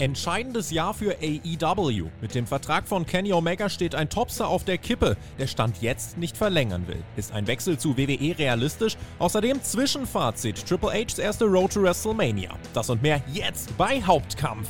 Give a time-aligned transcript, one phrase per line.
[0.00, 2.08] Entscheidendes Jahr für AEW.
[2.22, 6.16] Mit dem Vertrag von Kenny Omega steht ein Topstar auf der Kippe, der Stand jetzt
[6.16, 7.04] nicht verlängern will.
[7.16, 8.96] Ist ein Wechsel zu WWE realistisch?
[9.18, 12.56] Außerdem Zwischenfazit Triple H's erste Road to WrestleMania.
[12.72, 14.68] Das und mehr jetzt bei Hauptkampf.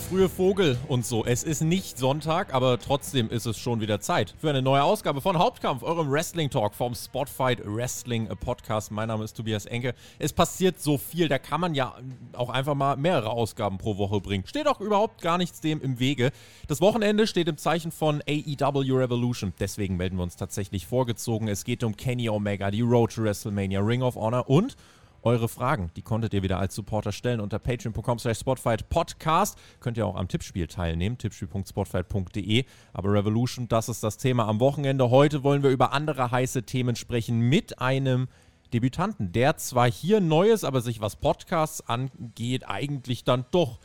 [0.00, 1.24] Der frühe Vogel und so.
[1.24, 5.20] Es ist nicht Sonntag, aber trotzdem ist es schon wieder Zeit für eine neue Ausgabe
[5.20, 8.92] von Hauptkampf, eurem Wrestling Talk vom Spotfight Wrestling Podcast.
[8.92, 9.94] Mein Name ist Tobias Enke.
[10.18, 11.94] Es passiert so viel, da kann man ja
[12.34, 14.44] auch einfach mal mehrere Ausgaben pro Woche bringen.
[14.46, 16.30] Steht auch überhaupt gar nichts dem im Wege.
[16.68, 19.52] Das Wochenende steht im Zeichen von AEW Revolution.
[19.60, 21.48] Deswegen melden wir uns tatsächlich vorgezogen.
[21.48, 24.76] Es geht um Kenny Omega, die Road to WrestleMania, Ring of Honor und
[25.22, 25.90] eure Fragen.
[25.96, 29.58] Die konntet ihr wieder als Supporter stellen unter patreon.com slash spotfightpodcast.
[29.80, 32.64] Könnt ihr auch am Tippspiel teilnehmen, tippspiel.spotfight.de.
[32.92, 35.10] Aber Revolution, das ist das Thema am Wochenende.
[35.10, 38.28] Heute wollen wir über andere heiße Themen sprechen mit einem
[38.72, 43.80] Debütanten, der zwar hier neu ist, aber sich was Podcasts angeht, eigentlich dann doch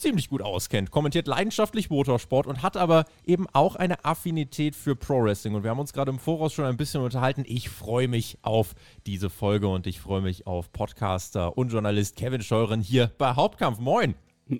[0.00, 5.22] ziemlich gut auskennt, kommentiert leidenschaftlich Motorsport und hat aber eben auch eine Affinität für Pro
[5.22, 5.54] Wrestling.
[5.54, 7.44] Und wir haben uns gerade im Voraus schon ein bisschen unterhalten.
[7.46, 8.74] Ich freue mich auf
[9.06, 13.78] diese Folge und ich freue mich auf Podcaster und Journalist Kevin Scheuren hier bei Hauptkampf.
[13.78, 14.14] Moin!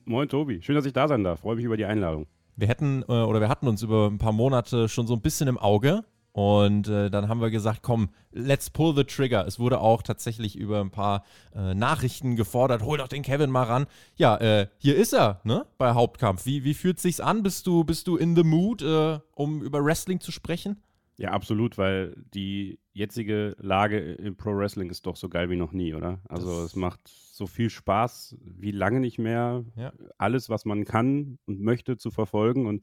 [0.05, 0.63] Moin, Tobi.
[0.63, 1.41] Schön, dass ich da sein darf.
[1.41, 2.27] Freue mich über die Einladung.
[2.55, 5.49] Wir hätten äh, oder wir hatten uns über ein paar Monate schon so ein bisschen
[5.49, 9.47] im Auge und äh, dann haben wir gesagt, komm, let's pull the trigger.
[9.47, 13.65] Es wurde auch tatsächlich über ein paar äh, Nachrichten gefordert, hol doch den Kevin mal
[13.65, 13.87] ran.
[14.17, 16.47] Ja, äh, hier ist er, ne, bei Hauptkampf.
[16.47, 17.43] Wie, wie fühlt sich's an?
[17.43, 20.77] Bist du, bist du in the mood, äh, um über Wrestling zu sprechen?
[21.21, 25.73] Ja, absolut, weil die jetzige Lage im Pro Wrestling ist doch so geil wie noch
[25.73, 26.21] nie, oder?
[26.29, 29.93] Also das es macht so viel Spaß wie lange nicht mehr, ja.
[30.17, 32.83] alles, was man kann und möchte, zu verfolgen und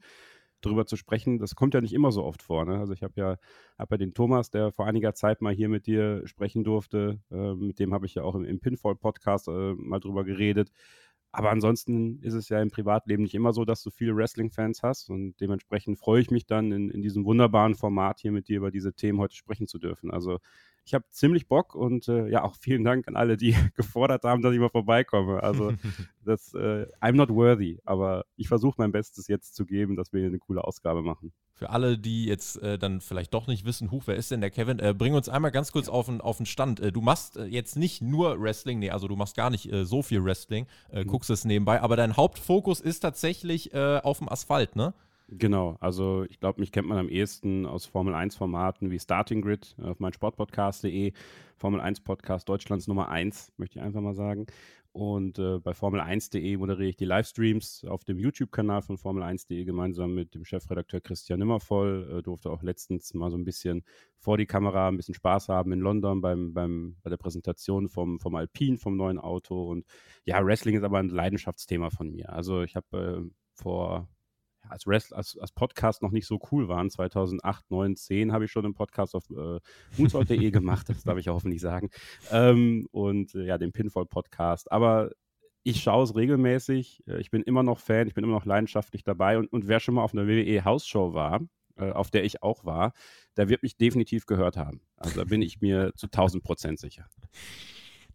[0.60, 1.38] drüber zu sprechen.
[1.38, 2.64] Das kommt ja nicht immer so oft vor.
[2.64, 2.78] Ne?
[2.78, 3.36] Also ich habe ja,
[3.78, 7.20] hab ja den Thomas, der vor einiger Zeit mal hier mit dir sprechen durfte.
[7.30, 10.70] Äh, mit dem habe ich ja auch im, im Pinfall-Podcast äh, mal drüber geredet.
[11.30, 15.10] Aber ansonsten ist es ja im Privatleben nicht immer so, dass du viele Wrestling-Fans hast.
[15.10, 18.70] Und dementsprechend freue ich mich dann, in, in diesem wunderbaren Format hier mit dir über
[18.70, 20.10] diese Themen heute sprechen zu dürfen.
[20.10, 20.38] Also
[20.88, 24.40] ich habe ziemlich Bock und äh, ja, auch vielen Dank an alle, die gefordert haben,
[24.40, 25.42] dass ich mal vorbeikomme.
[25.42, 25.74] Also
[26.24, 30.20] das, äh, I'm not worthy, aber ich versuche mein Bestes jetzt zu geben, dass wir
[30.20, 31.32] hier eine coole Ausgabe machen.
[31.52, 34.50] Für alle, die jetzt äh, dann vielleicht doch nicht wissen, huch, wer ist denn der
[34.50, 34.78] Kevin?
[34.78, 36.80] Äh, bring uns einmal ganz kurz auf den, auf den Stand.
[36.80, 40.02] Äh, du machst äh, jetzt nicht nur Wrestling, nee, also du machst gar nicht so
[40.02, 41.06] viel Wrestling, mhm.
[41.06, 44.94] guckst es nebenbei, aber dein Hauptfokus ist tatsächlich auf dem Asphalt, ne?
[45.30, 49.76] Genau, also ich glaube, mich kennt man am ehesten aus Formel 1-Formaten wie Starting Grid
[49.82, 51.12] auf meinsportpodcast.de,
[51.54, 54.46] Formel 1 Podcast Deutschlands Nummer 1, möchte ich einfach mal sagen.
[54.92, 60.34] Und äh, bei Formel1.de moderiere ich die Livestreams auf dem YouTube-Kanal von Formel1.de gemeinsam mit
[60.34, 62.18] dem Chefredakteur Christian Nimmervoll.
[62.18, 63.84] Äh, durfte auch letztens mal so ein bisschen
[64.18, 68.18] vor die Kamera ein bisschen Spaß haben in London beim, beim, bei der Präsentation vom,
[68.18, 69.70] vom Alpine, vom neuen Auto.
[69.70, 69.84] Und
[70.24, 72.32] ja, Wrestling ist aber ein Leidenschaftsthema von mir.
[72.32, 74.08] Also ich habe äh, vor
[74.68, 76.90] als, Rest, als, als Podcast noch nicht so cool waren.
[76.90, 79.60] 2008, 9, 10 habe ich schon einen Podcast auf äh,
[79.96, 81.90] moonsault.de gemacht, das darf ich hoffentlich sagen.
[82.30, 84.70] Ähm, und äh, ja, den Pinfall-Podcast.
[84.72, 85.10] Aber
[85.62, 87.02] ich schaue es regelmäßig.
[87.06, 89.38] Äh, ich bin immer noch Fan, ich bin immer noch leidenschaftlich dabei.
[89.38, 91.40] Und, und wer schon mal auf einer WWE-Hausshow war,
[91.76, 92.92] äh, auf der ich auch war,
[93.36, 94.80] der wird mich definitiv gehört haben.
[94.96, 97.06] Also da bin ich mir zu 1000 Prozent sicher.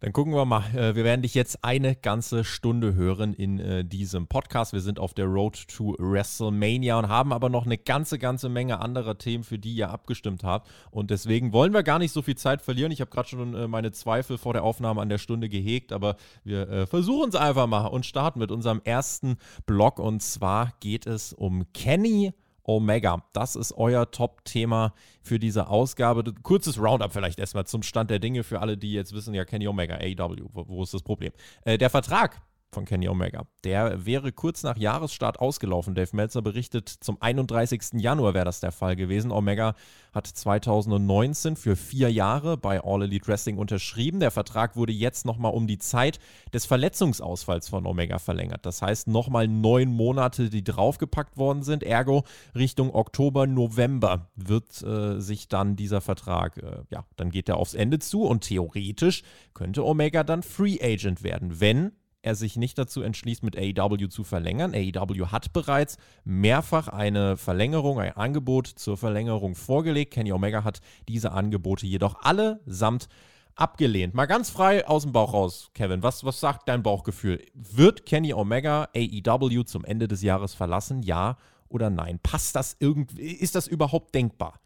[0.04, 0.64] Dann gucken wir mal.
[0.76, 4.74] Äh, wir werden dich jetzt eine ganze Stunde hören in äh, diesem Podcast.
[4.74, 8.80] Wir sind auf der Road to WrestleMania und haben aber noch eine ganze, ganze Menge
[8.80, 10.68] anderer Themen, für die ihr abgestimmt habt.
[10.90, 12.92] Und deswegen wollen wir gar nicht so viel Zeit verlieren.
[12.92, 16.16] Ich habe gerade schon äh, meine Zweifel vor der Aufnahme an der Stunde gehegt, aber
[16.44, 19.98] wir versuchen es einfach mal und starten mit unserem ersten Blog.
[19.98, 23.22] Und zwar geht es um Kenny Omega.
[23.32, 26.24] Das ist euer Top-Thema für diese Ausgabe.
[26.42, 29.68] Kurzes Roundup vielleicht erstmal zum Stand der Dinge für alle, die jetzt wissen, ja, Kenny
[29.68, 31.32] Omega, AEW, wo, ist das Problem?
[31.64, 32.40] Äh, der Vertrag
[32.74, 33.46] von Kenny Omega.
[33.64, 35.94] Der wäre kurz nach Jahresstart ausgelaufen.
[35.94, 37.94] Dave Meltzer berichtet, zum 31.
[37.94, 39.30] Januar wäre das der Fall gewesen.
[39.30, 39.74] Omega
[40.12, 44.20] hat 2019 für vier Jahre bei All Elite Wrestling unterschrieben.
[44.20, 46.18] Der Vertrag wurde jetzt nochmal um die Zeit
[46.52, 48.66] des Verletzungsausfalls von Omega verlängert.
[48.66, 51.82] Das heißt nochmal neun Monate, die draufgepackt worden sind.
[51.82, 52.24] Ergo
[52.54, 57.74] Richtung Oktober, November wird äh, sich dann dieser Vertrag, äh, ja, dann geht er aufs
[57.74, 59.22] Ende zu und theoretisch
[59.54, 61.92] könnte Omega dann Free Agent werden, wenn
[62.24, 64.74] er sich nicht dazu entschließt, mit AEW zu verlängern.
[64.74, 70.14] AEW hat bereits mehrfach eine Verlängerung, ein Angebot zur Verlängerung vorgelegt.
[70.14, 73.08] Kenny Omega hat diese Angebote jedoch allesamt
[73.56, 74.14] abgelehnt.
[74.14, 76.02] Mal ganz frei aus dem Bauch raus, Kevin.
[76.02, 77.44] Was, was sagt dein Bauchgefühl?
[77.52, 81.02] Wird Kenny Omega AEW zum Ende des Jahres verlassen?
[81.02, 81.36] Ja
[81.68, 82.18] oder nein?
[82.22, 83.26] Passt das irgendwie?
[83.26, 84.60] Ist das überhaupt denkbar?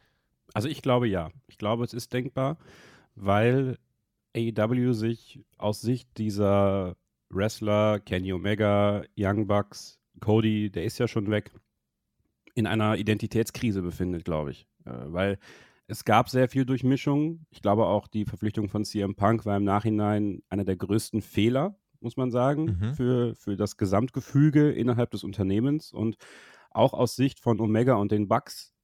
[0.54, 1.30] Also ich glaube ja.
[1.48, 2.56] Ich glaube, es ist denkbar,
[3.16, 3.78] weil
[4.36, 6.96] AEW sich aus Sicht dieser
[7.30, 11.50] Wrestler, Kenny Omega, Young Bucks, Cody, der ist ja schon weg,
[12.54, 14.66] in einer Identitätskrise befindet, glaube ich.
[14.84, 15.38] Äh, weil
[15.86, 17.46] es gab sehr viel Durchmischung.
[17.50, 21.78] Ich glaube auch, die Verpflichtung von CM Punk war im Nachhinein einer der größten Fehler,
[22.00, 22.94] muss man sagen, mhm.
[22.94, 25.92] für, für das Gesamtgefüge innerhalb des Unternehmens.
[25.92, 26.16] Und
[26.70, 28.74] auch aus Sicht von Omega und den Bucks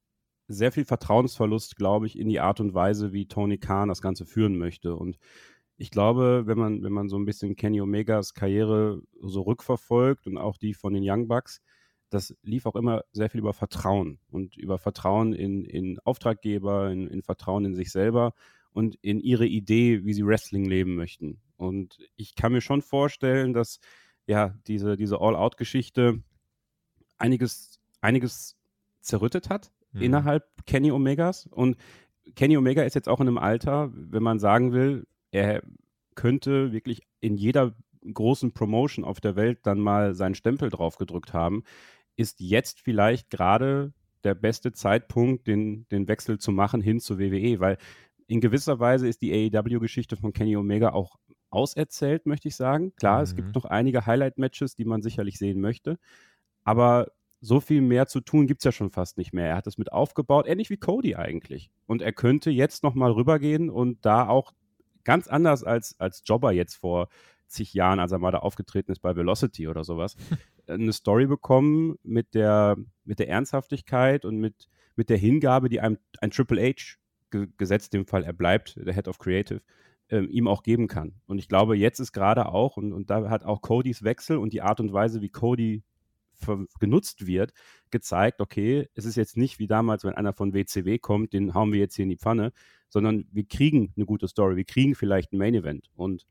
[0.49, 4.27] sehr viel Vertrauensverlust, glaube ich, in die Art und Weise, wie Tony Khan das Ganze
[4.27, 4.97] führen möchte.
[4.97, 5.19] Und
[5.77, 10.39] ich glaube, wenn man, wenn man so ein bisschen Kenny Omegas Karriere so rückverfolgt und
[10.39, 11.61] auch die von den Young Bucks,
[12.11, 17.09] das lief auch immer sehr viel über Vertrauen und über Vertrauen in, in Auftraggeber, in,
[17.09, 18.35] in Vertrauen in sich selber
[18.73, 21.41] und in ihre Idee, wie sie Wrestling leben möchten.
[21.57, 23.81] Und ich kann mir schon vorstellen, dass
[24.27, 26.23] ja diese, diese All-Out-Geschichte
[27.19, 28.57] einiges, einiges
[29.01, 30.03] zerrüttet hat mhm.
[30.03, 31.47] innerhalb Kenny Omegas.
[31.47, 31.77] Und
[32.37, 35.63] Kenny Omega ist jetzt auch in einem Alter, wenn man sagen will, er
[36.15, 37.75] könnte wirklich in jeder
[38.13, 41.65] großen Promotion auf der Welt dann mal seinen Stempel drauf gedrückt haben,
[42.17, 43.93] ist jetzt vielleicht gerade
[44.23, 47.79] der beste Zeitpunkt, den, den Wechsel zu machen hin zu WWE, weil
[48.27, 51.17] in gewisser Weise ist die AEW-Geschichte von Kenny Omega auch
[51.51, 52.95] auserzählt, möchte ich sagen.
[52.97, 53.25] Klar, mhm.
[53.25, 53.55] es gibt mhm.
[53.55, 55.99] noch einige Highlight-Matches, die man sicherlich sehen möchte,
[56.63, 57.09] aber
[57.41, 59.49] so viel mehr zu tun gibt es ja schon fast nicht mehr.
[59.49, 61.71] Er hat es mit aufgebaut, ähnlich wie Cody eigentlich.
[61.87, 64.53] Und er könnte jetzt nochmal rübergehen und da auch
[65.05, 67.09] ganz anders als, als Jobber jetzt vor
[67.47, 70.17] zig Jahren, als er mal da aufgetreten ist bei Velocity oder sowas,
[70.67, 75.99] eine Story bekommen mit der, mit der Ernsthaftigkeit und mit, mit der Hingabe, die einem
[76.21, 76.97] ein Triple H,
[77.31, 79.61] ge gesetzt dem Fall, er bleibt der Head of Creative,
[80.09, 81.15] ähm, ihm auch geben kann.
[81.27, 84.53] Und ich glaube, jetzt ist gerade auch, und, und da hat auch Codys Wechsel und
[84.53, 85.83] die Art und Weise, wie Cody
[86.79, 87.53] genutzt wird,
[87.91, 91.73] gezeigt, okay, es ist jetzt nicht wie damals, wenn einer von WCW kommt, den hauen
[91.73, 92.53] wir jetzt hier in die Pfanne,
[92.95, 95.91] sondern wir kriegen eine gute Story, wir kriegen vielleicht ein Main Event.
[95.97, 96.27] Und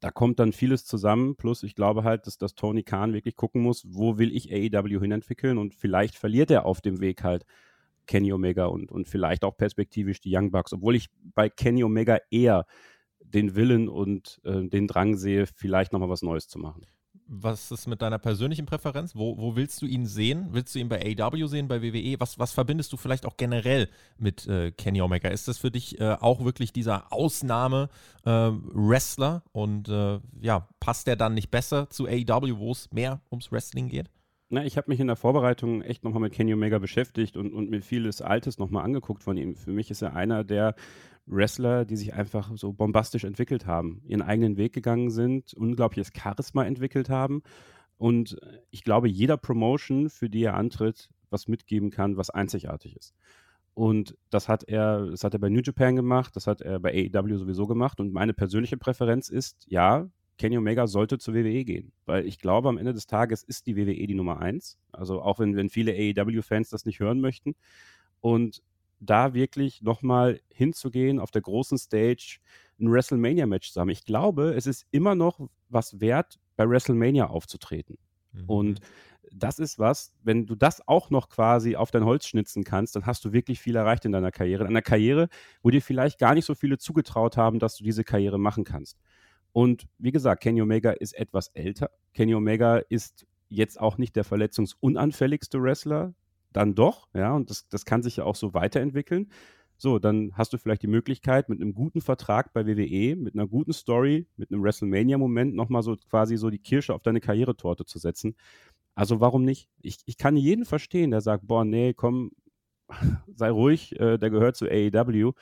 [0.00, 1.36] da kommt dann vieles zusammen.
[1.36, 5.00] Plus, ich glaube halt, dass, dass Tony Khan wirklich gucken muss, wo will ich AEW
[5.00, 5.56] hinentwickeln?
[5.56, 7.46] Und vielleicht verliert er auf dem Weg halt
[8.06, 12.18] Kenny Omega und, und vielleicht auch perspektivisch die Young Bucks, obwohl ich bei Kenny Omega
[12.30, 12.66] eher
[13.20, 16.86] den Willen und äh, den Drang sehe, vielleicht nochmal was Neues zu machen
[17.32, 19.14] was ist mit deiner persönlichen Präferenz?
[19.14, 20.48] Wo, wo willst du ihn sehen?
[20.50, 22.16] Willst du ihn bei AW sehen, bei WWE?
[22.18, 23.88] Was, was verbindest du vielleicht auch generell
[24.18, 25.28] mit äh, Kenny Omega?
[25.28, 29.42] Ist das für dich äh, auch wirklich dieser Ausnahme-Wrestler?
[29.44, 33.52] Äh, und äh, ja, passt der dann nicht besser zu AW, wo es mehr ums
[33.52, 34.10] Wrestling geht?
[34.52, 37.70] Na, ich habe mich in der Vorbereitung echt nochmal mit Kenny Omega beschäftigt und, und
[37.70, 39.54] mir vieles Altes nochmal angeguckt von ihm.
[39.54, 40.74] Für mich ist er einer der
[41.26, 46.64] Wrestler, die sich einfach so bombastisch entwickelt haben, ihren eigenen Weg gegangen sind, unglaubliches Charisma
[46.64, 47.42] entwickelt haben
[48.00, 48.38] und
[48.70, 53.14] ich glaube, jeder Promotion, für die er antritt, was mitgeben kann, was einzigartig ist.
[53.74, 57.10] Und das hat er, das hat er bei New Japan gemacht, das hat er bei
[57.12, 58.00] AEW sowieso gemacht.
[58.00, 60.08] Und meine persönliche Präferenz ist, ja,
[60.38, 61.92] Kenny Omega sollte zur WWE gehen.
[62.06, 64.78] Weil ich glaube, am Ende des Tages ist die WWE die Nummer eins.
[64.92, 67.54] Also auch wenn, wenn viele AEW-Fans das nicht hören möchten.
[68.22, 68.62] Und
[69.00, 72.38] da wirklich nochmal hinzugehen, auf der großen Stage
[72.78, 73.88] ein WrestleMania-Match zu haben.
[73.88, 77.98] Ich glaube, es ist immer noch was wert, bei WrestleMania aufzutreten.
[78.32, 78.44] Mhm.
[78.46, 78.80] Und
[79.32, 83.06] das ist was, wenn du das auch noch quasi auf dein Holz schnitzen kannst, dann
[83.06, 84.64] hast du wirklich viel erreicht in deiner Karriere.
[84.64, 85.28] In einer Karriere,
[85.62, 88.98] wo dir vielleicht gar nicht so viele zugetraut haben, dass du diese Karriere machen kannst.
[89.52, 91.90] Und wie gesagt, Kenny Omega ist etwas älter.
[92.12, 96.14] Kenny Omega ist jetzt auch nicht der verletzungsunanfälligste Wrestler,
[96.52, 99.30] dann doch, ja, und das, das kann sich ja auch so weiterentwickeln.
[99.76, 103.46] So, dann hast du vielleicht die Möglichkeit, mit einem guten Vertrag bei WWE, mit einer
[103.46, 107.98] guten Story, mit einem WrestleMania-Moment nochmal so quasi so die Kirsche auf deine Karrieretorte zu
[107.98, 108.36] setzen.
[108.94, 109.70] Also warum nicht?
[109.80, 112.32] Ich, ich kann jeden verstehen, der sagt, boah, nee, komm,
[113.34, 115.32] sei ruhig, äh, der gehört zu AEW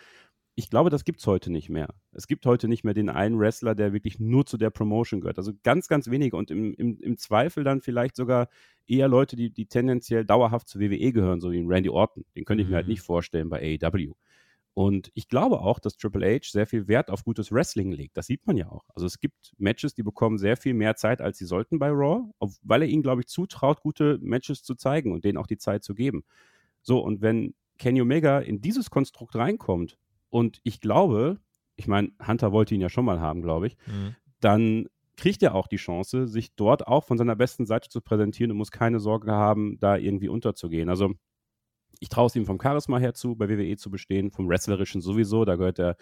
[0.59, 1.95] ich glaube, das gibt es heute nicht mehr.
[2.11, 5.39] Es gibt heute nicht mehr den einen Wrestler, der wirklich nur zu der Promotion gehört.
[5.39, 8.49] Also ganz, ganz wenige und im, im, im Zweifel dann vielleicht sogar
[8.89, 12.25] eher Leute, die, die tendenziell dauerhaft zu WWE gehören, so wie Randy Orton.
[12.35, 12.91] Den könnte ich mir halt mhm.
[12.91, 14.15] nicht vorstellen bei AEW.
[14.75, 18.17] Und ich glaube auch, dass Triple H sehr viel Wert auf gutes Wrestling legt.
[18.17, 18.85] Das sieht man ja auch.
[18.97, 22.25] Also es gibt Matches, die bekommen sehr viel mehr Zeit, als sie sollten bei Raw,
[22.65, 25.85] weil er ihnen, glaube ich, zutraut, gute Matches zu zeigen und denen auch die Zeit
[25.85, 26.25] zu geben.
[26.83, 29.97] So, und wenn Kenny Omega in dieses Konstrukt reinkommt,
[30.31, 31.39] und ich glaube,
[31.77, 34.17] ich meine, Hunter wollte ihn ja schon mal haben, glaube ich, mhm.
[34.41, 38.53] dann kriegt er auch die Chance, sich dort auch von seiner besten Seite zu präsentieren
[38.53, 40.89] und muss keine Sorge haben, da irgendwie unterzugehen.
[40.89, 41.13] Also
[42.01, 45.45] ich traue es ihm vom Charisma her zu, bei WWE zu bestehen, vom Wrestlerischen sowieso,
[45.45, 45.97] da gehört er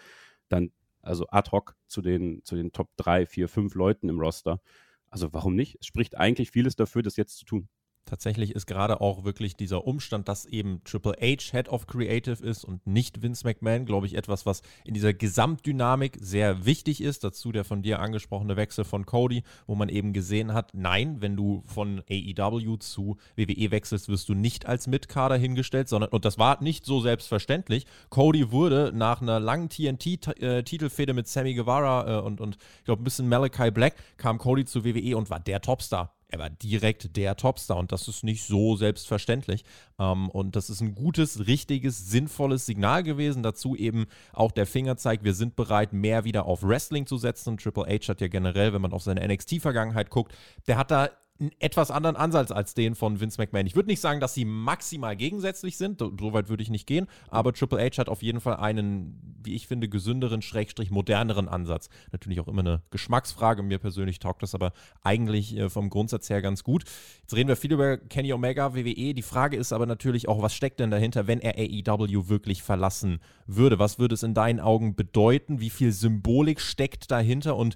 [0.49, 4.61] dann also ad hoc zu den, zu den Top 3, 4, 5 Leuten im Roster.
[5.09, 5.77] Also warum nicht?
[5.79, 7.69] Es spricht eigentlich vieles dafür, das jetzt zu tun.
[8.07, 12.63] Tatsächlich ist gerade auch wirklich dieser Umstand, dass eben Triple H Head of Creative ist
[12.63, 17.25] und nicht Vince McMahon, glaube ich, etwas, was in dieser Gesamtdynamik sehr wichtig ist.
[17.25, 21.35] Dazu der von dir angesprochene Wechsel von Cody, wo man eben gesehen hat, nein, wenn
[21.35, 26.37] du von AEW zu WWE wechselst, wirst du nicht als Mitkader hingestellt, sondern, und das
[26.37, 27.85] war nicht so selbstverständlich.
[28.09, 33.03] Cody wurde nach einer langen TNT-Titelfehde mit Sammy Guevara äh, und, und ich glaube ein
[33.03, 37.35] bisschen Malachi Black, kam Cody zu WWE und war der Topstar er war direkt der
[37.37, 39.63] Topstar und das ist nicht so selbstverständlich.
[39.97, 43.43] Ähm, und das ist ein gutes, richtiges, sinnvolles Signal gewesen.
[43.43, 47.57] Dazu eben auch der Fingerzeig, wir sind bereit, mehr wieder auf Wrestling zu setzen.
[47.57, 50.33] Triple H hat ja generell, wenn man auf seine NXT-Vergangenheit guckt,
[50.67, 53.67] der hat da einen etwas anderen Ansatz als den von Vince McMahon.
[53.67, 57.07] Ich würde nicht sagen, dass sie maximal gegensätzlich sind, so weit würde ich nicht gehen,
[57.29, 61.89] aber Triple H hat auf jeden Fall einen, wie ich finde, gesünderen, schrägstrich moderneren Ansatz.
[62.11, 66.41] Natürlich auch immer eine Geschmacksfrage, mir persönlich taugt das aber eigentlich äh, vom Grundsatz her
[66.41, 66.83] ganz gut.
[67.21, 69.13] Jetzt reden wir viel über Kenny Omega, WWE.
[69.13, 73.19] Die Frage ist aber natürlich auch, was steckt denn dahinter, wenn er AEW wirklich verlassen
[73.45, 73.79] würde?
[73.79, 75.59] Was würde es in deinen Augen bedeuten?
[75.59, 77.75] Wie viel Symbolik steckt dahinter und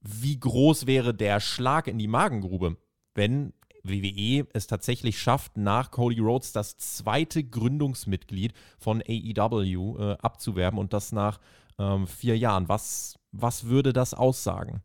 [0.00, 2.76] wie groß wäre der Schlag in die Magengrube?
[3.18, 10.78] Wenn WWE es tatsächlich schafft, nach Cody Rhodes das zweite Gründungsmitglied von AEW äh, abzuwerben
[10.78, 11.38] und das nach
[11.78, 12.68] ähm, vier Jahren.
[12.68, 14.82] Was, was würde das aussagen?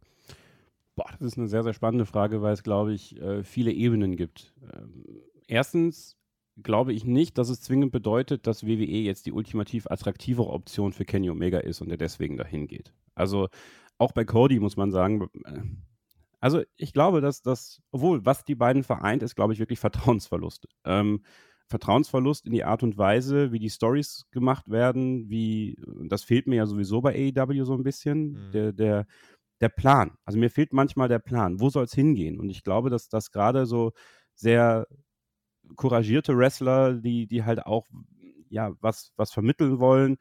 [0.95, 4.15] Boah, das ist eine sehr, sehr spannende Frage, weil es, glaube ich, äh, viele Ebenen
[4.15, 4.53] gibt.
[4.73, 5.05] Ähm,
[5.47, 6.17] erstens
[6.61, 11.05] glaube ich nicht, dass es zwingend bedeutet, dass WWE jetzt die ultimativ attraktivere Option für
[11.05, 12.93] Kenny Omega ist und er deswegen dahin geht.
[13.15, 13.49] Also
[13.97, 15.61] auch bei Cody muss man sagen, äh,
[16.43, 20.67] also ich glaube, dass das, obwohl, was die beiden vereint, ist, glaube ich, wirklich Vertrauensverlust.
[20.83, 21.23] Ähm,
[21.69, 26.57] Vertrauensverlust in die Art und Weise, wie die Stories gemacht werden, wie, das fehlt mir
[26.57, 28.51] ja sowieso bei AEW so ein bisschen, mhm.
[28.51, 29.05] der, der,
[29.62, 30.17] der Plan.
[30.25, 31.62] Also mir fehlt manchmal der Plan.
[31.62, 32.38] Wo soll es hingehen?
[32.41, 33.93] Und ich glaube, dass das gerade so
[34.35, 34.85] sehr
[35.77, 37.88] couragierte Wrestler, die, die halt auch
[38.50, 40.17] ja, was, was vermitteln wollen,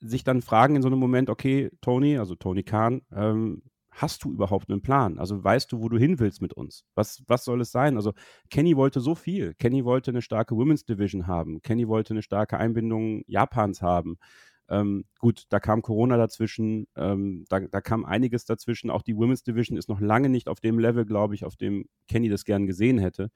[0.00, 3.62] sich dann fragen in so einem Moment, okay, Tony, also Tony Khan, ähm,
[3.92, 5.18] hast du überhaupt einen Plan?
[5.18, 6.84] Also weißt du, wo du hin willst mit uns?
[6.94, 7.96] Was, was soll es sein?
[7.96, 8.12] Also
[8.50, 9.54] Kenny wollte so viel.
[9.54, 11.60] Kenny wollte eine starke Women's Division haben.
[11.62, 14.18] Kenny wollte eine starke Einbindung Japans haben.
[14.68, 18.90] Ähm, gut, da kam Corona dazwischen, ähm, da, da, kam einiges dazwischen.
[18.90, 21.86] Auch die Women's Division ist noch lange nicht auf dem Level, glaube ich, auf dem
[22.08, 23.30] Kenny das gern gesehen hätte.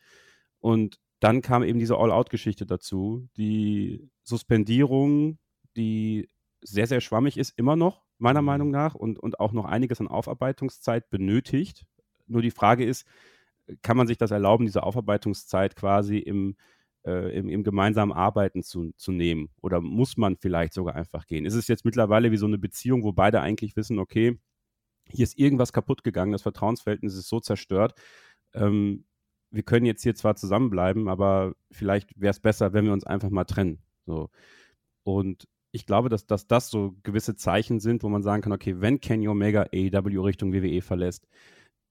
[0.61, 5.39] Und dann kam eben diese All-Out-Geschichte dazu, die Suspendierung,
[5.77, 6.31] die
[6.63, 8.43] sehr, sehr schwammig ist, immer noch, meiner.
[8.43, 11.85] Meinung nach, und, und auch noch einiges an Aufarbeitungszeit benötigt.
[12.27, 13.07] Nur die Frage ist,
[13.83, 16.57] kann man sich das erlauben, diese Aufarbeitungszeit quasi im,
[17.05, 19.49] äh, im, im, gemeinsamen Arbeiten zu, zu nehmen?
[19.61, 21.45] Oder muss man vielleicht sogar einfach gehen?
[21.45, 24.39] Ist es jetzt mittlerweile wie so eine Beziehung, wo beide eigentlich wissen, okay,
[25.09, 27.95] hier ist irgendwas kaputt gegangen, das Vertrauensverhältnis ist so zerstört.
[28.55, 29.05] Ähm,
[29.51, 33.31] wir können jetzt hier zwar zusammenbleiben, aber vielleicht wäre es besser, wenn wir uns einfach
[33.31, 33.83] mal trennen.
[34.05, 34.31] So.
[35.05, 35.47] Und
[35.77, 38.99] ich glaube, dass, dass das so gewisse Zeichen sind, wo man sagen kann, okay, wenn
[38.99, 41.29] Kenny Omega AEW Richtung WWE verlässt,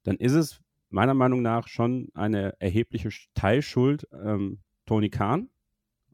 [0.03, 5.49] dann ist es meiner Meinung nach schon eine erhebliche Teilschuld ähm, Tony Khan.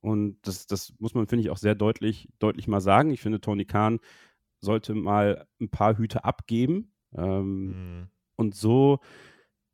[0.02, 3.12] Und das, das muss man, finde ich, auch sehr deutlich, deutlich mal sagen.
[3.12, 4.00] Ich finde, Tony Khan
[4.60, 8.08] sollte mal ein paar Hüte abgeben ähm, mhm.
[8.36, 9.00] und so,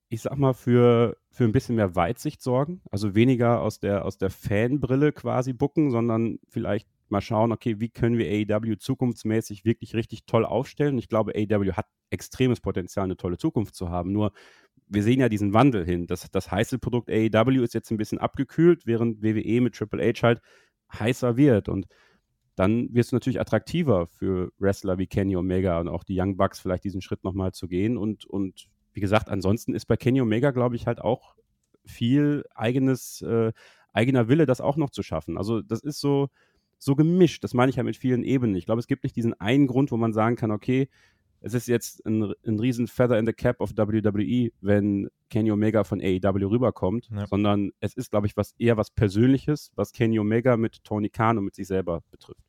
[0.10, 2.82] ich sag mal, für, für ein bisschen mehr Weitsicht sorgen.
[2.92, 7.90] Also weniger aus der, aus der Fanbrille quasi bucken, sondern vielleicht mal schauen, okay, wie
[7.90, 10.98] können wir AEW zukunftsmäßig wirklich richtig toll aufstellen.
[10.98, 14.12] Ich glaube, AEW hat extremes Potenzial, eine tolle Zukunft zu haben.
[14.12, 14.32] Nur
[14.88, 16.08] wir sehen ja diesen Wandel hin.
[16.08, 20.22] Das, das heiße Produkt AEW ist jetzt ein bisschen abgekühlt, während WWE mit Triple H
[20.24, 20.42] halt
[20.94, 21.70] heißer wird.
[21.70, 21.88] Und
[22.56, 26.60] dann wird es natürlich attraktiver für Wrestler wie Kenny Omega und auch die Young Bucks
[26.60, 27.98] vielleicht diesen Schritt nochmal zu gehen.
[27.98, 31.36] Und, und wie gesagt, ansonsten ist bei Kenny Omega, glaube ich, halt auch
[31.86, 33.52] viel eigenes, äh,
[33.94, 35.38] eigener Wille, das auch noch zu schaffen.
[35.38, 36.30] Also das ist so,
[36.78, 37.44] so gemischt.
[37.44, 38.56] Das meine ich ja mit vielen Ebenen.
[38.56, 40.90] Ich glaube, es gibt nicht diesen einen Grund, wo man sagen kann, okay,
[41.42, 45.84] es ist jetzt ein, ein riesen Feather in the Cap of WWE, wenn Kenny Omega
[45.84, 47.28] von AEW rüberkommt, ja.
[47.28, 51.38] sondern es ist, glaube ich, was eher was Persönliches, was Kenny Omega mit Tony Khan
[51.38, 52.47] und mit sich selber betrifft.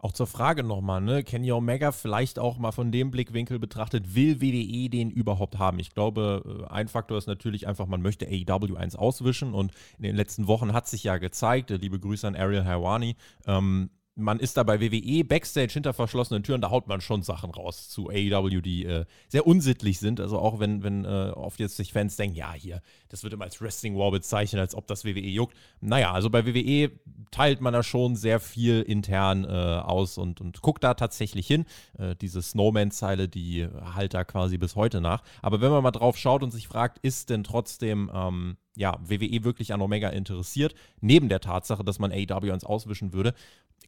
[0.00, 1.24] Auch zur Frage nochmal, ne?
[1.24, 5.80] Kenny Omega vielleicht auch mal von dem Blickwinkel betrachtet, will WDE den überhaupt haben?
[5.80, 10.04] Ich glaube, äh, ein Faktor ist natürlich einfach, man möchte AEW 1 auswischen und in
[10.04, 14.40] den letzten Wochen hat sich ja gezeigt, äh, liebe Grüße an Ariel Hawani, ähm, man
[14.40, 18.08] ist da bei WWE Backstage hinter verschlossenen Türen, da haut man schon Sachen raus zu
[18.10, 20.20] AEW, die äh, sehr unsittlich sind.
[20.20, 23.44] Also auch wenn, wenn äh, oft jetzt sich Fans denken, ja, hier, das wird immer
[23.44, 25.56] als Wrestling War bezeichnet, als ob das WWE juckt.
[25.80, 26.90] Naja, also bei WWE
[27.30, 31.64] teilt man da schon sehr viel intern äh, aus und, und guckt da tatsächlich hin.
[31.96, 35.22] Äh, diese Snowman-Zeile, die halt da quasi bis heute nach.
[35.42, 39.44] Aber wenn man mal drauf schaut und sich fragt, ist denn trotzdem ähm, ja, WWE
[39.44, 43.34] wirklich an Omega interessiert, neben der Tatsache, dass man AEW ans Auswischen würde,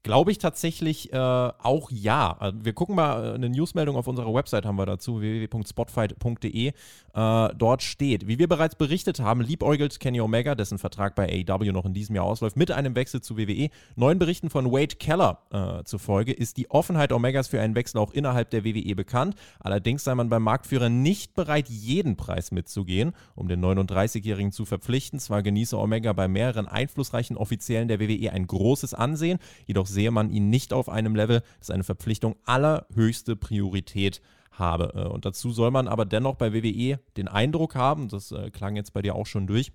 [0.02, 2.35] Glaube ich tatsächlich äh, auch ja.
[2.38, 6.68] Also wir gucken mal, äh, eine Newsmeldung auf unserer Website haben wir dazu, www.spotfight.de.
[6.68, 6.73] Äh,
[7.54, 11.85] dort steht, wie wir bereits berichtet haben, liebäugelt Kenny Omega, dessen Vertrag bei AEW noch
[11.85, 13.68] in diesem Jahr ausläuft, mit einem Wechsel zu WWE.
[13.94, 18.12] Neuen Berichten von Wade Keller äh, zufolge ist die Offenheit Omegas für einen Wechsel auch
[18.12, 19.35] innerhalb der WWE bekannt.
[19.59, 24.80] Allerdings sei man beim Marktführer nicht bereit, jeden Preis mitzugehen, um den 39-Jährigen zu verpflichten.
[25.21, 30.31] Zwar genieße Omega bei mehreren einflussreichen Offiziellen der WWE ein großes Ansehen, jedoch sehe man
[30.31, 34.21] ihn nicht auf einem Level, das eine Verpflichtung allerhöchste Priorität
[34.53, 34.93] habe.
[34.95, 38.77] Äh, und dazu soll man aber dennoch bei WWE den Eindruck haben, das äh, klang
[38.77, 39.73] jetzt bei dir auch schon durch,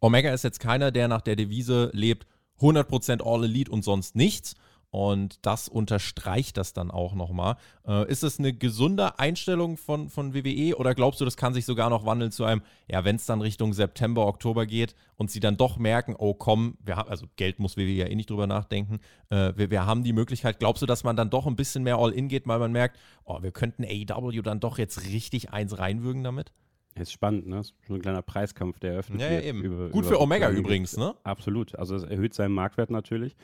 [0.00, 2.26] Omega ist jetzt keiner, der nach der Devise lebt,
[2.60, 4.54] 100% All Elite und sonst nichts,
[4.94, 7.56] und das unterstreicht das dann auch nochmal.
[7.84, 11.64] Äh, ist es eine gesunde Einstellung von, von WWE oder glaubst du, das kann sich
[11.64, 15.40] sogar noch wandeln zu einem, ja, wenn es dann Richtung September, Oktober geht und sie
[15.40, 18.46] dann doch merken, oh komm, wir haben, also Geld muss WWE ja eh nicht drüber
[18.46, 21.82] nachdenken, äh, wir, wir haben die Möglichkeit, glaubst du, dass man dann doch ein bisschen
[21.82, 25.76] mehr All-In geht, weil man merkt, oh, wir könnten AEW dann doch jetzt richtig eins
[25.76, 26.52] reinwürgen damit?
[26.94, 27.58] Ist spannend, ne?
[27.58, 29.60] Ist schon ein kleiner Preiskampf, der eröffnet ja, ja, eben.
[29.60, 31.16] Über, Gut über für Omega übrigens, ne?
[31.24, 31.74] Absolut.
[31.74, 33.34] Also es erhöht seinen Marktwert natürlich.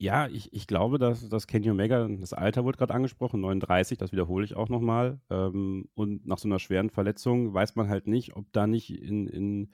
[0.00, 4.12] Ja, ich, ich glaube, dass, dass Kenny Omega, das Alter wurde gerade angesprochen, 39, das
[4.12, 5.20] wiederhole ich auch nochmal.
[5.28, 9.26] Ähm, und nach so einer schweren Verletzung weiß man halt nicht, ob da nicht in,
[9.26, 9.70] in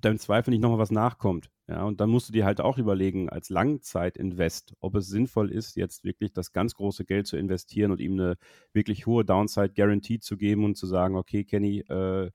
[0.00, 1.50] deinem Zweifel nicht nochmal was nachkommt.
[1.68, 5.76] Ja, und dann musst du dir halt auch überlegen, als Langzeit-Invest, ob es sinnvoll ist,
[5.76, 8.36] jetzt wirklich das ganz große Geld zu investieren und ihm eine
[8.72, 12.30] wirklich hohe Downside-Guarantee zu geben und zu sagen, okay, Kenny, äh,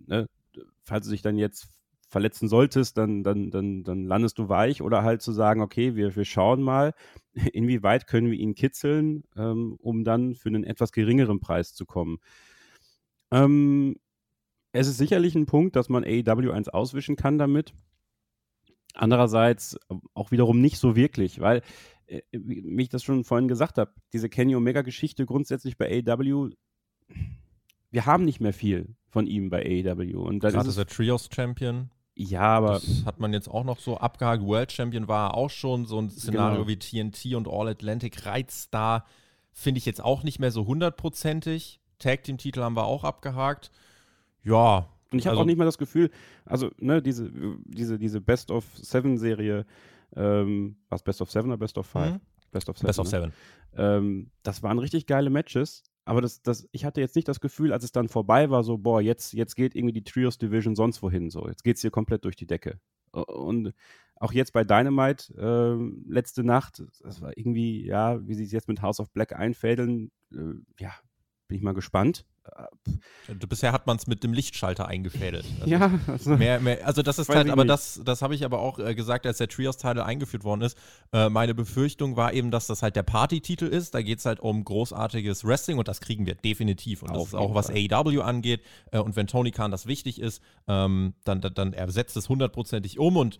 [0.00, 0.28] ne,
[0.82, 1.68] falls du dich dann jetzt
[2.08, 6.16] verletzen solltest, dann, dann, dann, dann landest du weich oder halt zu sagen, okay, wir,
[6.16, 6.94] wir schauen mal,
[7.52, 12.18] inwieweit können wir ihn kitzeln, ähm, um dann für einen etwas geringeren Preis zu kommen.
[13.30, 13.96] Ähm,
[14.72, 17.74] es ist sicherlich ein Punkt, dass man AEW 1 auswischen kann damit.
[18.94, 19.78] Andererseits
[20.14, 21.62] auch wiederum nicht so wirklich, weil,
[22.06, 26.50] äh, wie ich das schon vorhin gesagt habe, diese Kenny Omega-Geschichte grundsätzlich bei AEW,
[27.90, 30.20] wir haben nicht mehr viel von ihm bei AEW.
[30.20, 31.90] Und dann Gerade ist er Trios-Champion.
[32.20, 32.72] Ja, aber.
[32.74, 34.42] Das hat man jetzt auch noch so abgehakt.
[34.42, 36.68] World Champion war auch schon so ein Szenario genau.
[36.68, 39.04] wie TNT und All Atlantic reizt da,
[39.52, 41.80] finde ich jetzt auch nicht mehr so hundertprozentig.
[42.00, 43.70] Tag Team Titel haben wir auch abgehakt.
[44.42, 44.88] Ja.
[45.12, 46.10] Und ich habe also, auch nicht mehr das Gefühl,
[46.44, 47.30] also, ne, diese,
[47.64, 49.64] diese, diese Best of Seven Serie,
[50.16, 52.14] ähm, was Best of Seven oder Best of Five?
[52.14, 52.20] Mhm.
[52.50, 52.86] Best of Seven.
[52.88, 53.10] Best of ne?
[53.10, 53.32] Seven.
[53.76, 55.84] Ähm, das waren richtig geile Matches.
[56.08, 58.78] Aber das, das, ich hatte jetzt nicht das Gefühl, als es dann vorbei war, so,
[58.78, 61.28] boah, jetzt, jetzt geht irgendwie die Trios Division sonst wohin.
[61.28, 62.80] So, jetzt geht es hier komplett durch die Decke.
[63.12, 63.74] Und
[64.16, 68.68] auch jetzt bei Dynamite, äh, letzte Nacht, das war irgendwie, ja, wie sie es jetzt
[68.68, 70.94] mit House of Black einfädeln, äh, ja,
[71.48, 72.24] bin ich mal gespannt.
[73.48, 75.44] Bisher hat man es mit dem Lichtschalter eingefädelt.
[75.60, 77.72] Also ja, also, mehr, mehr, also das ist halt, aber nicht.
[77.72, 80.78] das, das habe ich aber auch äh, gesagt, als der Trios-Title eingeführt worden ist.
[81.12, 83.94] Äh, meine Befürchtung war eben, dass das halt der Party-Titel ist.
[83.94, 87.02] Da geht es halt um großartiges Wrestling und das kriegen wir definitiv.
[87.02, 88.62] Und das Auf ist auch, was AEW angeht.
[88.92, 92.98] Äh, und wenn Tony Khan das wichtig ist, ähm, dann, dann, dann ersetzt es hundertprozentig
[92.98, 93.38] um und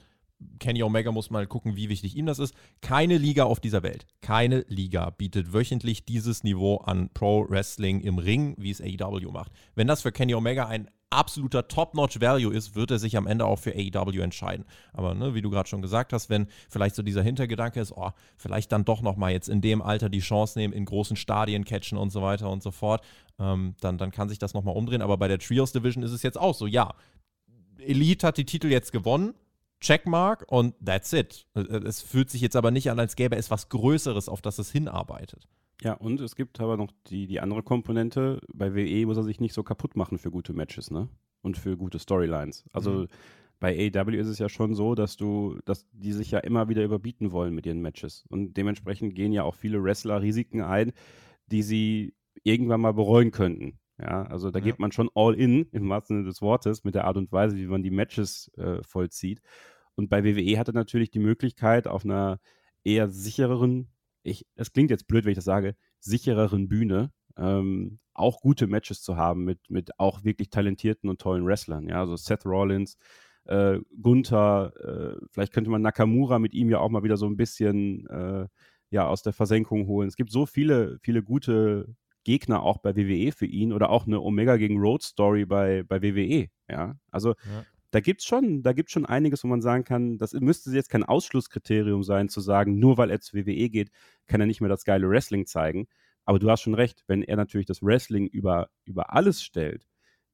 [0.59, 2.55] Kenny Omega muss mal gucken, wie wichtig ihm das ist.
[2.81, 8.18] Keine Liga auf dieser Welt, keine Liga bietet wöchentlich dieses Niveau an Pro Wrestling im
[8.18, 9.53] Ring, wie es AEW macht.
[9.74, 13.59] Wenn das für Kenny Omega ein absoluter Top-Notch-Value ist, wird er sich am Ende auch
[13.59, 14.66] für AEW entscheiden.
[14.92, 18.11] Aber ne, wie du gerade schon gesagt hast, wenn vielleicht so dieser Hintergedanke ist, oh,
[18.37, 21.98] vielleicht dann doch nochmal jetzt in dem Alter die Chance nehmen, in großen Stadien catchen
[21.98, 23.05] und so weiter und so fort,
[23.38, 25.03] ähm, dann, dann kann sich das nochmal umdrehen.
[25.03, 26.94] Aber bei der Trios Division ist es jetzt auch so, ja,
[27.79, 29.35] Elite hat die Titel jetzt gewonnen,
[29.81, 31.47] Checkmark und that's it.
[31.55, 34.71] Es fühlt sich jetzt aber nicht an, als gäbe es was Größeres, auf das es
[34.71, 35.49] hinarbeitet.
[35.83, 38.41] Ja, und es gibt aber noch die, die andere Komponente.
[38.53, 41.09] Bei WE muss er sich nicht so kaputt machen für gute Matches, ne?
[41.43, 42.64] Und für gute Storylines.
[42.73, 43.09] Also mhm.
[43.61, 46.83] bei AEW ist es ja schon so, dass du, dass die sich ja immer wieder
[46.83, 48.25] überbieten wollen mit ihren Matches.
[48.29, 50.93] Und dementsprechend gehen ja auch viele Wrestler Risiken ein,
[51.47, 53.79] die sie irgendwann mal bereuen könnten.
[54.01, 54.65] Ja, also da ja.
[54.65, 57.57] geht man schon all in, im wahrsten Sinne des Wortes, mit der Art und Weise,
[57.57, 59.41] wie man die Matches äh, vollzieht.
[59.97, 62.39] Und bei WWE hatte natürlich die Möglichkeit, auf einer
[62.85, 63.89] eher sichereren,
[64.23, 69.03] ich, es klingt jetzt blöd, wenn ich das sage, sichereren Bühne, ähm, auch gute Matches
[69.03, 71.89] zu haben mit, mit auch wirklich talentierten und tollen Wrestlern.
[71.89, 72.97] Ja, also Seth Rollins,
[73.45, 77.37] äh, Gunther, äh, vielleicht könnte man Nakamura mit ihm ja auch mal wieder so ein
[77.37, 78.47] bisschen äh,
[78.91, 80.09] ja, aus der Versenkung holen.
[80.09, 81.95] Es gibt so viele, viele gute
[82.29, 86.03] Gegner auch bei WWE für ihn oder auch eine Omega gegen Road Story bei, bei
[86.03, 86.51] WWE.
[86.71, 87.64] Ja, also ja.
[87.91, 90.91] da gibt es schon, da gibt's schon einiges, wo man sagen kann, das müsste jetzt
[90.91, 93.91] kein Ausschlusskriterium sein, zu sagen, nur weil er zu WWE geht,
[94.27, 95.88] kann er nicht mehr das geile Wrestling zeigen.
[96.27, 99.87] Aber du hast schon recht, wenn er natürlich das Wrestling über, über alles stellt,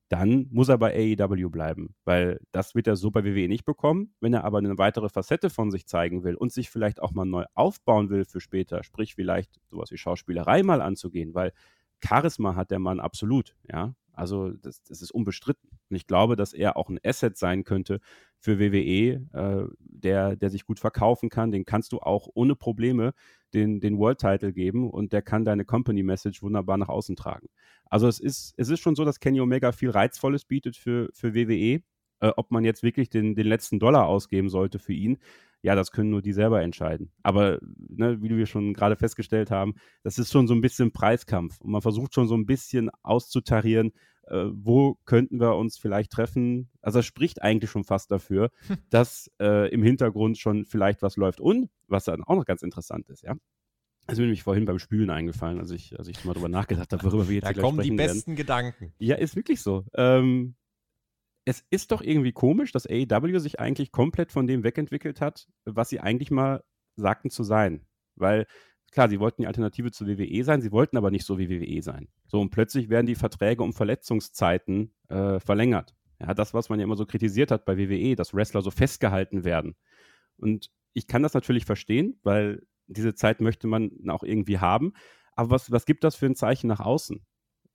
[0.09, 4.15] dann muss er bei AEW bleiben, weil das wird er so bei WWE nicht bekommen.
[4.21, 7.25] Wenn er aber eine weitere Facette von sich zeigen will und sich vielleicht auch mal
[7.25, 11.53] neu aufbauen will für später, sprich vielleicht sowas wie Schauspielerei mal anzugehen, weil
[12.05, 13.95] Charisma hat der Mann absolut, ja.
[14.17, 15.69] Also das, das ist unbestritten.
[15.91, 18.01] Und ich glaube, dass er auch ein Asset sein könnte
[18.39, 21.51] für WWE, äh, der, der sich gut verkaufen kann.
[21.51, 23.13] Den kannst du auch ohne Probleme
[23.55, 27.49] den, den World Title geben und der kann deine Company Message wunderbar nach außen tragen.
[27.87, 31.35] Also es ist, es ist schon so, dass Kenny Omega viel Reizvolles bietet für, für
[31.35, 31.83] WWE.
[32.21, 35.19] Äh, ob man jetzt wirklich den, den letzten Dollar ausgeben sollte für ihn,
[35.65, 37.11] ja, das können nur die selber entscheiden.
[37.23, 41.59] Aber ne, wie wir schon gerade festgestellt haben, das ist schon so ein bisschen Preiskampf.
[41.63, 43.93] Und man versucht schon so ein bisschen auszutarieren,
[44.27, 46.69] äh, wo könnten wir uns vielleicht treffen.
[46.83, 48.51] Also es spricht eigentlich schon fast dafür,
[48.91, 51.41] dass äh, im Hintergrund schon vielleicht was läuft.
[51.41, 53.35] Und was dann auch noch ganz interessant ist, ja.
[54.07, 56.93] Das ist mir nämlich vorhin beim Spülen eingefallen, als ich, als ich mal drüber nachgedacht
[56.93, 58.37] habe, worüber wir jetzt da kommen die besten werden.
[58.37, 58.93] Gedanken.
[58.99, 59.87] Ja, ist wirklich so.
[59.95, 60.57] Ähm,
[61.45, 65.91] es ist doch irgendwie komisch, dass AEW sich eigentlich komplett von dem wegentwickelt hat, was
[65.91, 66.65] sie eigentlich mal
[66.97, 67.87] sagten zu sein.
[68.17, 68.47] Weil,
[68.93, 71.83] klar, sie wollten die Alternative zu WWE sein, sie wollten aber nicht so wie WWE
[71.83, 72.09] sein.
[72.27, 75.95] So, und plötzlich werden die Verträge um Verletzungszeiten äh, verlängert.
[76.21, 79.45] Ja, das, was man ja immer so kritisiert hat bei WWE, dass Wrestler so festgehalten
[79.45, 79.75] werden.
[80.37, 84.93] Und ich kann das natürlich verstehen, weil diese Zeit möchte man auch irgendwie haben.
[85.33, 87.25] Aber was, was gibt das für ein Zeichen nach außen?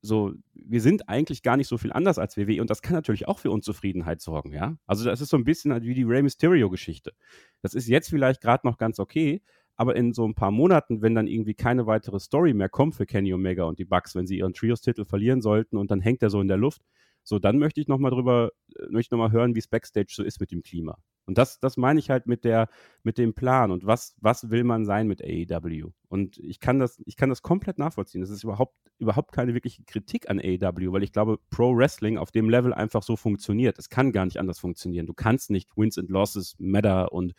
[0.02, 3.28] So, wir sind eigentlich gar nicht so viel anders als WWE und das kann natürlich
[3.28, 4.78] auch für Unzufriedenheit sorgen, ja.
[4.86, 7.14] Also das ist so ein bisschen halt wie die Rey Mysterio-Geschichte.
[7.62, 9.42] Das ist jetzt vielleicht gerade noch ganz okay,
[9.76, 13.06] aber in so ein paar Monaten, wenn dann irgendwie keine weitere Story mehr kommt für
[13.06, 16.30] Kenny Omega und die Bucks, wenn sie ihren Trios-Titel verlieren sollten und dann hängt er
[16.30, 16.82] so in der Luft,
[17.24, 20.40] so, dann möchte ich nochmal drüber, äh, möchte nochmal hören, wie es Backstage so ist
[20.40, 20.98] mit dem Klima.
[21.30, 22.70] Und das, das meine ich halt mit der,
[23.04, 25.92] mit dem Plan und was, was will man sein mit AEW?
[26.08, 28.22] Und ich kann das, ich kann das komplett nachvollziehen.
[28.22, 32.32] Das ist überhaupt, überhaupt keine wirkliche Kritik an AEW, weil ich glaube, Pro Wrestling auf
[32.32, 33.78] dem Level einfach so funktioniert.
[33.78, 35.06] Es kann gar nicht anders funktionieren.
[35.06, 37.34] Du kannst nicht Wins and Losses matter und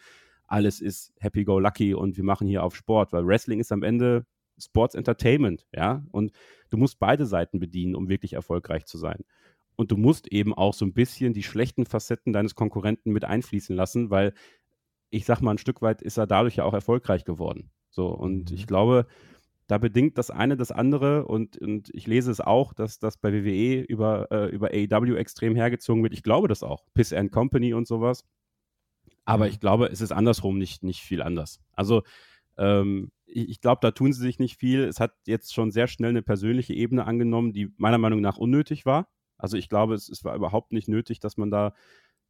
[0.47, 3.83] alles ist happy go lucky und wir machen hier auf Sport, weil Wrestling ist am
[3.83, 4.25] Ende
[4.57, 6.31] Sports Entertainment, ja, und
[6.69, 9.25] du musst beide Seiten bedienen, um wirklich erfolgreich zu sein.
[9.81, 13.75] Und du musst eben auch so ein bisschen die schlechten Facetten deines Konkurrenten mit einfließen
[13.75, 14.35] lassen, weil
[15.09, 17.71] ich sag mal, ein Stück weit ist er dadurch ja auch erfolgreich geworden.
[17.89, 18.57] So, und mhm.
[18.59, 19.07] ich glaube,
[19.69, 23.33] da bedingt das eine das andere und, und ich lese es auch, dass das bei
[23.33, 26.13] WWE über, äh, über AEW extrem hergezogen wird.
[26.13, 26.85] Ich glaube das auch.
[26.93, 28.27] Piss and Company und sowas.
[29.25, 29.53] Aber mhm.
[29.53, 31.59] ich glaube, es ist andersrum nicht, nicht viel anders.
[31.73, 32.03] Also,
[32.59, 34.85] ähm, ich, ich glaube, da tun sie sich nicht viel.
[34.85, 38.85] Es hat jetzt schon sehr schnell eine persönliche Ebene angenommen, die meiner Meinung nach unnötig
[38.85, 39.09] war.
[39.43, 41.75] Also ich glaube, es, es war überhaupt nicht nötig, dass man da,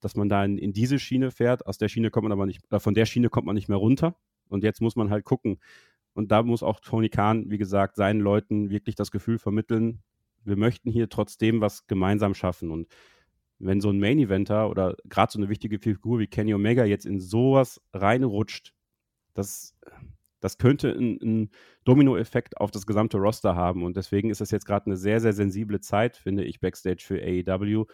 [0.00, 1.66] dass man da in, in, diese Schiene fährt.
[1.66, 3.78] Aus der Schiene kommt man aber nicht, äh, von der Schiene kommt man nicht mehr
[3.78, 4.16] runter.
[4.48, 5.58] Und jetzt muss man halt gucken.
[6.12, 10.02] Und da muss auch Tony Khan, wie gesagt, seinen Leuten wirklich das Gefühl vermitteln,
[10.44, 12.70] wir möchten hier trotzdem was gemeinsam schaffen.
[12.70, 12.88] Und
[13.58, 17.20] wenn so ein Main-Eventer oder gerade so eine wichtige Figur wie Kenny Omega jetzt in
[17.20, 18.74] sowas reinrutscht,
[19.34, 19.76] das,
[20.40, 21.50] das könnte einen
[21.84, 23.84] Dominoeffekt auf das gesamte Roster haben.
[23.84, 27.20] Und deswegen ist das jetzt gerade eine sehr, sehr sensible Zeit, finde ich, Backstage für
[27.22, 27.86] AEW,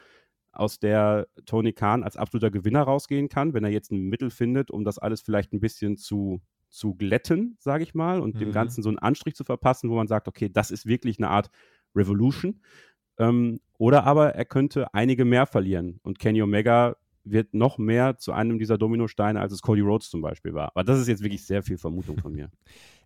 [0.53, 4.71] aus der Tony Khan als absoluter Gewinner rausgehen kann, wenn er jetzt ein Mittel findet,
[4.71, 8.39] um das alles vielleicht ein bisschen zu, zu glätten, sage ich mal, und mhm.
[8.39, 11.29] dem Ganzen so einen Anstrich zu verpassen, wo man sagt, okay, das ist wirklich eine
[11.29, 11.51] Art
[11.95, 12.63] Revolution.
[13.19, 16.01] Ähm, oder aber er könnte einige mehr verlieren.
[16.03, 16.97] Und Kenny Omega
[17.27, 20.71] wird noch mehr zu einem dieser Dominosteine, als es Cody Rhodes zum Beispiel war.
[20.75, 22.51] Aber das ist jetzt wirklich sehr viel Vermutung von mir.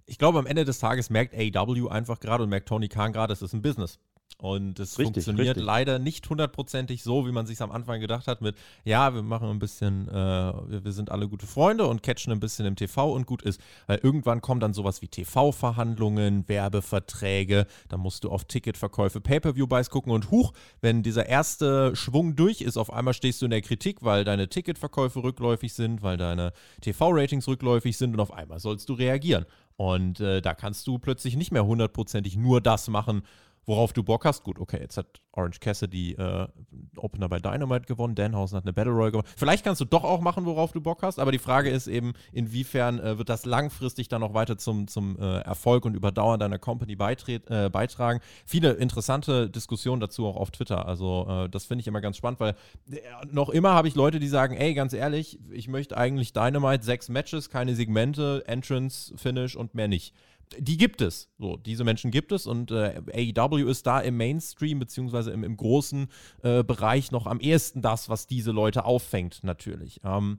[0.06, 3.32] Ich glaube, am Ende des Tages merkt AEW einfach gerade und merkt Tony Khan gerade,
[3.32, 4.00] es ist ein Business.
[4.38, 5.64] Und es funktioniert richtig.
[5.64, 9.50] leider nicht hundertprozentig so, wie man sich am Anfang gedacht hat, mit, ja, wir machen
[9.50, 13.12] ein bisschen, äh, wir, wir, sind alle gute Freunde und catchen ein bisschen im TV
[13.12, 13.60] und gut ist.
[13.86, 20.12] Weil irgendwann kommen dann sowas wie TV-Verhandlungen, Werbeverträge, dann musst du auf Ticketverkäufe, Pay-Per-View-Buys gucken
[20.12, 24.02] und huch, wenn dieser erste Schwung durch ist, auf einmal stehst du in der Kritik,
[24.02, 28.94] weil deine Ticketverkäufe rückläufig sind, weil deine TV-Ratings rückläufig sind und auf einmal sollst du
[28.94, 29.44] reagieren.
[29.76, 33.22] Und äh, da kannst du plötzlich nicht mehr hundertprozentig nur das machen,
[33.70, 34.42] worauf du Bock hast.
[34.42, 36.48] Gut, okay, jetzt hat Orange Cassidy äh,
[36.96, 39.28] Opener bei Dynamite gewonnen, Danhausen hat eine Battle Royale gewonnen.
[39.36, 42.14] Vielleicht kannst du doch auch machen, worauf du Bock hast, aber die Frage ist eben,
[42.32, 46.58] inwiefern äh, wird das langfristig dann noch weiter zum, zum äh, Erfolg und Überdauern deiner
[46.58, 48.20] Company äh, beitragen.
[48.44, 50.86] Viele interessante Diskussionen dazu auch auf Twitter.
[50.86, 52.56] Also äh, das finde ich immer ganz spannend, weil
[52.90, 52.98] äh,
[53.30, 57.08] noch immer habe ich Leute, die sagen, ey, ganz ehrlich, ich möchte eigentlich Dynamite, sechs
[57.08, 60.12] Matches, keine Segmente, Entrance, Finish und mehr nicht
[60.58, 61.30] die gibt es.
[61.38, 65.56] So, diese Menschen gibt es und äh, AEW ist da im Mainstream beziehungsweise im, im
[65.56, 66.08] großen
[66.42, 70.00] äh, Bereich noch am ehesten das, was diese Leute auffängt, natürlich.
[70.04, 70.38] Ähm,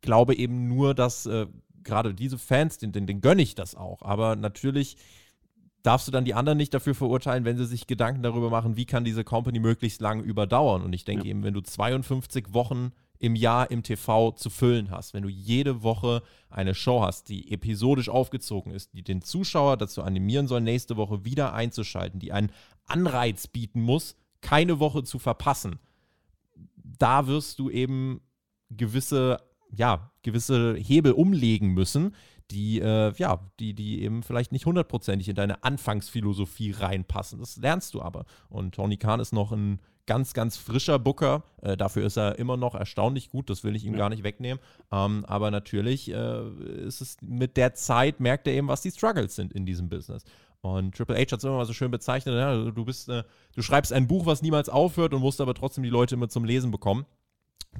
[0.00, 1.46] glaube eben nur, dass äh,
[1.84, 4.02] gerade diese Fans, den, den, den gönne ich das auch.
[4.02, 4.96] Aber natürlich
[5.82, 8.84] darfst du dann die anderen nicht dafür verurteilen, wenn sie sich Gedanken darüber machen, wie
[8.84, 10.82] kann diese Company möglichst lange überdauern.
[10.82, 11.30] Und ich denke ja.
[11.30, 15.84] eben, wenn du 52 Wochen im Jahr im TV zu füllen hast, wenn du jede
[15.84, 20.96] Woche eine Show hast, die episodisch aufgezogen ist, die den Zuschauer dazu animieren soll, nächste
[20.96, 22.50] Woche wieder einzuschalten, die einen
[22.84, 25.78] Anreiz bieten muss, keine Woche zu verpassen,
[26.74, 28.22] da wirst du eben
[28.70, 29.38] gewisse,
[29.70, 32.16] ja, gewisse Hebel umlegen müssen,
[32.50, 37.38] die, äh, ja, die, die eben vielleicht nicht hundertprozentig in deine Anfangsphilosophie reinpassen.
[37.38, 38.24] Das lernst du aber.
[38.48, 41.44] Und Tony Khan ist noch ein ganz, ganz frischer Booker.
[41.60, 43.98] Äh, dafür ist er immer noch erstaunlich gut, das will ich ihm ja.
[43.98, 44.62] gar nicht wegnehmen.
[44.90, 46.48] Ähm, aber natürlich äh,
[46.86, 50.24] ist es mit der Zeit, merkt er eben, was die Struggles sind in diesem Business.
[50.60, 53.62] Und Triple H hat es immer mal so schön bezeichnet, ja, du bist, äh, du
[53.62, 56.70] schreibst ein Buch, was niemals aufhört und musst aber trotzdem die Leute immer zum Lesen
[56.70, 57.04] bekommen.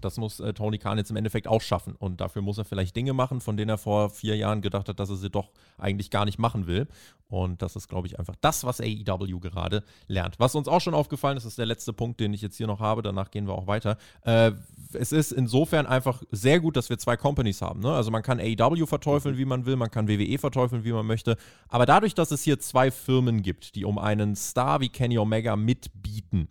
[0.00, 1.94] Das muss äh, Tony Khan jetzt im Endeffekt auch schaffen.
[1.96, 4.98] Und dafür muss er vielleicht Dinge machen, von denen er vor vier Jahren gedacht hat,
[4.98, 6.88] dass er sie doch eigentlich gar nicht machen will.
[7.28, 10.38] Und das ist, glaube ich, einfach das, was AEW gerade lernt.
[10.38, 12.80] Was uns auch schon aufgefallen ist, ist der letzte Punkt, den ich jetzt hier noch
[12.80, 13.02] habe.
[13.02, 13.96] Danach gehen wir auch weiter.
[14.22, 14.52] Äh,
[14.92, 17.80] es ist insofern einfach sehr gut, dass wir zwei Companies haben.
[17.80, 17.92] Ne?
[17.92, 21.36] Also man kann AEW verteufeln, wie man will, man kann WWE verteufeln, wie man möchte.
[21.68, 25.56] Aber dadurch, dass es hier zwei Firmen gibt, die um einen Star wie Kenny Omega
[25.56, 26.48] mitbieten,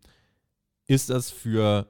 [0.87, 1.87] ist das für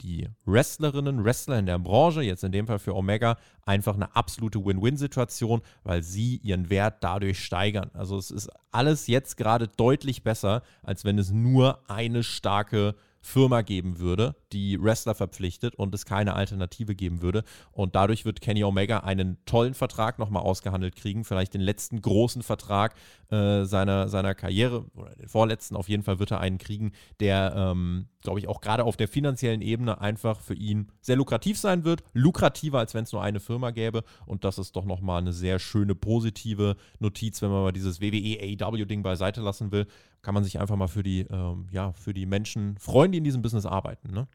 [0.00, 4.64] die Wrestlerinnen, Wrestler in der Branche, jetzt in dem Fall für Omega, einfach eine absolute
[4.64, 7.90] Win-Win-Situation, weil sie ihren Wert dadurch steigern.
[7.94, 12.94] Also es ist alles jetzt gerade deutlich besser, als wenn es nur eine starke
[13.28, 17.44] Firma geben würde, die Wrestler verpflichtet und es keine Alternative geben würde.
[17.72, 22.42] Und dadurch wird Kenny Omega einen tollen Vertrag nochmal ausgehandelt kriegen, vielleicht den letzten großen
[22.42, 22.94] Vertrag
[23.30, 25.76] äh, seiner, seiner Karriere oder den vorletzten.
[25.76, 29.08] Auf jeden Fall wird er einen kriegen, der, ähm, glaube ich, auch gerade auf der
[29.08, 32.02] finanziellen Ebene einfach für ihn sehr lukrativ sein wird.
[32.14, 34.04] Lukrativer, als wenn es nur eine Firma gäbe.
[34.24, 38.38] Und das ist doch nochmal eine sehr schöne positive Notiz, wenn man mal dieses WWE
[38.40, 39.86] AEW-Ding beiseite lassen will
[40.22, 43.24] kann man sich einfach mal für die, ähm, ja, für die Menschen freuen, die in
[43.24, 44.12] diesem Business arbeiten.
[44.12, 44.26] Ne?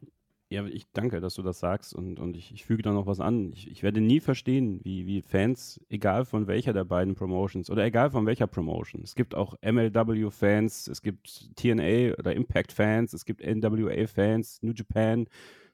[0.53, 3.19] Ja, ich danke, dass du das sagst und, und ich, ich füge da noch was
[3.19, 3.51] an.
[3.53, 7.83] Ich, ich werde nie verstehen, wie, wie Fans, egal von welcher der beiden Promotions oder
[7.83, 13.41] egal von welcher Promotion, es gibt auch MLW-Fans, es gibt TNA oder Impact-Fans, es gibt
[13.41, 15.25] NWA-Fans, New Japan,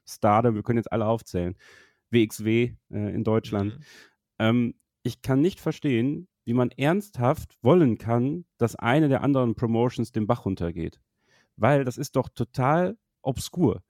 [0.06, 1.56] Stardom, wir können jetzt alle aufzählen,
[2.10, 3.78] WXW äh, in Deutschland.
[3.78, 3.84] Mhm.
[4.38, 10.12] Ähm, ich kann nicht verstehen, wie man ernsthaft wollen kann, dass eine der anderen Promotions
[10.12, 11.00] den Bach runtergeht.
[11.56, 13.82] Weil das ist doch total obskur.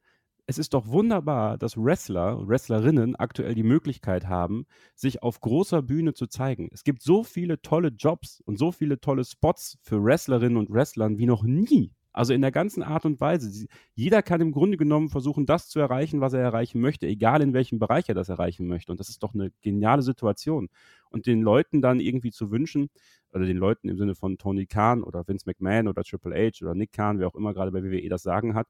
[0.46, 6.12] Es ist doch wunderbar, dass Wrestler, Wrestlerinnen aktuell die Möglichkeit haben, sich auf großer Bühne
[6.12, 6.68] zu zeigen.
[6.72, 11.18] Es gibt so viele tolle Jobs und so viele tolle Spots für Wrestlerinnen und Wrestlern
[11.18, 11.94] wie noch nie.
[12.12, 13.66] Also in der ganzen Art und Weise.
[13.94, 17.52] Jeder kann im Grunde genommen versuchen, das zu erreichen, was er erreichen möchte, egal in
[17.52, 18.90] welchem Bereich er das erreichen möchte.
[18.90, 20.68] Und das ist doch eine geniale Situation.
[21.10, 22.90] Und den Leuten dann irgendwie zu wünschen,
[23.32, 26.74] oder den Leuten im Sinne von Tony Khan oder Vince McMahon oder Triple H oder
[26.74, 28.68] Nick Khan, wer auch immer gerade bei WWE das Sagen hat,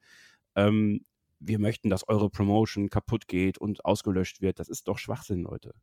[0.55, 1.05] ähm,
[1.39, 4.59] wir möchten, dass eure Promotion kaputt geht und ausgelöscht wird.
[4.59, 5.75] Das ist doch Schwachsinn, Leute.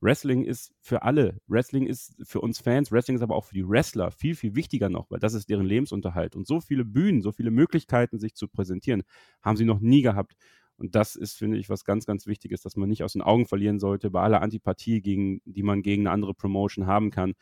[0.00, 1.40] Wrestling ist für alle.
[1.46, 4.88] Wrestling ist für uns Fans, Wrestling ist aber auch für die Wrestler viel, viel wichtiger
[4.88, 6.36] noch, weil das ist deren Lebensunterhalt.
[6.36, 9.02] Und so viele Bühnen, so viele Möglichkeiten, sich zu präsentieren,
[9.42, 10.34] haben sie noch nie gehabt.
[10.76, 13.46] Und das ist, finde ich, was ganz, ganz Wichtiges, dass man nicht aus den Augen
[13.46, 14.10] verlieren sollte.
[14.10, 17.34] Bei aller Antipathie, gegen, die man gegen eine andere Promotion haben kann,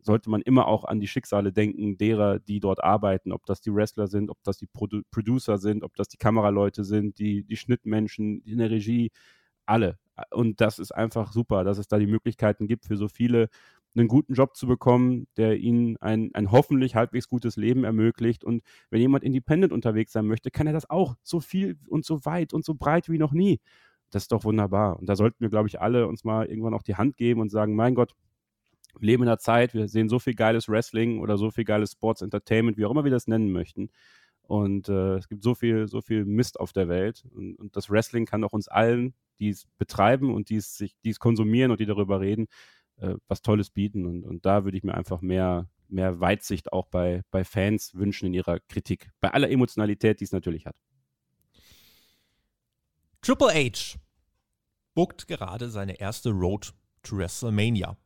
[0.00, 3.74] sollte man immer auch an die Schicksale denken, derer, die dort arbeiten, ob das die
[3.74, 7.56] Wrestler sind, ob das die Produ Producer sind, ob das die Kameraleute sind, die, die
[7.56, 9.10] Schnittmenschen in der Regie,
[9.66, 9.98] alle.
[10.30, 13.48] Und das ist einfach super, dass es da die Möglichkeiten gibt, für so viele
[13.96, 18.44] einen guten Job zu bekommen, der ihnen ein, ein hoffentlich halbwegs gutes Leben ermöglicht.
[18.44, 22.24] Und wenn jemand independent unterwegs sein möchte, kann er das auch so viel und so
[22.24, 23.60] weit und so breit wie noch nie.
[24.10, 24.98] Das ist doch wunderbar.
[24.98, 27.50] Und da sollten wir, glaube ich, alle uns mal irgendwann auch die Hand geben und
[27.50, 28.14] sagen, mein Gott,
[28.98, 31.92] wir leben in einer Zeit, wir sehen so viel geiles Wrestling oder so viel geiles
[31.92, 33.90] Sports Entertainment, wie auch immer wir das nennen möchten.
[34.42, 37.24] Und äh, es gibt so viel, so viel Mist auf der Welt.
[37.34, 40.96] Und, und das Wrestling kann auch uns allen, die es betreiben und die es, sich,
[41.04, 42.46] die es konsumieren und die darüber reden,
[42.96, 44.06] äh, was Tolles bieten.
[44.06, 48.26] Und, und da würde ich mir einfach mehr, mehr Weitsicht auch bei, bei Fans wünschen
[48.26, 49.10] in ihrer Kritik.
[49.20, 50.76] Bei aller Emotionalität, die es natürlich hat.
[53.22, 53.98] Triple H
[54.94, 56.72] bookt gerade seine erste Road
[57.02, 57.96] to WrestleMania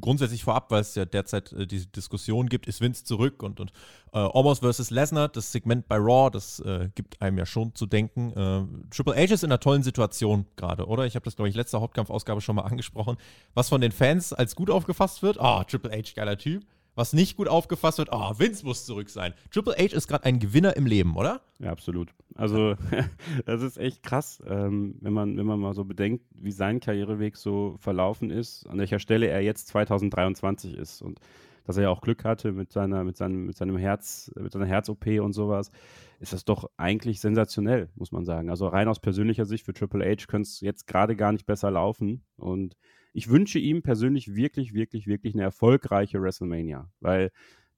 [0.00, 3.72] grundsätzlich vorab, weil es ja derzeit äh, diese Diskussion gibt, ist Vince zurück und, und
[4.12, 4.90] äh, Almost vs.
[4.90, 8.32] Lesnar, das Segment bei Raw, das äh, gibt einem ja schon zu denken.
[8.32, 11.06] Äh, Triple H ist in einer tollen Situation gerade, oder?
[11.06, 13.16] Ich habe das, glaube ich, letzte Hauptkampfausgabe schon mal angesprochen.
[13.54, 16.64] Was von den Fans als gut aufgefasst wird, ah, oh, Triple H, geiler Typ
[16.96, 19.34] was nicht gut aufgefasst wird, oh, Vince muss zurück sein.
[19.52, 21.42] Triple H ist gerade ein Gewinner im Leben, oder?
[21.60, 22.12] Ja, absolut.
[22.34, 22.74] Also,
[23.46, 27.36] das ist echt krass, ähm, wenn, man, wenn man mal so bedenkt, wie sein Karriereweg
[27.36, 31.20] so verlaufen ist, an welcher Stelle er jetzt 2023 ist und
[31.64, 34.66] dass er ja auch Glück hatte mit seiner, mit seinem, mit seinem Herz, mit seiner
[34.66, 35.70] Herz-OP und sowas,
[36.20, 38.50] ist das doch eigentlich sensationell, muss man sagen.
[38.50, 41.70] Also rein aus persönlicher Sicht für Triple H könnte es jetzt gerade gar nicht besser
[41.70, 42.76] laufen und
[43.16, 47.32] ich wünsche ihm persönlich wirklich, wirklich, wirklich eine erfolgreiche WrestleMania, weil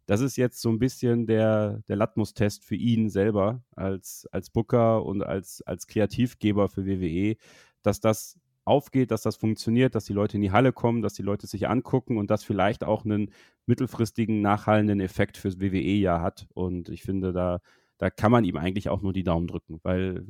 [0.07, 5.05] das ist jetzt so ein bisschen der, der Latmus-Test für ihn selber als, als Booker
[5.07, 7.37] und als, als Kreativgeber für WWE,
[7.85, 11.23] dass das aufgeht, dass das funktioniert, dass die Leute in die Halle kommen, dass die
[11.23, 13.31] Leute sich angucken und das vielleicht auch einen
[13.67, 16.49] mittelfristigen, nachhallenden Effekt fürs WWE ja hat.
[16.53, 17.61] Und ich finde, da,
[17.99, 20.25] da kann man ihm eigentlich auch nur die Daumen drücken, weil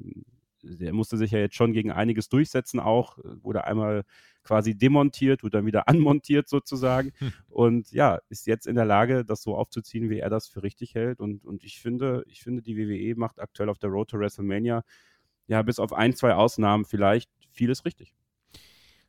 [0.68, 4.04] der musste sich ja jetzt schon gegen einiges durchsetzen, auch wurde einmal
[4.42, 7.32] quasi demontiert, wurde dann wieder anmontiert sozusagen hm.
[7.48, 10.94] und ja, ist jetzt in der Lage, das so aufzuziehen, wie er das für richtig
[10.94, 14.18] hält und, und ich finde, ich finde, die WWE macht aktuell auf der Road to
[14.18, 14.84] WrestleMania
[15.48, 18.14] ja bis auf ein, zwei Ausnahmen vielleicht vieles richtig.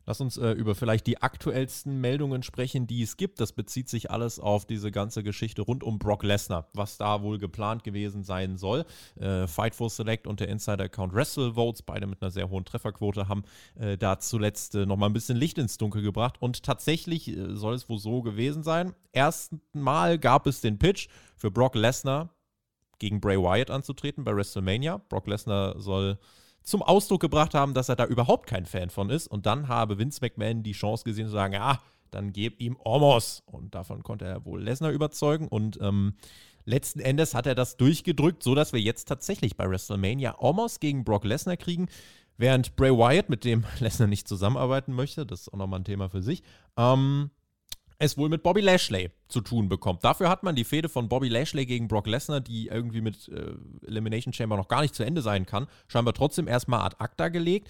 [0.05, 3.39] Lass uns äh, über vielleicht die aktuellsten Meldungen sprechen, die es gibt.
[3.39, 7.37] Das bezieht sich alles auf diese ganze Geschichte rund um Brock Lesnar, was da wohl
[7.37, 8.85] geplant gewesen sein soll.
[9.19, 13.43] Äh, Fightful Select und der Insider-Account Wrestle Votes, beide mit einer sehr hohen Trefferquote, haben
[13.79, 16.37] äh, da zuletzt äh, nochmal ein bisschen Licht ins Dunkel gebracht.
[16.39, 18.95] Und tatsächlich äh, soll es wohl so gewesen sein.
[19.11, 22.29] Erstmal gab es den Pitch für Brock Lesnar
[22.99, 25.01] gegen Bray Wyatt anzutreten bei WrestleMania.
[25.09, 26.17] Brock Lesnar soll
[26.63, 29.27] zum Ausdruck gebracht haben, dass er da überhaupt kein Fan von ist.
[29.27, 31.79] Und dann habe Vince McMahon die Chance gesehen zu sagen, ja,
[32.11, 33.43] dann geb ihm Omos.
[33.45, 35.47] Und davon konnte er wohl Lesnar überzeugen.
[35.47, 36.13] Und ähm,
[36.65, 41.25] letzten Endes hat er das durchgedrückt, sodass wir jetzt tatsächlich bei WrestleMania Omos gegen Brock
[41.25, 41.87] Lesnar kriegen.
[42.37, 46.09] Während Bray Wyatt, mit dem Lesnar nicht zusammenarbeiten möchte, das ist auch nochmal ein Thema
[46.09, 46.43] für sich,
[46.77, 47.31] ähm,
[47.99, 50.03] es wohl mit Bobby Lashley zu tun bekommt.
[50.03, 53.53] Dafür hat man die Fehde von Bobby Lashley gegen Brock Lesnar, die irgendwie mit äh,
[53.85, 57.69] Elimination Chamber noch gar nicht zu Ende sein kann, scheinbar trotzdem erstmal ad acta gelegt.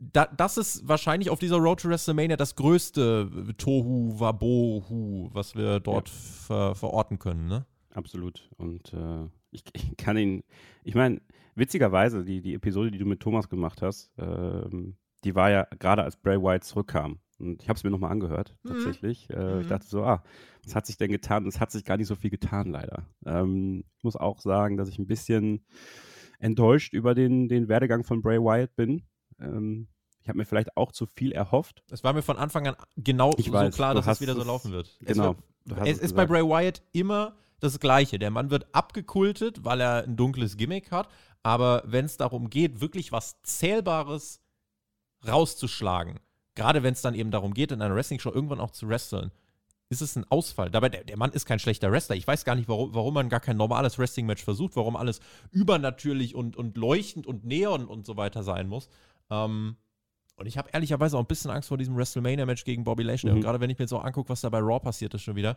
[0.00, 5.78] Da, das ist wahrscheinlich auf dieser Road to WrestleMania das größte Tohu Wabohu, was wir
[5.78, 6.14] dort ja.
[6.14, 7.66] ver verorten können, ne?
[7.94, 8.48] Absolut.
[8.56, 10.42] Und äh, ich, ich, kann ihn,
[10.82, 11.20] ich meine,
[11.54, 16.02] witzigerweise, die, die Episode, die du mit Thomas gemacht hast, ähm, die war ja gerade
[16.02, 17.20] als Bray Wyatt zurückkam.
[17.40, 18.68] Und ich habe es mir nochmal angehört, mhm.
[18.68, 19.28] tatsächlich.
[19.28, 19.36] Mhm.
[19.36, 20.22] Äh, ich dachte so, ah,
[20.64, 21.46] was hat sich denn getan?
[21.46, 23.06] Es hat sich gar nicht so viel getan, leider.
[23.24, 25.64] Ähm, ich muss auch sagen, dass ich ein bisschen
[26.38, 29.02] enttäuscht über den, den Werdegang von Bray Wyatt bin.
[29.38, 29.88] Ähm,
[30.22, 31.82] ich habe mir vielleicht auch zu viel erhofft.
[31.90, 34.44] Es war mir von Anfang an genau ich so weiß, klar, dass es wieder so
[34.44, 34.98] laufen wird.
[35.00, 35.36] Genau.
[35.64, 38.18] Es, wird, es ist bei Bray Wyatt immer das Gleiche.
[38.18, 41.08] Der Mann wird abgekultet, weil er ein dunkles Gimmick hat.
[41.42, 44.42] Aber wenn es darum geht, wirklich was Zählbares
[45.26, 46.20] rauszuschlagen,
[46.60, 49.30] gerade wenn es dann eben darum geht, in einer Wrestling-Show irgendwann auch zu wresteln,
[49.88, 50.70] ist es ein Ausfall.
[50.70, 52.16] Dabei, der, der, Mann ist kein schlechter Wrestler.
[52.16, 55.20] Ich weiß gar nicht, warum, warum man gar kein normales Wrestling-Match versucht, warum alles
[55.52, 58.90] übernatürlich und, und leuchtend und neon und so weiter sein muss.
[59.30, 59.76] Ähm,
[60.36, 63.30] und ich habe ehrlicherweise auch ein bisschen Angst vor diesem WrestleMania-Match gegen Bobby Lashley.
[63.30, 63.36] Mhm.
[63.36, 65.36] Und gerade wenn ich mir jetzt auch angucke, was da bei Raw passiert ist schon
[65.36, 65.56] wieder,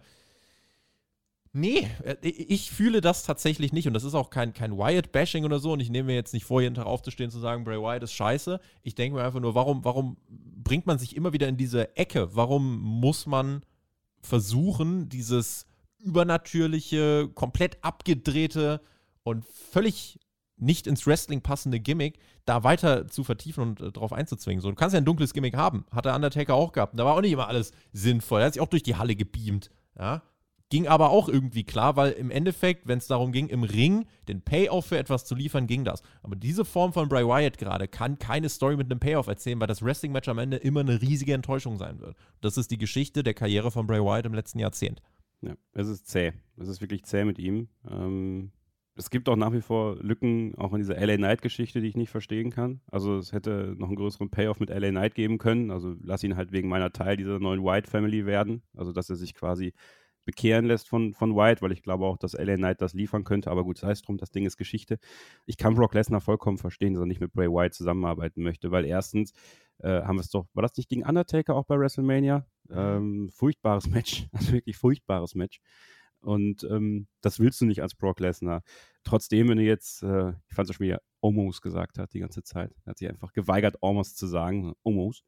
[1.55, 5.59] Nee, äh, ich fühle das tatsächlich nicht und das ist auch kein, kein Wyatt-Bashing oder
[5.59, 7.79] so und ich nehme mir jetzt nicht vor, jeden Tag aufzustehen und zu sagen, Bray
[7.79, 8.59] Wyatt ist scheiße.
[8.81, 12.35] Ich denke mir einfach nur, warum, warum bringt man sich immer wieder in diese Ecke?
[12.35, 13.61] Warum muss man
[14.21, 15.67] versuchen, dieses
[15.99, 18.81] übernatürliche, komplett abgedrehte
[19.21, 20.19] und völlig
[20.57, 24.61] nicht ins Wrestling passende Gimmick da weiter zu vertiefen und äh, drauf einzuzwingen.
[24.61, 25.85] So, du kannst ja ein dunkles Gimmick haben.
[25.91, 26.97] Hat der Undertaker auch gehabt.
[26.97, 28.41] Da war auch nicht immer alles sinnvoll.
[28.41, 29.69] Er hat sich auch durch die Halle gebeamt.
[29.97, 30.23] Ja,
[30.73, 34.41] Ging aber auch irgendwie klar, weil im Endeffekt, wenn es darum ging, im Ring den
[34.41, 36.01] Payoff für etwas zu liefern, ging das.
[36.23, 39.67] Aber diese Form von Bray Wyatt gerade kann keine Story mit einem Payoff erzählen, weil
[39.67, 42.17] das Wrestling-Match am Ende immer eine riesige Enttäuschung sein wird.
[42.41, 44.99] Das ist die Geschichte der Karriere von Bray Wyatt im letzten Jahrzehnt.
[45.43, 46.33] Ja, es ist zäh.
[46.57, 47.67] Es ist wirklich zäh mit ihm.
[47.87, 48.51] Ähm,
[48.95, 52.09] es gibt auch nach wie vor Lücken, auch in dieser LA Knight-Geschichte, die ich nicht
[52.09, 52.81] verstehen kann.
[52.89, 55.69] Also es hätte noch einen größeren Payoff mit LA Knight geben können.
[55.69, 58.63] Also lass ihn halt wegen meiner Teil dieser neuen White Family werden.
[58.75, 59.73] Also dass er sich quasi
[60.25, 63.51] bekehren lässt von, von White, weil ich glaube auch, dass LA Knight das liefern könnte,
[63.51, 64.99] aber gut, sei es drum, das Ding ist Geschichte.
[65.45, 68.85] Ich kann Brock Lesnar vollkommen verstehen, dass er nicht mit Bray White zusammenarbeiten möchte, weil
[68.85, 69.33] erstens
[69.79, 72.45] äh, haben wir es doch, war das nicht gegen Undertaker auch bei WrestleMania?
[72.69, 75.59] Ähm, furchtbares Match, also wirklich furchtbares Match.
[76.21, 78.63] Und ähm, das willst du nicht als Brock Lesnar.
[79.03, 82.43] Trotzdem, wenn du jetzt, äh, ich fand es schon wieder almost gesagt hat die ganze
[82.43, 82.73] Zeit.
[82.85, 84.73] Er hat sich einfach geweigert, almost zu sagen.
[84.85, 85.25] Almost.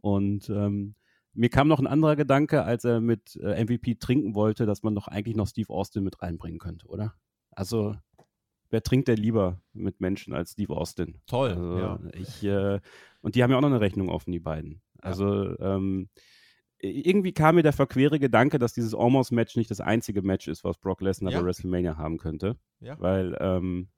[0.00, 0.96] Und ähm,
[1.34, 4.94] mir kam noch ein anderer Gedanke, als er mit äh, MVP trinken wollte, dass man
[4.94, 7.14] doch eigentlich noch Steve Austin mit reinbringen könnte, oder?
[7.50, 7.94] Also,
[8.70, 11.20] wer trinkt denn lieber mit Menschen als Steve Austin?
[11.26, 11.50] Toll.
[11.50, 12.00] Also, ja.
[12.14, 12.80] ich, äh,
[13.20, 14.82] und die haben ja auch noch eine Rechnung offen, die beiden.
[15.00, 15.76] Also, ja.
[15.76, 16.08] ähm,
[16.78, 20.78] irgendwie kam mir der verquere Gedanke, dass dieses Almost-Match nicht das einzige Match ist, was
[20.78, 21.40] Brock Lesnar ja.
[21.40, 22.56] bei WrestleMania haben könnte.
[22.80, 22.98] Ja.
[22.98, 23.88] Weil ähm,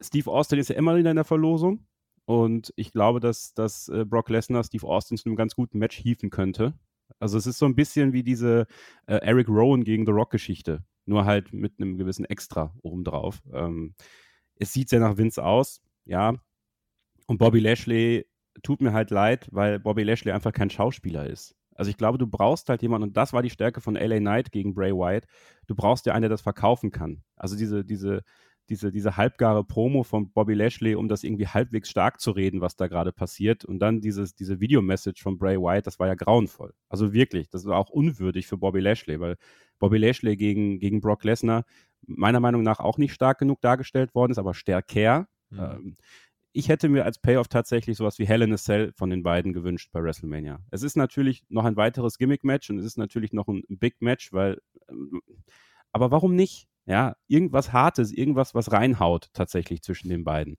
[0.00, 1.86] Steve Austin ist ja immer wieder in der Verlosung.
[2.30, 5.96] Und ich glaube, dass, dass äh, Brock Lesnar Steve Austin zu einem ganz guten Match
[5.96, 6.74] hieven könnte.
[7.18, 8.68] Also es ist so ein bisschen wie diese
[9.08, 10.84] äh, Eric Rowan gegen The Rock-Geschichte.
[11.06, 13.42] Nur halt mit einem gewissen Extra obendrauf.
[13.52, 13.96] Ähm,
[14.54, 16.36] es sieht sehr nach Vince aus, ja.
[17.26, 18.28] Und Bobby Lashley
[18.62, 21.56] tut mir halt leid, weil Bobby Lashley einfach kein Schauspieler ist.
[21.74, 24.52] Also ich glaube, du brauchst halt jemanden, und das war die Stärke von LA Knight
[24.52, 25.26] gegen Bray Wyatt,
[25.66, 27.24] du brauchst ja einen, der das verkaufen kann.
[27.34, 28.22] Also diese, diese,
[28.70, 32.76] diese, diese halbgare Promo von Bobby Lashley, um das irgendwie halbwegs stark zu reden, was
[32.76, 33.64] da gerade passiert.
[33.64, 36.72] Und dann dieses, diese Videomessage von Bray Wyatt, das war ja grauenvoll.
[36.88, 39.36] Also wirklich, das war auch unwürdig für Bobby Lashley, weil
[39.80, 41.64] Bobby Lashley gegen, gegen Brock Lesnar
[42.06, 45.26] meiner Meinung nach auch nicht stark genug dargestellt worden ist, aber stärker.
[45.50, 45.58] Mhm.
[45.58, 45.94] Ähm,
[46.52, 49.52] ich hätte mir als Payoff tatsächlich sowas wie Hell in a Cell von den beiden
[49.52, 50.60] gewünscht bei WrestleMania.
[50.70, 54.60] Es ist natürlich noch ein weiteres Gimmick-Match und es ist natürlich noch ein Big-Match, weil,
[54.88, 55.20] ähm,
[55.92, 56.69] aber warum nicht?
[56.90, 60.56] Ja, irgendwas Hartes, irgendwas, was reinhaut tatsächlich zwischen den beiden.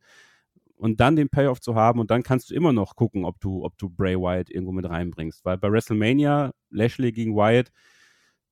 [0.78, 3.66] Und dann den Payoff zu haben und dann kannst du immer noch gucken, ob du,
[3.66, 5.44] ob du Bray Wyatt irgendwo mit reinbringst.
[5.44, 7.70] Weil bei WrestleMania, Lashley gegen Wyatt,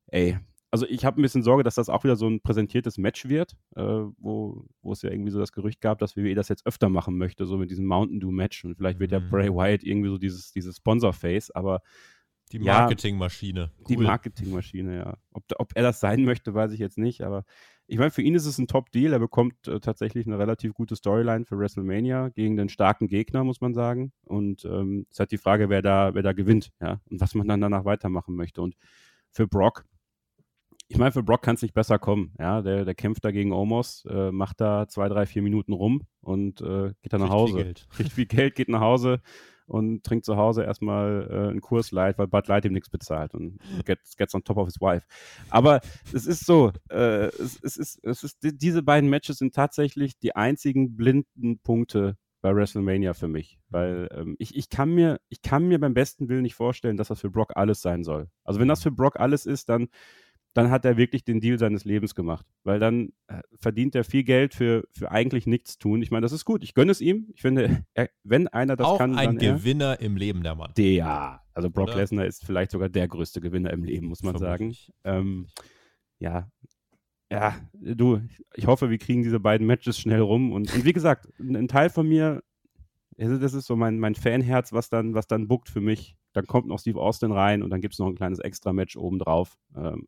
[0.08, 0.38] ey,
[0.72, 3.56] also ich habe ein bisschen Sorge, dass das auch wieder so ein präsentiertes Match wird,
[3.78, 6.90] äh, wo, wo es ja irgendwie so das Gerücht gab, dass WWE das jetzt öfter
[6.90, 8.66] machen möchte, so mit diesem Mountain Dew Match.
[8.66, 9.18] Und vielleicht wird mhm.
[9.18, 11.82] ja Bray Wyatt irgendwie so dieses, dieses Sponsor-Face, aber.
[12.52, 13.72] Die Marketingmaschine.
[13.80, 13.86] Cool.
[13.88, 15.18] Die Marketingmaschine, ja.
[15.34, 17.46] Ob, ob er das sein möchte, weiß ich jetzt nicht, aber
[17.86, 19.14] ich meine, für ihn ist es ein Top-Deal.
[19.14, 23.62] Er bekommt äh, tatsächlich eine relativ gute Storyline für WrestleMania gegen den starken Gegner, muss
[23.62, 24.12] man sagen.
[24.26, 27.34] Und ähm, es ist halt die Frage, wer da, wer da gewinnt, ja, und was
[27.34, 28.62] man dann danach weitermachen möchte.
[28.62, 28.76] Und
[29.32, 29.86] für Brock,
[30.88, 32.34] ich meine, für Brock kann es nicht besser kommen.
[32.38, 36.04] Ja, der, der kämpft da gegen Omos, äh, macht da zwei, drei, vier Minuten rum
[36.22, 37.56] und äh, geht dann nach Hause.
[37.56, 37.88] Viel Geld.
[37.90, 39.22] Kriegt viel Geld, geht nach Hause
[39.70, 43.34] und trinkt zu Hause erstmal äh, einen Kurs Light, weil Bud Light ihm nichts bezahlt
[43.34, 45.06] und gets, gets on top of his wife.
[45.50, 45.80] Aber
[46.14, 50.36] es ist so, äh, es, es, ist, es ist, diese beiden Matches sind tatsächlich die
[50.36, 55.68] einzigen blinden Punkte bei WrestleMania für mich, weil ähm, ich, ich, kann mir, ich kann
[55.68, 58.30] mir beim besten Willen nicht vorstellen, dass das für Brock alles sein soll.
[58.44, 59.90] Also wenn das für Brock alles ist, dann
[60.54, 62.46] dann hat er wirklich den Deal seines Lebens gemacht.
[62.64, 66.02] Weil dann äh, verdient er viel Geld für, für eigentlich nichts tun.
[66.02, 66.64] Ich meine, das ist gut.
[66.64, 67.28] Ich gönne es ihm.
[67.34, 69.16] Ich finde, er, wenn einer das Auch kann.
[69.16, 70.02] Ein Gewinner er.
[70.02, 70.74] im Leben, der Mann.
[70.76, 71.44] Der, ja.
[71.54, 74.92] Also Brock Lesnar ist vielleicht sogar der größte Gewinner im Leben, muss man Vermutlich.
[75.04, 75.20] sagen.
[75.20, 75.48] Ähm,
[76.20, 76.50] ja.
[77.32, 78.22] Ja, du,
[78.56, 80.52] ich hoffe, wir kriegen diese beiden Matches schnell rum.
[80.52, 82.42] Und, und wie gesagt, ein, ein Teil von mir,
[83.20, 86.16] also das ist so mein, mein Fanherz, was dann, was dann buckt für mich.
[86.34, 89.58] Dann kommt noch Steve Austin rein und dann gibt es noch ein kleines Extra-Match obendrauf.
[89.76, 90.08] Ähm,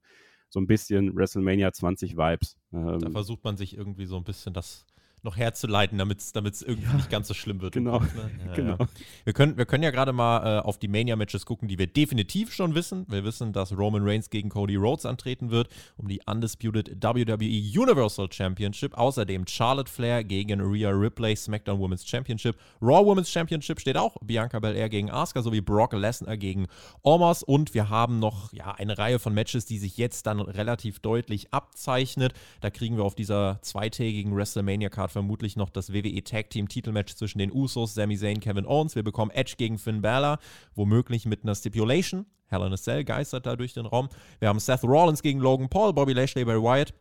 [0.51, 2.57] so ein bisschen WrestleMania 20 Vibes.
[2.73, 4.85] Ähm, da versucht man sich irgendwie so ein bisschen das
[5.23, 7.73] noch herzuleiten, damit es irgendwie ja, nicht ganz so schlimm wird.
[7.73, 7.99] Genau.
[7.99, 8.31] Kopf, ne?
[8.47, 8.75] ja, genau.
[8.79, 8.87] Ja.
[9.23, 12.53] Wir, können, wir können ja gerade mal äh, auf die Mania-Matches gucken, die wir definitiv
[12.53, 13.05] schon wissen.
[13.07, 18.31] Wir wissen, dass Roman Reigns gegen Cody Rhodes antreten wird, um die Undisputed WWE Universal
[18.31, 18.97] Championship.
[18.97, 22.57] Außerdem Charlotte Flair gegen Rhea Ripley, SmackDown Women's Championship.
[22.81, 24.17] Raw Women's Championship steht auch.
[24.21, 26.67] Bianca Belair gegen Asuka sowie Brock Lesnar gegen
[27.03, 27.43] Omos.
[27.43, 31.53] Und wir haben noch ja, eine Reihe von Matches, die sich jetzt dann relativ deutlich
[31.53, 32.33] abzeichnet.
[32.61, 37.39] Da kriegen wir auf dieser zweitägigen WrestleMania-Card vermutlich noch das WWE Tag Team Titelmatch zwischen
[37.39, 38.95] den Usos, Sami Zayn, Kevin Owens.
[38.95, 40.39] Wir bekommen Edge gegen Finn Balor,
[40.73, 42.25] womöglich mit einer Stipulation.
[42.47, 44.09] Hell in a Cell geistert da durch den Raum.
[44.39, 46.93] Wir haben Seth Rollins gegen Logan Paul, Bobby Lashley bei Wyatt.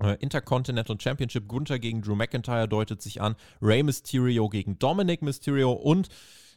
[0.00, 3.34] Äh, Intercontinental Championship Gunther gegen Drew McIntyre deutet sich an.
[3.62, 6.08] Rey Mysterio gegen Dominic Mysterio und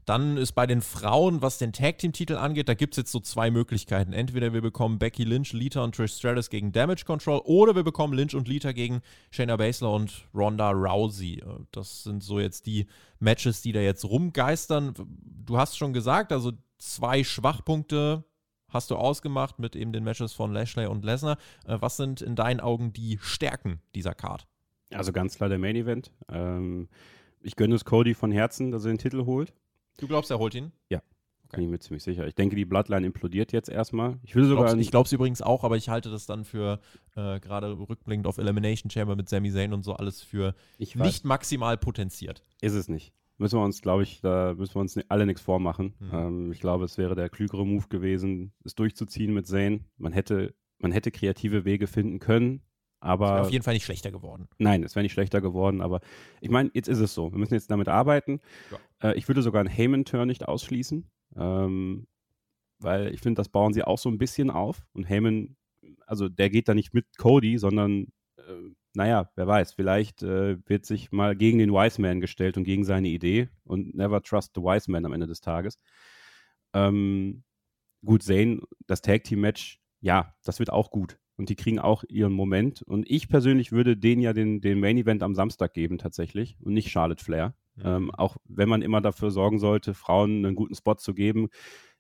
[0.06, 3.12] dann ist bei den Frauen, was den Tag Team Titel angeht, da gibt es jetzt
[3.12, 4.14] so zwei Möglichkeiten.
[4.14, 8.14] Entweder wir bekommen Becky Lynch, Lita und Trish Stratus gegen Damage Control oder wir bekommen
[8.14, 11.40] Lynch und Lita gegen Shayna Baszler und Ronda Rousey.
[11.40, 12.88] Äh, das sind so jetzt die
[13.20, 14.94] Matches, die da jetzt rumgeistern.
[15.46, 18.24] Du hast schon gesagt, also zwei Schwachpunkte
[18.70, 21.38] hast du ausgemacht mit eben den Matches von Lashley und Lesnar.
[21.66, 24.48] Äh, was sind in deinen Augen die Stärken dieser Card?
[24.92, 26.12] Also ganz klar der Main Event.
[26.30, 26.88] Ähm,
[27.42, 29.54] ich gönne es Cody von Herzen, dass er den Titel holt.
[30.00, 30.72] Du glaubst, er holt ihn?
[30.90, 31.02] Ja.
[31.46, 31.58] Okay.
[31.58, 32.28] Bin ich mir ziemlich sicher.
[32.28, 34.20] Ich denke, die Bloodline implodiert jetzt erstmal.
[34.22, 34.78] Ich will sogar.
[34.78, 36.80] ich glaube es übrigens auch, aber ich halte das dann für
[37.16, 41.78] äh, gerade rückblickend auf Elimination Chamber mit Sami Zayn und so alles für nicht maximal
[41.78, 42.44] potenziert.
[42.62, 43.14] Ist es nicht.
[43.40, 45.96] Müssen wir uns, glaube ich, da müssen wir uns alle nichts vormachen.
[46.00, 46.10] Mhm.
[46.14, 49.86] Ähm, ich glaube, es wäre der klügere Move gewesen, es durchzuziehen mit Zayn.
[49.98, 52.62] Man hätte man hätte kreative Wege finden können,
[53.00, 53.42] aber.
[53.42, 54.48] auf jeden Fall nicht schlechter geworden.
[54.58, 56.02] Nein, es wäre nicht schlechter geworden, aber
[56.42, 57.32] ich meine, jetzt ist es so.
[57.32, 58.42] Wir müssen jetzt damit arbeiten.
[58.72, 59.10] Ja.
[59.10, 62.08] Äh, ich würde sogar einen Heyman-Turn nicht ausschließen, ähm,
[62.80, 64.86] weil ich finde, das bauen sie auch so ein bisschen auf.
[64.94, 65.56] Und Heyman,
[66.06, 70.86] also der geht da nicht mit Cody, sondern äh, naja, wer weiß, vielleicht äh, wird
[70.86, 74.62] sich mal gegen den Wise Man gestellt und gegen seine Idee und never trust the
[74.62, 75.78] Wise Man am Ende des Tages.
[76.74, 77.44] Ähm,
[78.04, 82.04] gut, Zane, das Tag Team Match, ja, das wird auch gut und die kriegen auch
[82.10, 82.82] ihren Moment.
[82.82, 86.74] Und ich persönlich würde denen ja den, den Main Event am Samstag geben tatsächlich und
[86.74, 87.56] nicht Charlotte Flair.
[87.78, 87.84] Mhm.
[87.86, 91.48] Ähm, auch wenn man immer dafür sorgen sollte, Frauen einen guten Spot zu geben,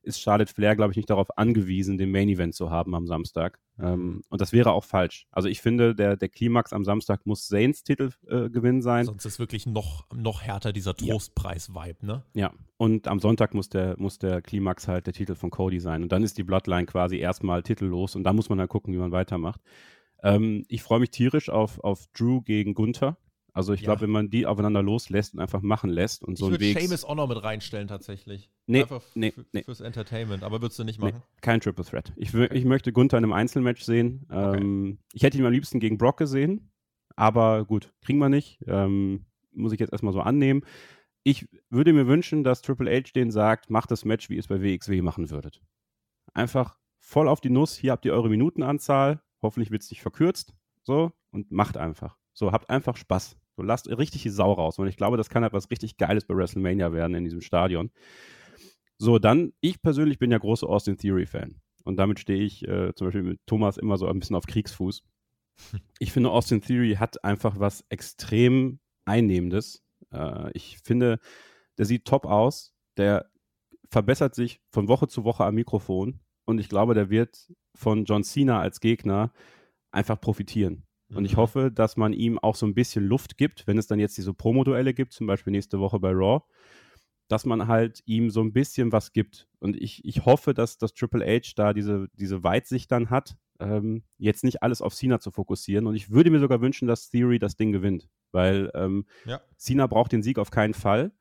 [0.01, 3.59] ist Charlotte Flair, glaube ich, nicht darauf angewiesen, den Main Event zu haben am Samstag.
[3.77, 3.85] Mhm.
[3.85, 5.27] Ähm, und das wäre auch falsch.
[5.31, 9.05] Also ich finde, der, der Klimax am Samstag muss Zanes Titel äh, sein.
[9.05, 12.23] Sonst ist wirklich noch, noch härter dieser Trostpreis-Vibe, ne?
[12.33, 12.51] Ja.
[12.77, 16.03] Und am Sonntag muss der, muss der Klimax halt der Titel von Cody sein.
[16.03, 18.97] Und dann ist die Bloodline quasi erstmal titellos und da muss man dann gucken, wie
[18.97, 19.61] man weitermacht.
[20.23, 23.17] Ähm, ich freue mich tierisch auf, auf Drew gegen Gunther.
[23.59, 23.87] Also ich ja.
[23.87, 26.69] glaube, wenn man die aufeinander loslässt und einfach machen lässt und so ich einen Weg.
[26.69, 28.49] Ich würde Seamus auch noch mit reinstellen tatsächlich.
[28.67, 29.63] Nee, einfach nee, nee.
[29.63, 31.15] fürs Entertainment, aber würdest du nicht machen?
[31.17, 32.13] Nee, kein Triple Threat.
[32.15, 32.47] Ich, okay.
[32.53, 34.25] ich möchte Gunther in einem Einzelmatch sehen.
[34.29, 34.61] Okay.
[34.61, 36.71] Ähm, ich hätte ihn am liebsten gegen Brock gesehen,
[37.17, 38.63] aber gut, kriegen wir nicht.
[38.65, 40.61] Ähm, muss ich jetzt erstmal so annehmen.
[41.23, 44.47] Ich würde mir wünschen, dass Triple H den sagt, macht das Match, wie ihr es
[44.47, 45.61] bei WXW machen würdet.
[46.33, 50.53] Einfach voll auf die Nuss, hier habt ihr eure Minutenanzahl, hoffentlich wird es nicht verkürzt,
[50.83, 52.15] so, und macht einfach.
[52.33, 53.38] So, habt einfach Spaß.
[53.59, 54.79] So, lasst richtig die Sau raus.
[54.79, 57.91] Und ich glaube, das kann halt was richtig Geiles bei WrestleMania werden in diesem Stadion.
[58.97, 61.59] So, dann, ich persönlich bin ja großer Austin Theory-Fan.
[61.83, 65.03] Und damit stehe ich äh, zum Beispiel mit Thomas immer so ein bisschen auf Kriegsfuß.
[65.99, 69.83] Ich finde, Austin Theory hat einfach was extrem Einnehmendes.
[70.13, 71.19] Äh, ich finde,
[71.77, 72.73] der sieht top aus.
[72.95, 73.29] Der
[73.89, 76.21] verbessert sich von Woche zu Woche am Mikrofon.
[76.45, 79.33] Und ich glaube, der wird von John Cena als Gegner
[79.91, 80.85] einfach profitieren.
[81.13, 81.37] Und ich mhm.
[81.37, 84.33] hoffe, dass man ihm auch so ein bisschen Luft gibt, wenn es dann jetzt diese
[84.33, 86.43] Promo-Duelle gibt, zum Beispiel nächste Woche bei Raw,
[87.27, 89.47] dass man halt ihm so ein bisschen was gibt.
[89.59, 94.03] Und ich, ich hoffe, dass das Triple H da diese, diese Weitsicht dann hat, ähm,
[94.17, 95.87] jetzt nicht alles auf Cena zu fokussieren.
[95.87, 99.41] Und ich würde mir sogar wünschen, dass Theory das Ding gewinnt, weil ähm, ja.
[99.57, 101.11] Cena braucht den Sieg auf keinen Fall.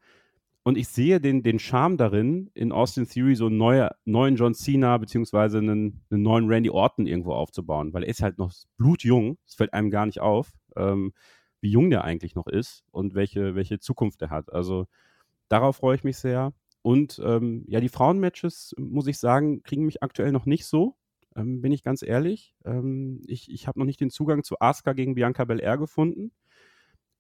[0.69, 4.53] Und ich sehe den, den Charme darin, in Austin Theory so einen neue, neuen John
[4.53, 9.39] Cena beziehungsweise einen, einen, neuen Randy Orton irgendwo aufzubauen, weil er ist halt noch blutjung,
[9.47, 11.15] es fällt einem gar nicht auf, ähm,
[11.63, 14.53] wie jung der eigentlich noch ist und welche, welche Zukunft er hat.
[14.53, 14.89] Also
[15.49, 16.53] darauf freue ich mich sehr.
[16.83, 20.97] Und ähm, ja, die Frauenmatches, muss ich sagen, kriegen mich aktuell noch nicht so,
[21.35, 22.55] ähm, bin ich ganz ehrlich.
[22.67, 26.31] Ähm, ich ich habe noch nicht den Zugang zu Asuka gegen Bianca Belair gefunden.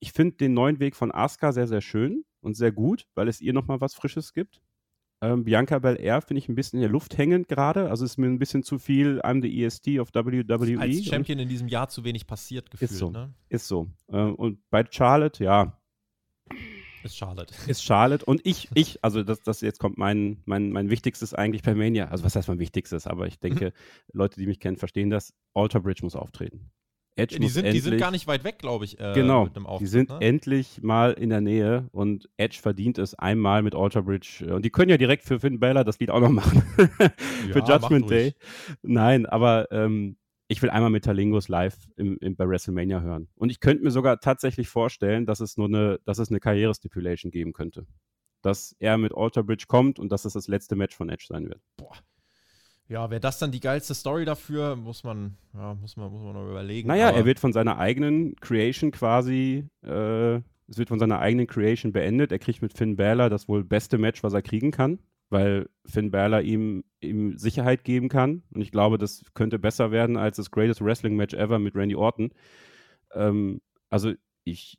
[0.01, 3.41] Ich finde den neuen Weg von Asuka sehr, sehr schön und sehr gut, weil es
[3.41, 4.61] ihr nochmal was Frisches gibt.
[5.21, 7.91] Ähm, Bianca Belair finde ich ein bisschen in der Luft hängend gerade.
[7.91, 10.79] Also ist mir ein bisschen zu viel I'm the EST of WWE.
[10.79, 12.93] Als Champion in diesem Jahr zu wenig passiert gefühlt.
[12.93, 13.11] Ist so.
[13.11, 13.35] Ne?
[13.49, 13.89] Ist so.
[14.11, 15.77] Ähm, und bei Charlotte, ja.
[17.03, 17.53] Ist Charlotte.
[17.67, 18.25] Ist Charlotte.
[18.25, 22.09] Und ich, ich, also das, das jetzt kommt mein, mein, mein wichtigstes eigentlich bei Mania.
[22.09, 23.09] Also was heißt mein wichtigstes?
[23.09, 23.73] Aber ich denke,
[24.13, 25.35] Leute, die mich kennen, verstehen das.
[25.53, 26.71] Alter Bridge muss auftreten.
[27.19, 28.99] Edge die, sind, endlich, die sind gar nicht weit weg, glaube ich.
[29.01, 30.19] Äh, genau, Auftritt, die sind ne?
[30.21, 34.47] endlich mal in der Nähe und Edge verdient es einmal mit Alter Bridge.
[34.55, 36.63] Und die können ja direkt für Finn Balor das Lied auch noch machen.
[37.51, 38.35] für ja, Judgment Day.
[38.83, 40.17] Nein, aber ähm,
[40.49, 43.29] ich will einmal Metalingus live im, im, bei WrestleMania hören.
[43.35, 47.31] Und ich könnte mir sogar tatsächlich vorstellen, dass es nur eine, dass es eine Karriere-Stipulation
[47.31, 47.87] geben könnte.
[48.43, 51.49] Dass er mit Alter Bridge kommt und dass es das letzte Match von Edge sein
[51.49, 51.61] wird.
[51.77, 51.97] Boah,
[52.89, 56.33] ja, wäre das dann die geilste Story dafür, muss man, ja, muss man, muss man
[56.33, 56.89] noch überlegen.
[56.89, 61.93] Naja, er wird von seiner eigenen Creation quasi, äh, es wird von seiner eigenen Creation
[61.93, 62.33] beendet.
[62.33, 66.11] Er kriegt mit Finn Balor das wohl beste Match, was er kriegen kann, weil Finn
[66.11, 68.43] Balor ihm, ihm Sicherheit geben kann.
[68.55, 71.95] Und ich glaube, das könnte besser werden als das Greatest Wrestling Match ever mit Randy
[71.95, 72.31] Orton.
[73.13, 73.61] Ähm,
[73.91, 74.15] also
[74.45, 74.79] ich,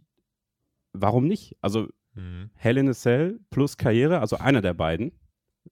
[0.93, 1.55] warum nicht?
[1.61, 2.49] Also mhm.
[2.55, 5.11] Hell in a Cell plus Karriere, also einer der beiden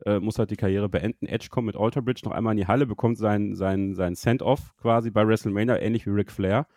[0.05, 1.25] äh, muss halt die Karriere beenden.
[1.25, 4.75] Edge kommt mit Alter Bridge noch einmal in die Halle, bekommt sein, sein, sein Send-Off
[4.77, 6.67] quasi bei WrestleMania, ähnlich wie Ric Flair.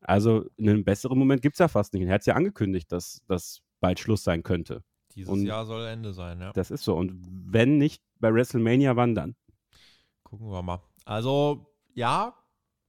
[0.00, 2.06] Also einen besseren Moment gibt es ja fast nicht.
[2.06, 4.82] er hat es ja angekündigt, dass das bald Schluss sein könnte.
[5.14, 6.52] Dieses Und Jahr soll Ende sein, ja.
[6.52, 6.96] Das ist so.
[6.96, 9.36] Und wenn nicht bei WrestleMania, wann dann?
[10.22, 10.80] Gucken wir mal.
[11.04, 12.34] Also, ja,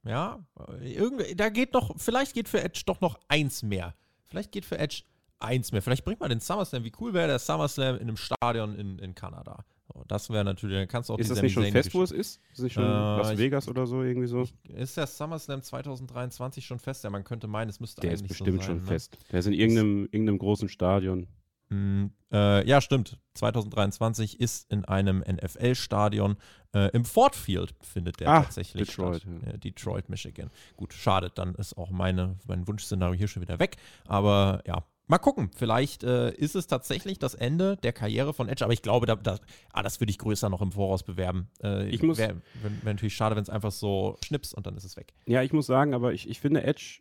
[0.04, 0.42] ja,
[0.80, 3.94] irgendwie, da geht doch, vielleicht geht für Edge doch noch eins mehr.
[4.24, 5.02] Vielleicht geht für Edge
[5.40, 5.82] eins mehr.
[5.82, 6.84] Vielleicht bringt man den SummerSlam.
[6.84, 9.64] Wie cool wäre der SummerSlam in einem Stadion in, in Kanada?
[9.92, 12.12] So, das wäre natürlich, dann kannst du auch Ist das nicht schon fest, wo es
[12.12, 12.40] ist?
[12.52, 14.46] Ist es nicht schon äh, Las Vegas oder so irgendwie so?
[14.68, 17.04] Ist der SummerSlam 2023 schon fest?
[17.04, 18.86] Ja, man könnte meinen, es müsste der eigentlich ist bestimmt so sein, schon ne?
[18.86, 19.18] fest.
[19.32, 21.26] Der ist in irgendeinem, irgendeinem großen Stadion.
[21.70, 23.18] Mm, äh, ja, stimmt.
[23.34, 26.36] 2023 ist in einem NFL-Stadion
[26.74, 29.32] äh, im Ford Field findet der Ah, tatsächlich Detroit, statt.
[29.46, 30.50] Ja, Detroit, Michigan.
[30.76, 33.76] Gut, schade, dann ist auch meine, mein Wunschszenario hier schon wieder weg.
[34.06, 35.50] Aber ja, mal gucken.
[35.54, 38.64] Vielleicht äh, ist es tatsächlich das Ende der Karriere von Edge.
[38.64, 39.38] Aber ich glaube, da, da,
[39.72, 41.48] ah, das würde ich größer noch im Voraus bewerben.
[41.62, 44.84] Äh, Ich muss- Wäre wär natürlich schade, wenn es einfach so schnips und dann ist
[44.84, 45.12] es weg.
[45.26, 47.00] Ja, ich muss sagen, aber ich, ich finde Edge,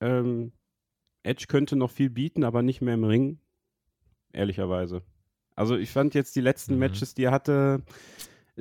[0.00, 0.52] ähm,
[1.22, 3.38] Edge könnte noch viel bieten, aber nicht mehr im Ring.
[4.32, 5.02] Ehrlicherweise.
[5.54, 6.78] Also ich fand jetzt die letzten Mhm.
[6.80, 7.82] Matches, die er hatte,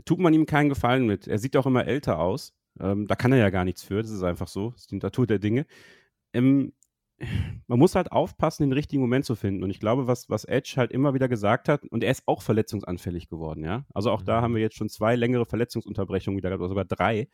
[0.06, 1.28] tut man ihm keinen Gefallen mit.
[1.28, 2.54] Er sieht auch immer älter aus.
[2.80, 4.72] Ähm, da kann er ja gar nichts für, das ist einfach so.
[4.72, 5.66] Das ist die Natur der Dinge.
[6.34, 6.74] Ähm,
[7.68, 9.64] man muss halt aufpassen, den richtigen Moment zu finden.
[9.64, 12.42] Und ich glaube, was, was Edge halt immer wieder gesagt hat, und er ist auch
[12.42, 13.86] verletzungsanfällig geworden, ja.
[13.94, 14.44] Also auch da Mhm.
[14.44, 17.30] haben wir jetzt schon zwei längere Verletzungsunterbrechungen wieder gehabt, oder sogar drei.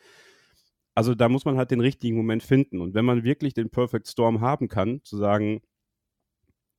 [0.95, 2.81] Also da muss man halt den richtigen Moment finden.
[2.81, 5.61] Und wenn man wirklich den Perfect Storm haben kann, zu sagen,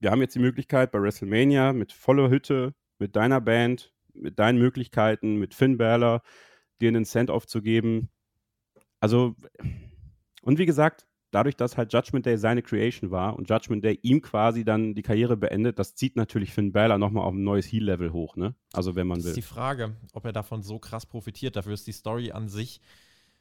[0.01, 4.59] wir haben jetzt die Möglichkeit bei WrestleMania mit voller Hütte, mit deiner Band, mit deinen
[4.59, 6.23] Möglichkeiten, mit Finn Balor,
[6.81, 8.11] dir einen Send-Off zu geben.
[9.01, 9.35] Also,
[10.43, 14.21] und wie gesagt, dadurch, dass halt Judgment Day seine Creation war und Judgment Day ihm
[14.23, 18.13] quasi dann die Karriere beendet, das zieht natürlich Finn Balor nochmal auf ein neues Heel-Level
[18.13, 18.55] hoch, ne?
[18.73, 19.49] Also, wenn man Das ist die will.
[19.49, 21.57] Frage, ob er davon so krass profitiert.
[21.57, 22.81] Dafür ist die Story an sich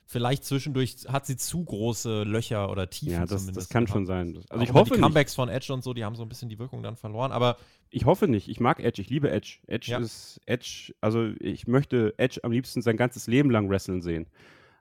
[0.09, 3.57] vielleicht zwischendurch hat sie zu große Löcher oder Tiefen Ja, das, zumindest.
[3.57, 3.93] das kann gehabt.
[3.97, 4.37] schon sein.
[4.37, 5.01] Also, Auch ich hoffe die nicht.
[5.03, 7.33] Comebacks von Edge und so, die haben so ein bisschen die Wirkung dann verloren.
[7.33, 7.57] Aber
[7.89, 8.47] Ich hoffe nicht.
[8.47, 9.01] Ich mag Edge.
[9.01, 9.57] Ich liebe Edge.
[9.67, 9.97] Edge Ja.
[9.99, 10.93] ist Edge.
[11.01, 14.27] Also ich möchte Edge am liebsten sein ganzes Leben lang wresteln sehen.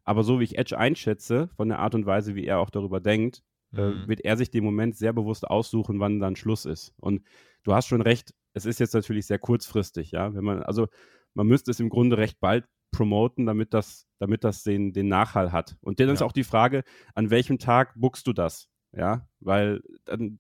[0.07, 3.00] Aber so wie ich Edge einschätze, von der Art und Weise, wie er auch darüber
[3.00, 3.42] denkt,
[3.72, 3.78] Mhm.
[3.78, 6.94] äh, wird er sich den Moment sehr bewusst aussuchen, wann dann Schluss ist.
[6.98, 7.22] Und
[7.64, 8.32] du hast schon recht.
[8.54, 10.32] Es ist jetzt natürlich sehr kurzfristig, ja.
[10.34, 10.86] Wenn man, also
[11.34, 15.50] man müsste es im Grunde recht bald promoten, damit das, damit das den, den Nachhall
[15.52, 15.76] hat.
[15.82, 16.26] Und dann ist Ja.
[16.26, 16.84] auch die Frage,
[17.14, 18.68] an welchem Tag buchst du das?
[18.92, 20.38] Ja, weil dann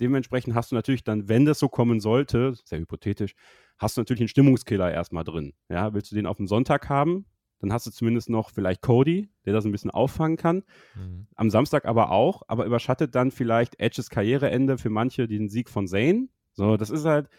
[0.00, 3.34] dementsprechend hast du natürlich dann, wenn das so kommen sollte, sehr hypothetisch,
[3.78, 5.54] hast du natürlich einen Stimmungskiller erstmal drin.
[5.70, 7.24] Ja, willst du den auf dem Sonntag haben?
[7.64, 10.64] Dann hast du zumindest noch vielleicht Cody, der das ein bisschen auffangen kann.
[10.94, 11.26] Mhm.
[11.34, 15.86] Am Samstag aber auch, aber überschattet dann vielleicht Edges Karriereende für manche den Sieg von
[15.86, 16.28] Zane.
[16.52, 17.30] So, das ist halt,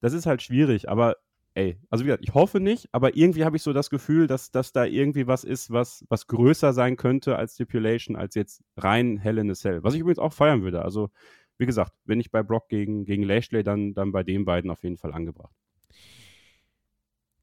[0.00, 1.16] das ist halt schwierig, aber
[1.52, 4.50] ey, also wie gesagt, ich hoffe nicht, aber irgendwie habe ich so das Gefühl, dass,
[4.50, 9.18] dass da irgendwie was ist, was, was größer sein könnte als Stipulation, als jetzt rein
[9.18, 9.82] Hell in a Cell.
[9.84, 10.82] Was ich übrigens auch feiern würde.
[10.82, 11.10] Also,
[11.58, 14.82] wie gesagt, wenn ich bei Brock gegen, gegen Lashley, dann, dann bei den beiden auf
[14.82, 15.54] jeden Fall angebracht.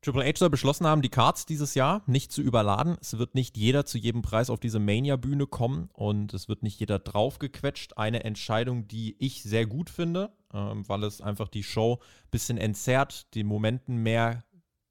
[0.06, 2.96] Triple H soll beschlossen haben, die Cards dieses Jahr nicht zu überladen.
[3.02, 6.80] Es wird nicht jeder zu jedem Preis auf diese Mania-Bühne kommen und es wird nicht
[6.80, 7.98] jeder draufgequetscht.
[7.98, 12.60] Eine Entscheidung, die ich sehr gut finde, ähm, weil es einfach die Show ein bisschen
[12.60, 14.44] entzerrt, den Momenten mehr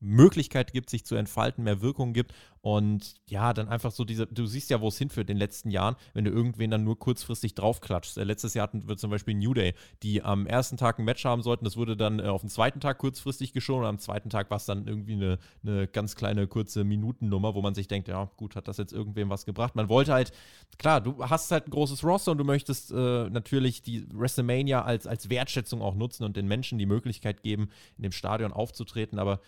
[0.04, 4.46] Möglichkeit gibt, sich zu entfalten, mehr Wirkung gibt und ja, dann einfach so diese, du
[4.46, 7.54] siehst ja, wo es hinführt in den letzten Jahren, wenn du irgendwen dann nur kurzfristig
[7.54, 8.16] draufklatschst.
[8.16, 11.24] Äh, letztes Jahr hatten wir zum Beispiel New Day, die am ersten Tag ein Match
[11.26, 14.30] haben sollten, das wurde dann äh, auf den zweiten Tag kurzfristig geschoben und am zweiten
[14.30, 18.08] Tag war es dann irgendwie eine, eine ganz kleine kurze Minutennummer, wo man sich denkt,
[18.08, 19.74] ja gut, hat das jetzt irgendwem was gebracht?
[19.74, 20.32] Man wollte halt,
[20.78, 25.06] klar, du hast halt ein großes Roster und du möchtest äh, natürlich die WrestleMania als,
[25.06, 29.40] als Wertschätzung auch nutzen und den Menschen die Möglichkeit geben, in dem Stadion aufzutreten, aber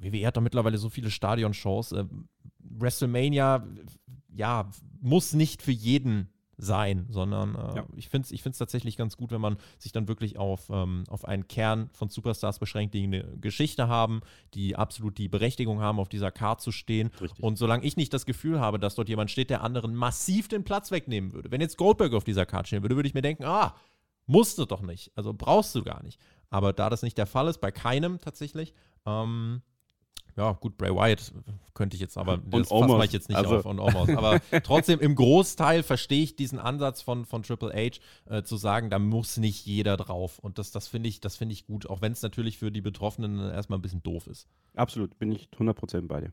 [0.00, 1.92] WWE hat da mittlerweile so viele Stadionshows.
[1.92, 2.04] Äh,
[2.58, 3.66] WrestleMania,
[4.32, 4.70] ja,
[5.00, 6.28] muss nicht für jeden
[6.62, 7.86] sein, sondern äh, Ja.
[7.96, 11.04] ich finde es ich find's tatsächlich ganz gut, wenn man sich dann wirklich auf, ähm,
[11.08, 14.20] auf einen Kern von Superstars beschränkt, die eine Geschichte haben,
[14.52, 17.10] die absolut die Berechtigung haben, auf dieser Card zu stehen.
[17.20, 17.42] Richtig.
[17.42, 20.62] Und solange ich nicht das Gefühl habe, dass dort jemand steht, der anderen massiv den
[20.64, 23.44] Platz wegnehmen würde, wenn jetzt Goldberg auf dieser Card stehen würde, würde ich mir denken,
[23.44, 23.74] ah,
[24.26, 26.20] musst du doch nicht, also brauchst du gar nicht.
[26.50, 28.74] Aber da das nicht der Fall ist, bei keinem tatsächlich,
[29.06, 29.62] ähm,
[30.36, 31.32] ja, gut, Bray Wyatt
[31.74, 34.08] könnte ich jetzt, aber das fass Omos, mal ich jetzt nicht also- auf und Omos.
[34.10, 38.90] Aber trotzdem im Großteil verstehe ich diesen Ansatz von, von Triple H, äh, zu sagen,
[38.90, 40.38] da muss nicht jeder drauf.
[40.38, 42.82] Und das, das finde ich, das finde ich gut, auch wenn es natürlich für die
[42.82, 44.46] Betroffenen erstmal ein bisschen doof ist.
[44.74, 46.32] Absolut, bin ich 100% bei dir.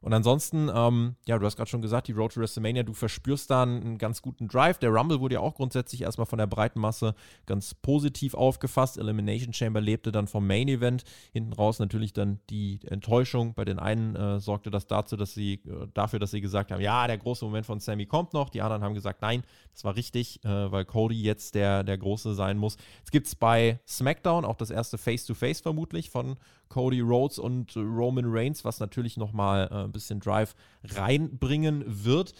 [0.00, 3.50] Und ansonsten, ähm, ja, du hast gerade schon gesagt, die Road to WrestleMania, du verspürst
[3.50, 4.78] da einen, ganz guten Drive.
[4.78, 7.14] Der Rumble wurde ja auch grundsätzlich erstmal von der breiten Masse
[7.46, 8.96] ganz positiv aufgefasst.
[8.96, 11.02] Elimination Chamber lebte dann vom Main Event.
[11.32, 13.54] Hinten raus natürlich dann die Enttäuschung.
[13.54, 16.80] Bei den einen äh, sorgte das dazu, dass sie, äh, dafür, dass sie gesagt haben,
[16.80, 18.50] ja, der große Moment von Sammy kommt noch.
[18.50, 19.42] Die anderen haben gesagt, nein,
[19.72, 22.76] das war richtig, äh, weil Cody jetzt der, der Große sein muss.
[22.98, 26.36] Jetzt gibt es bei SmackDown auch das erste Face-to-Face vermutlich von
[26.68, 30.54] Cody Rhodes und äh, Roman Reigns, was natürlich nochmal äh, ein bisschen Drive
[30.84, 32.34] reinbringen wird.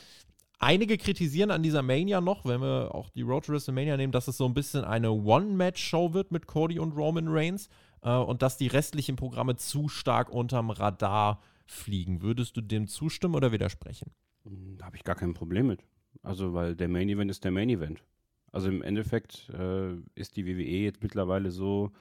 [0.61, 4.27] Einige kritisieren an dieser Mania noch, wenn wir auch die Road to WrestleMania nehmen, dass
[4.27, 7.69] es so ein bisschen eine One-Match-Show wird mit Cody und Roman Reigns
[8.03, 12.23] äh, und dass die restlichen Programme zu stark unterm Radar fliegen.
[12.23, 14.11] Würdest du dem zustimmen oder widersprechen?
[14.45, 15.85] Da habe ich gar kein Problem mit.
[16.23, 18.03] Also, weil der Main Event ist der Main Event.
[18.51, 21.93] Also im Endeffekt äh, ist die WWE jetzt mittlerweile so,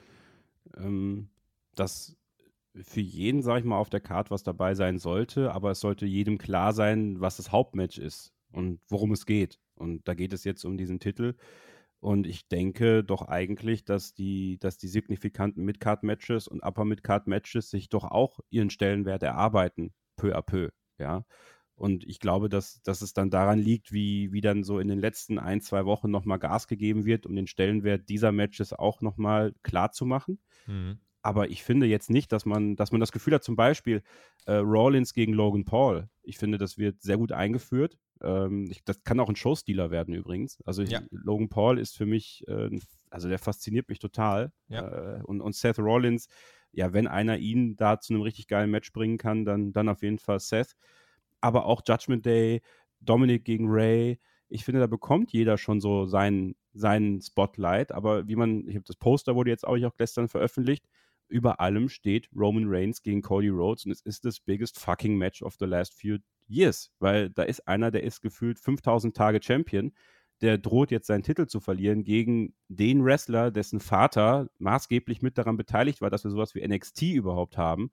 [0.78, 1.30] ähm,
[1.80, 2.18] dass
[2.76, 6.06] für jeden, sag ich mal, auf der Karte was dabei sein sollte, aber es sollte
[6.06, 9.60] jedem klar sein, was das Hauptmatch ist und worum es geht.
[9.76, 11.36] Und da geht es jetzt um diesen Titel.
[12.00, 18.04] Und ich denke doch eigentlich, dass die, dass die signifikanten Midcard-Matches und Upper-Midcard-Matches sich doch
[18.04, 20.70] auch ihren Stellenwert erarbeiten, peu à peu,
[21.00, 21.26] ja.
[21.76, 25.00] Und ich glaube, dass, dass es dann daran liegt, wie, wie dann so in den
[25.00, 29.54] letzten ein, zwei Wochen nochmal Gas gegeben wird, um den Stellenwert dieser Matches auch nochmal
[29.62, 30.40] klar zu machen.
[30.66, 31.00] Mhm.
[31.28, 34.02] Aber ich finde jetzt nicht, dass man, dass man das Gefühl hat, zum Beispiel
[34.46, 36.08] äh, Rawlins gegen Logan Paul.
[36.24, 37.98] Ich finde, das wird sehr gut eingeführt.
[38.22, 40.62] Ähm, ich, das kann auch ein Showstealer werden übrigens.
[40.64, 41.02] Also ich, ja.
[41.12, 42.70] Logan Paul ist für mich, äh,
[43.10, 44.54] also der fasziniert mich total.
[44.70, 45.18] Ja.
[45.18, 46.30] Äh, und, und Seth Rollins,
[46.72, 50.04] ja, wenn einer ihn da zu einem richtig geilen Match bringen kann, dann, dann auf
[50.04, 50.78] jeden Fall Seth.
[51.42, 52.62] Aber auch Judgment Day,
[53.02, 54.18] Dominic gegen Ray.
[54.48, 57.92] Ich finde, da bekommt jeder schon so seinen, seinen Spotlight.
[57.92, 60.86] Aber wie man, ich habe das Poster wurde jetzt auch, auch gestern veröffentlicht
[61.30, 65.42] über allem steht Roman Reigns gegen Cody Rhodes und es ist das biggest fucking Match
[65.42, 66.18] of the last few
[66.48, 69.94] years, weil da ist einer, der ist gefühlt 5000 Tage Champion,
[70.42, 75.58] der droht jetzt seinen Titel zu verlieren gegen den Wrestler, dessen Vater maßgeblich mit daran
[75.58, 77.92] beteiligt war, dass wir sowas wie NXT überhaupt haben.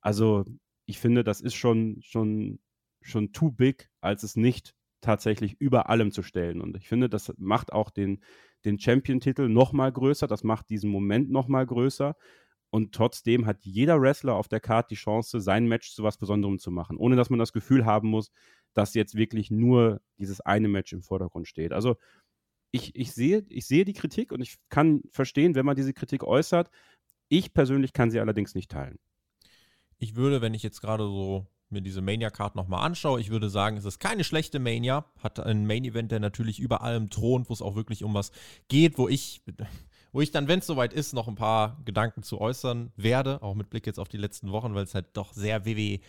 [0.00, 0.44] Also
[0.86, 2.58] ich finde, das ist schon, schon,
[3.02, 6.60] schon too big, als es nicht tatsächlich über allem zu stellen.
[6.60, 8.20] Und ich finde, das macht auch den,
[8.64, 12.16] den Champion-Titel noch mal größer, das macht diesen Moment noch mal größer.
[12.76, 16.58] Und trotzdem hat jeder Wrestler auf der Karte die Chance, sein Match zu was Besonderem
[16.58, 18.30] zu machen, ohne dass man das Gefühl haben muss,
[18.74, 21.72] dass jetzt wirklich nur dieses eine Match im Vordergrund steht.
[21.72, 21.96] Also
[22.72, 26.22] ich, ich, sehe, ich sehe die Kritik und ich kann verstehen, wenn man diese Kritik
[26.22, 26.70] äußert.
[27.30, 28.98] Ich persönlich kann sie allerdings nicht teilen.
[29.96, 33.78] Ich würde, wenn ich jetzt gerade so mir diese Mania-Card nochmal anschaue, ich würde sagen,
[33.78, 35.10] es ist keine schlechte Mania.
[35.20, 38.32] Hat einen Main-Event, der natürlich über allem thront, wo es auch wirklich um was
[38.68, 39.42] geht, wo ich
[40.16, 43.54] wo ich dann, wenn es soweit ist, noch ein paar Gedanken zu äußern werde, auch
[43.54, 46.00] mit Blick jetzt auf die letzten Wochen, weil es halt doch sehr WWE,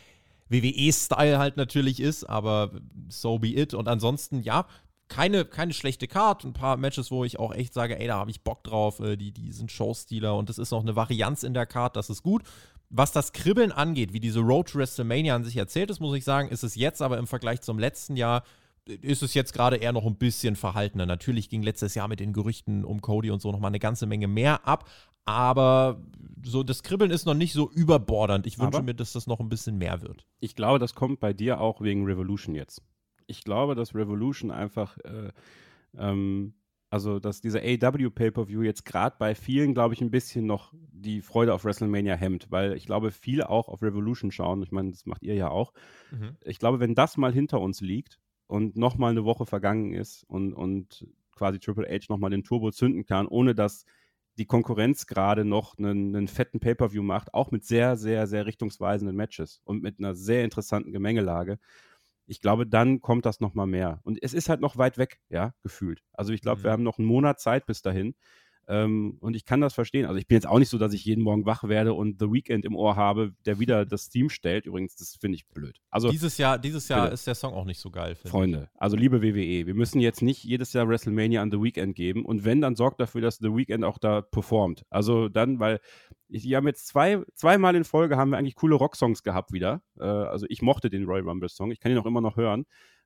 [0.47, 2.71] WWE-Style halt natürlich ist, aber
[3.09, 3.73] so be it.
[3.73, 4.65] Und ansonsten, ja,
[5.09, 8.31] keine, keine schlechte Card, ein paar Matches, wo ich auch echt sage, ey, da habe
[8.31, 11.53] ich Bock drauf, äh, die, die sind Showstealer und das ist auch eine Varianz in
[11.53, 12.43] der Card, das ist gut.
[12.89, 16.23] Was das Kribbeln angeht, wie diese Road to WrestleMania an sich erzählt ist, muss ich
[16.23, 18.43] sagen, ist es jetzt aber im Vergleich zum letzten Jahr
[18.87, 21.05] ist es jetzt gerade eher noch ein bisschen verhaltener.
[21.05, 24.05] Natürlich ging letztes Jahr mit den Gerüchten um Cody und so noch mal eine ganze
[24.05, 24.89] Menge mehr ab,
[25.25, 26.01] aber
[26.43, 28.47] so das Kribbeln ist noch nicht so überbordernd.
[28.47, 30.25] Ich wünsche aber mir, dass das noch ein bisschen mehr wird.
[30.39, 32.81] Ich glaube, das kommt bei dir auch wegen Revolution jetzt.
[33.25, 35.31] Ich glaube, dass Revolution einfach äh,
[35.97, 36.53] ähm,
[36.89, 41.21] also dass dieser AW Pay-per-View jetzt gerade bei vielen, glaube ich, ein bisschen noch die
[41.21, 44.63] Freude auf WrestleMania hemmt, weil ich glaube, viele auch auf Revolution schauen.
[44.63, 45.73] Ich meine, das macht ihr ja auch.
[46.11, 46.37] Mhm.
[46.45, 50.53] Ich glaube, wenn das mal hinter uns liegt, und nochmal eine Woche vergangen ist und,
[50.53, 53.85] und quasi Triple H nochmal den Turbo zünden kann, ohne dass
[54.37, 59.15] die Konkurrenz gerade noch einen, einen fetten Pay-Per-View macht, auch mit sehr, sehr, sehr richtungsweisenden
[59.15, 61.59] Matches und mit einer sehr interessanten Gemengelage.
[62.27, 63.99] Ich glaube, dann kommt das nochmal mehr.
[64.03, 66.03] Und es ist halt noch weit weg, ja, gefühlt.
[66.13, 66.63] Also ich glaube, mhm.
[66.65, 68.15] wir haben noch einen Monat Zeit bis dahin.
[68.69, 70.05] Ähm, und ich kann das verstehen.
[70.05, 72.31] Also ich bin jetzt auch nicht so, dass ich jeden Morgen wach werde und The
[72.31, 74.65] Weekend im Ohr habe, der wieder das Theme stellt.
[74.65, 75.79] Übrigens, das finde ich blöd.
[75.89, 78.15] Also dieses Jahr, dieses Jahr ist der Song auch nicht so geil.
[78.15, 78.81] Freunde, ich.
[78.81, 82.25] also liebe WWE, wir müssen jetzt nicht jedes Jahr WrestleMania an The Weekend geben.
[82.25, 84.83] Und wenn, dann sorgt dafür, dass The Weekend auch da performt.
[84.89, 85.79] Also dann, weil
[86.27, 89.81] wir haben jetzt zwei, zweimal in Folge haben wir eigentlich coole Rocksongs gehabt wieder.
[89.97, 91.71] Äh, also ich mochte den Royal Rumble Song.
[91.71, 92.65] Ich kann ihn auch immer noch hören.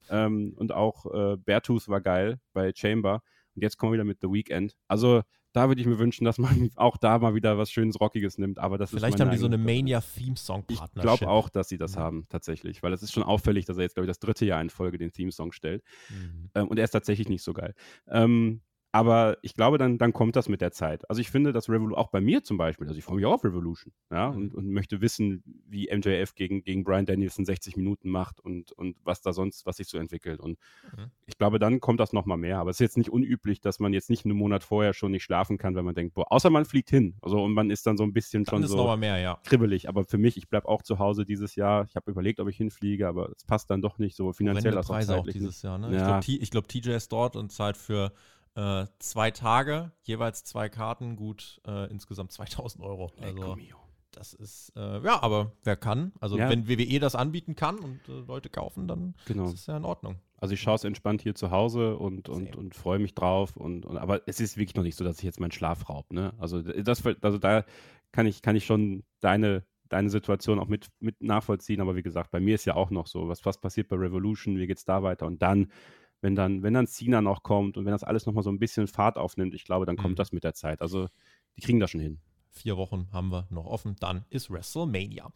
[0.09, 3.21] Ähm, und auch äh, Beartooth war geil bei Chamber.
[3.61, 4.75] Und jetzt kommen wir wieder mit The Weekend.
[4.87, 5.21] Also
[5.53, 8.57] da würde ich mir wünschen, dass man auch da mal wieder was schönes Rockiges nimmt.
[8.57, 10.95] Aber das Vielleicht haben die so eine Mania-Theme-Song-Partnerschaft.
[10.95, 11.99] Ich glaube auch, dass sie das mhm.
[11.99, 12.81] haben, tatsächlich.
[12.81, 14.97] Weil es ist schon auffällig, dass er jetzt, glaube ich, das dritte Jahr in Folge
[14.97, 15.83] den Theme-Song stellt.
[16.09, 16.49] Mhm.
[16.55, 17.75] Ähm, und er ist tatsächlich nicht so geil.
[18.07, 18.61] Ähm,
[18.91, 21.09] aber ich glaube, dann, dann kommt das mit der Zeit.
[21.09, 23.33] Also ich finde, dass Revolution, auch bei mir zum Beispiel, also ich freue mich auch
[23.33, 24.37] auf Revolution, ja, mhm.
[24.37, 28.97] und, und möchte wissen, wie MJF gegen, gegen Brian Danielson 60 Minuten macht und, und
[29.03, 30.41] was da sonst, was sich so entwickelt.
[30.41, 30.59] Und
[30.95, 31.11] mhm.
[31.25, 32.59] ich glaube, dann kommt das nochmal mehr.
[32.59, 35.23] Aber es ist jetzt nicht unüblich, dass man jetzt nicht einen Monat vorher schon nicht
[35.23, 37.15] schlafen kann, wenn man denkt, boah, außer man fliegt hin.
[37.21, 39.39] Also und man ist dann so ein bisschen dann schon so mehr, ja.
[39.45, 39.87] kribbelig.
[39.87, 41.85] Aber für mich, ich bleibe auch zu Hause dieses Jahr.
[41.87, 44.81] Ich habe überlegt, ob ich hinfliege, aber es passt dann doch nicht so finanziell.
[44.81, 45.95] Preise auch dieses Jahr, ne?
[45.95, 46.19] Ja.
[46.25, 48.11] Ich glaube, TJ ist dort und zahlt für
[48.55, 53.11] äh, zwei Tage, jeweils zwei Karten, gut äh, insgesamt 2000 Euro.
[53.21, 53.57] Also
[54.11, 56.49] das ist, äh, ja, aber wer kann, also ja.
[56.49, 59.45] wenn WWE das anbieten kann und äh, Leute kaufen, dann genau.
[59.45, 60.19] ist es ja in Ordnung.
[60.37, 63.55] Also ich schaue es entspannt hier zu Hause und, und, und freue mich drauf.
[63.55, 66.11] Und, und, aber es ist wirklich noch nicht so, dass ich jetzt meinen Schlaf raub.
[66.11, 66.33] Ne?
[66.39, 67.63] Also, das, also da
[68.11, 71.79] kann ich, kann ich schon deine, deine Situation auch mit, mit nachvollziehen.
[71.79, 74.57] Aber wie gesagt, bei mir ist ja auch noch so, was, was passiert bei Revolution,
[74.57, 75.27] wie geht es da weiter?
[75.27, 75.71] Und dann
[76.21, 78.87] wenn dann, wenn dann Cena noch kommt und wenn das alles nochmal so ein bisschen
[78.87, 80.17] Fahrt aufnimmt, ich glaube, dann kommt mhm.
[80.17, 80.81] das mit der Zeit.
[80.81, 81.07] Also
[81.57, 82.19] die kriegen das schon hin.
[82.51, 85.31] Vier Wochen haben wir noch offen, dann ist WrestleMania.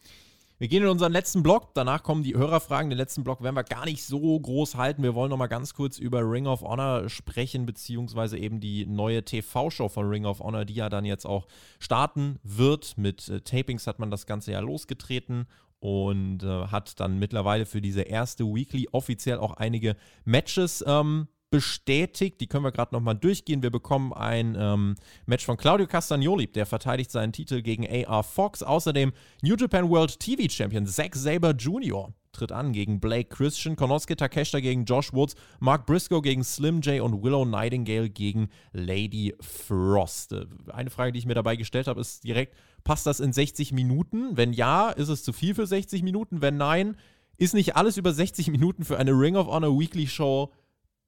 [0.58, 1.74] Wir gehen in unseren letzten Block.
[1.74, 2.88] Danach kommen die Hörerfragen.
[2.88, 5.02] Den letzten Block werden wir gar nicht so groß halten.
[5.02, 9.22] Wir wollen noch mal ganz kurz über Ring of Honor sprechen, beziehungsweise eben die neue
[9.22, 11.46] TV-Show von Ring of Honor, die ja dann jetzt auch
[11.78, 12.96] starten wird.
[12.96, 15.46] Mit äh, Tapings hat man das Ganze ja losgetreten
[15.80, 22.40] und äh, hat dann mittlerweile für diese erste Weekly offiziell auch einige Matches ähm, bestätigt.
[22.40, 23.62] Die können wir gerade nochmal durchgehen.
[23.62, 24.94] Wir bekommen ein ähm,
[25.26, 28.62] Match von Claudio Castagnoli, der verteidigt seinen Titel gegen AR Fox.
[28.62, 29.12] Außerdem
[29.42, 32.12] New Japan World TV Champion Zack Saber Jr.
[32.32, 37.00] tritt an gegen Blake Christian, Konosuke Takeshita gegen Josh Woods, Mark Briscoe gegen Slim J
[37.00, 40.32] und Willow Nightingale gegen Lady Frost.
[40.32, 42.54] Äh, eine Frage, die ich mir dabei gestellt habe, ist direkt,
[42.86, 44.36] passt das in 60 Minuten?
[44.36, 46.40] Wenn ja, ist es zu viel für 60 Minuten?
[46.40, 46.96] Wenn nein,
[47.36, 50.52] ist nicht alles über 60 Minuten für eine Ring of Honor Weekly Show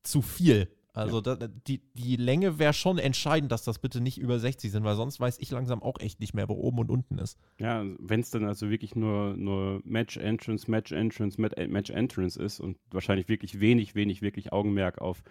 [0.03, 0.69] zu viel.
[0.93, 1.37] Also ja.
[1.37, 4.97] da, die, die Länge wäre schon entscheidend, dass das bitte nicht über 60 sind, weil
[4.97, 7.39] sonst weiß ich langsam auch echt nicht mehr, wo oben und unten ist.
[7.61, 12.59] Ja, wenn es dann also wirklich nur, nur Match Entrance, Match Entrance, Match Entrance ist
[12.59, 15.23] und wahrscheinlich wirklich wenig, wenig, wirklich Augenmerk auf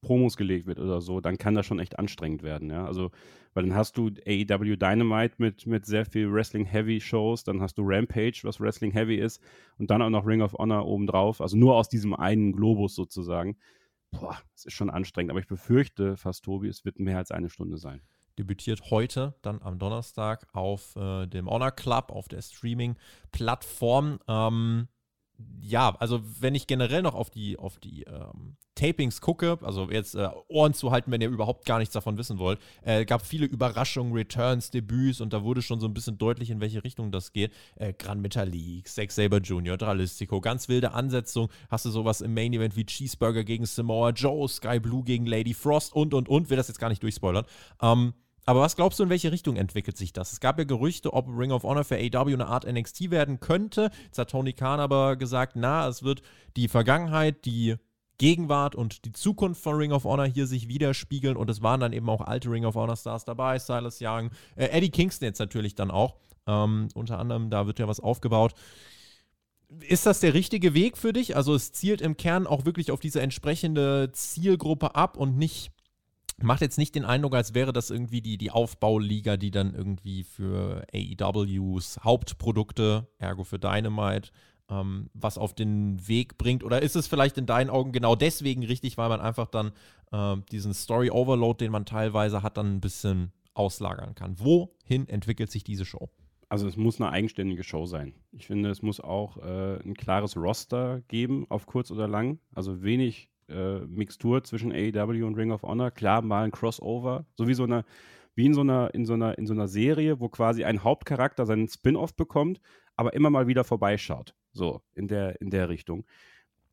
[0.00, 2.84] Promos gelegt wird oder so, dann kann das schon echt anstrengend werden, ja.
[2.86, 3.10] Also,
[3.54, 8.40] weil dann hast du AEW Dynamite mit, mit sehr viel Wrestling-Heavy-Shows, dann hast du Rampage,
[8.44, 9.42] was Wrestling-Heavy ist,
[9.78, 13.56] und dann auch noch Ring of Honor obendrauf, also nur aus diesem einen Globus sozusagen
[14.10, 17.50] boah, es ist schon anstrengend, aber ich befürchte fast, Tobi, es wird mehr als eine
[17.50, 18.00] Stunde sein.
[18.38, 24.20] Debütiert heute, dann am Donnerstag, auf äh, dem Honor Club, auf der Streaming-Plattform.
[24.28, 24.88] Ähm,
[25.60, 30.14] ja, also wenn ich generell noch auf die, auf die ähm, Tapings gucke, also jetzt
[30.14, 33.46] äh, Ohren zu halten, wenn ihr überhaupt gar nichts davon wissen wollt, äh, gab viele
[33.46, 37.32] Überraschungen, Returns, Debüts und da wurde schon so ein bisschen deutlich, in welche Richtung das
[37.32, 37.52] geht.
[37.76, 41.48] Äh, Gran Metalik, Zack Saber Jr., Dralistico, ganz wilde Ansetzung.
[41.68, 45.54] Hast du sowas im Main Event wie Cheeseburger gegen Samoa Joe, Sky Blue gegen Lady
[45.54, 46.50] Frost und und und.
[46.50, 47.44] Will das jetzt gar nicht durchspoilern.
[47.82, 48.14] Ähm,
[48.48, 50.32] aber was glaubst du, in welche Richtung entwickelt sich das?
[50.32, 53.90] Es gab ja Gerüchte, ob Ring of Honor für AW eine Art NXT werden könnte.
[54.06, 56.22] Jetzt hat Tony Khan aber gesagt, na, es wird
[56.56, 57.74] die Vergangenheit, die
[58.16, 61.36] Gegenwart und die Zukunft von Ring of Honor hier sich widerspiegeln.
[61.36, 64.68] Und es waren dann eben auch alte Ring of Honor Stars dabei, Silas Young, äh,
[64.68, 66.16] Eddie Kingston jetzt natürlich dann auch.
[66.46, 68.54] Ähm, unter anderem, da wird ja was aufgebaut.
[69.86, 71.36] Ist das der richtige Weg für dich?
[71.36, 75.70] Also es zielt im Kern auch wirklich auf diese entsprechende Zielgruppe ab und nicht
[76.40, 80.22] Macht jetzt nicht den Eindruck, als wäre das irgendwie die, die Aufbauliga, die dann irgendwie
[80.22, 84.30] für AEWs Hauptprodukte, ergo für Dynamite,
[84.70, 86.62] ähm, was auf den Weg bringt.
[86.62, 89.72] Oder ist es vielleicht in deinen Augen genau deswegen richtig, weil man einfach dann
[90.12, 94.38] äh, diesen Story Overload, den man teilweise hat, dann ein bisschen auslagern kann?
[94.38, 96.08] Wohin entwickelt sich diese Show?
[96.50, 98.14] Also es muss eine eigenständige Show sein.
[98.32, 102.38] Ich finde, es muss auch äh, ein klares Roster geben, auf kurz oder lang.
[102.54, 105.90] Also wenig äh, Mixtur zwischen AEW und Ring of Honor.
[105.90, 107.84] Klar, mal ein Crossover, so eine,
[108.34, 111.46] wie in so einer, in so einer, in so einer Serie, wo quasi ein Hauptcharakter
[111.46, 112.60] seinen Spin-off bekommt,
[112.96, 114.34] aber immer mal wieder vorbeischaut.
[114.52, 116.04] So, in der, in der Richtung.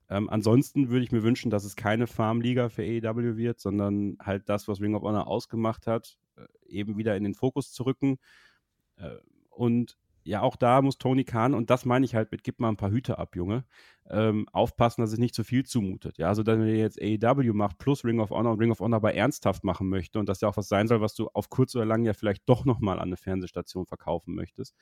[0.09, 4.49] Ähm, ansonsten würde ich mir wünschen, dass es keine Farmliga für AEW wird, sondern halt
[4.49, 8.17] das, was Ring of Honor ausgemacht hat, äh, eben wieder in den Fokus zu rücken.
[8.97, 9.15] Äh,
[9.49, 12.69] und ja, auch da muss Tony Khan, und das meine ich halt mit, gib mal
[12.69, 13.63] ein paar Hüte ab, Junge,
[14.09, 16.17] ähm, aufpassen, dass es nicht zu viel zumutet.
[16.17, 18.97] Ja, also wenn ihr jetzt AEW macht plus Ring of Honor und Ring of Honor
[18.97, 21.75] aber ernsthaft machen möchte und das ja auch was sein soll, was du auf kurz
[21.75, 24.75] oder lang ja vielleicht doch nochmal an eine Fernsehstation verkaufen möchtest,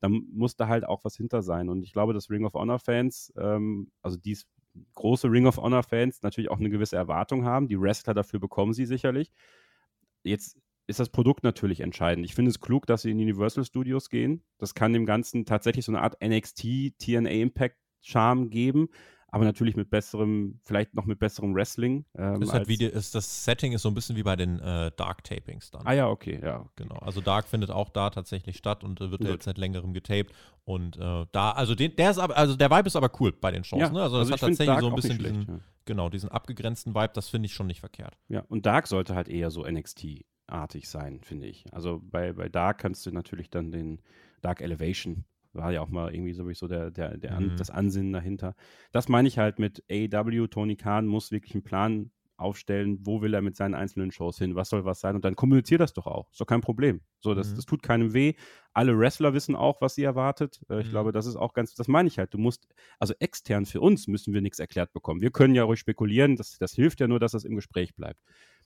[0.00, 1.70] dann muss da halt auch was hinter sein.
[1.70, 4.46] Und ich glaube, dass Ring of Honor-Fans, ähm, also dies
[4.94, 7.66] große Ring of Honor-Fans natürlich auch eine gewisse Erwartung haben.
[7.66, 9.32] Die Wrestler dafür bekommen sie sicherlich.
[10.22, 12.24] Jetzt ist das Produkt natürlich entscheidend.
[12.24, 14.42] Ich finde es klug, dass sie in Universal Studios gehen.
[14.58, 18.88] Das kann dem Ganzen tatsächlich so eine Art NXT, TNA Impact Charme geben,
[19.28, 22.04] aber natürlich mit besserem, vielleicht noch mit besserem Wrestling.
[22.18, 24.90] Ähm, ist halt die, ist, das Setting ist so ein bisschen wie bei den äh,
[24.96, 25.86] Dark Tapings dann.
[25.86, 26.68] Ah ja, okay, ja.
[26.76, 26.96] Genau.
[26.96, 30.34] Also Dark findet auch da tatsächlich statt und äh, wird jetzt seit längerem getaped.
[30.64, 33.50] Und äh, da, also den, der ist aber, also der Vibe ist aber cool bei
[33.50, 34.02] den Shows, ja, ne?
[34.02, 35.60] Also das also hat tatsächlich Dark so ein bisschen diesen, ja.
[35.86, 38.18] genau, diesen abgegrenzten Vibe, das finde ich schon nicht verkehrt.
[38.28, 41.64] Ja, und Dark sollte halt eher so NXT artig sein, finde ich.
[41.72, 44.00] Also bei, bei Dark kannst du natürlich dann den
[44.40, 47.56] Dark Elevation, war ja auch mal irgendwie sowieso der, der, der mhm.
[47.56, 48.54] das Ansinnen dahinter.
[48.90, 52.10] Das meine ich halt mit AEW, Tony Khan muss wirklich einen Plan
[52.42, 55.36] aufstellen, wo will er mit seinen einzelnen Shows hin, was soll was sein und dann
[55.36, 56.30] kommuniziert das doch auch.
[56.30, 57.00] Ist doch kein Problem.
[57.20, 57.56] So, das, mhm.
[57.56, 58.34] das tut keinem weh.
[58.72, 60.60] Alle Wrestler wissen auch, was sie erwartet.
[60.68, 60.90] Äh, ich mhm.
[60.90, 62.34] glaube, das ist auch ganz, das meine ich halt.
[62.34, 62.66] Du musst,
[62.98, 65.20] also extern für uns müssen wir nichts erklärt bekommen.
[65.20, 68.20] Wir können ja ruhig spekulieren, das, das hilft ja nur, dass das im Gespräch bleibt.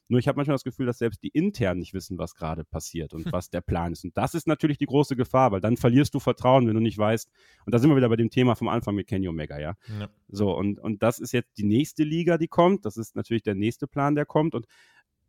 [0.08, 3.14] Nur ich habe manchmal das Gefühl, dass selbst die intern nicht wissen, was gerade passiert
[3.14, 4.04] und was der Plan ist.
[4.04, 6.98] Und das ist natürlich die große Gefahr, weil dann verlierst du Vertrauen, wenn du nicht
[6.98, 7.28] weißt.
[7.64, 9.74] Und da sind wir wieder bei dem Thema vom Anfang mit Kenny Omega, ja.
[9.98, 10.08] ja.
[10.28, 12.84] So, und, und das ist jetzt die nächste Liga, die kommt.
[12.84, 14.54] Das ist natürlich der nächste Plan, der kommt.
[14.54, 14.66] Und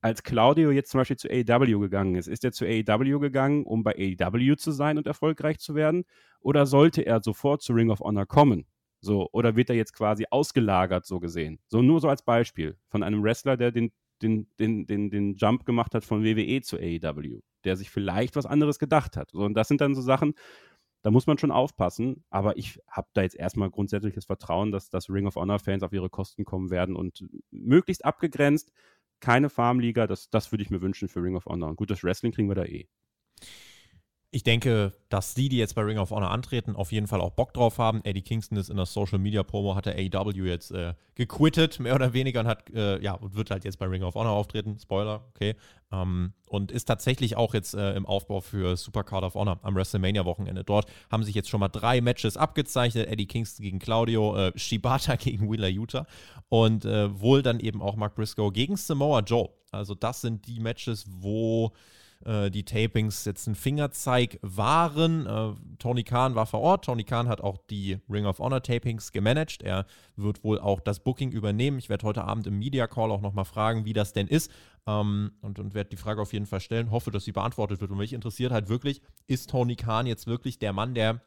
[0.02, 3.84] als Claudio jetzt zum Beispiel zu AEW gegangen ist, ist er zu AEW gegangen, um
[3.84, 6.06] bei AEW zu sein und erfolgreich zu werden?
[6.40, 8.66] Oder sollte er sofort zu Ring of Honor kommen?
[9.00, 11.60] So, oder wird er jetzt quasi ausgelagert, so gesehen?
[11.68, 13.92] So, nur so als Beispiel von einem Wrestler, der den,
[14.22, 18.46] den, den, den, den Jump gemacht hat von WWE zu AEW, der sich vielleicht was
[18.46, 19.32] anderes gedacht hat.
[19.32, 20.34] So, und das sind dann so Sachen,
[21.04, 25.10] da muss man schon aufpassen, aber ich habe da jetzt erstmal grundsätzliches Vertrauen, dass, dass
[25.10, 28.72] Ring of Honor-Fans auf ihre Kosten kommen werden und möglichst abgegrenzt
[29.20, 31.70] keine Farmliga, das, das würde ich mir wünschen für Ring of Honor.
[31.70, 32.88] Und gut, das Wrestling kriegen wir da eh.
[34.30, 37.32] Ich denke, dass die, die jetzt bei Ring of Honor antreten, auf jeden Fall auch
[37.32, 38.04] Bock drauf haben.
[38.04, 41.96] Eddie Kingston ist in der Social Media Promo, hat der AEW jetzt äh, gequittet, mehr
[41.96, 44.78] oder weniger, und hat, äh, ja, wird halt jetzt bei Ring of Honor auftreten.
[44.82, 45.56] Spoiler, okay.
[45.94, 50.66] Ähm, und ist tatsächlich auch jetzt äh, im Aufbau für Supercard of Honor am WrestleMania-Wochenende.
[50.66, 55.16] Dort haben sich jetzt schon mal drei Matches abgezeichnet: Eddie Kingston gegen Claudio, äh, Shibata
[55.18, 56.06] gegen Wheeler Utah
[56.50, 59.50] und äh, wohl dann eben auch Mark Briscoe gegen Samoa Joe.
[59.72, 61.72] Also, das sind die Matches, wo
[62.26, 65.26] äh, die Tapings jetzt ein Fingerzeig waren.
[65.26, 66.86] Äh, Tony Khan war vor Ort.
[66.86, 69.64] Tony Khan hat auch die Ring of Honor Tapings gemanagt.
[69.64, 71.80] Er wird wohl auch das Booking übernehmen.
[71.80, 74.52] Ich werde heute Abend im Media Call auch nochmal fragen, wie das denn ist.
[74.86, 76.92] Ähm, und, und werde die Frage auf jeden Fall stellen.
[76.92, 77.92] Hoffe, dass sie beantwortet wird.
[77.92, 81.22] Und mich interessiert halt wirklich, ist Tony Khan jetzt wirklich der Mann, der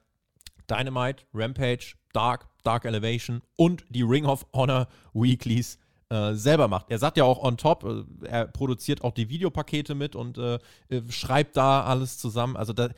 [0.71, 5.79] Dynamite, Rampage, Dark, Dark Elevation und die Ring of Honor Weeklies
[6.11, 6.91] äh, selber macht.
[6.91, 10.59] Er sagt ja auch on top, äh, er produziert auch die Videopakete mit und äh,
[10.89, 12.57] äh, schreibt da alles zusammen.
[12.57, 12.89] Also da,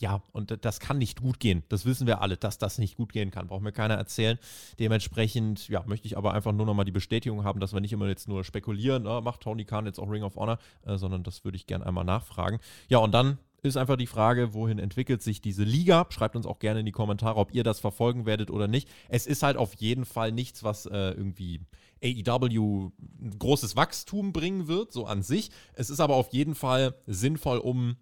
[0.00, 1.64] ja, und das kann nicht gut gehen.
[1.68, 3.48] Das wissen wir alle, dass das nicht gut gehen kann.
[3.48, 4.38] Braucht mir keiner erzählen.
[4.78, 8.06] Dementsprechend, ja, möchte ich aber einfach nur nochmal die Bestätigung haben, dass wir nicht immer
[8.06, 11.44] jetzt nur spekulieren, na, macht Tony Khan jetzt auch Ring of Honor, äh, sondern das
[11.44, 12.60] würde ich gerne einmal nachfragen.
[12.88, 16.06] Ja, und dann ist einfach die Frage, wohin entwickelt sich diese Liga?
[16.10, 18.88] Schreibt uns auch gerne in die Kommentare, ob ihr das verfolgen werdet oder nicht.
[19.08, 21.60] Es ist halt auf jeden Fall nichts, was äh, irgendwie
[22.02, 22.90] AEW
[23.20, 25.50] ein großes Wachstum bringen wird, so an sich.
[25.74, 27.96] Es ist aber auf jeden Fall sinnvoll, um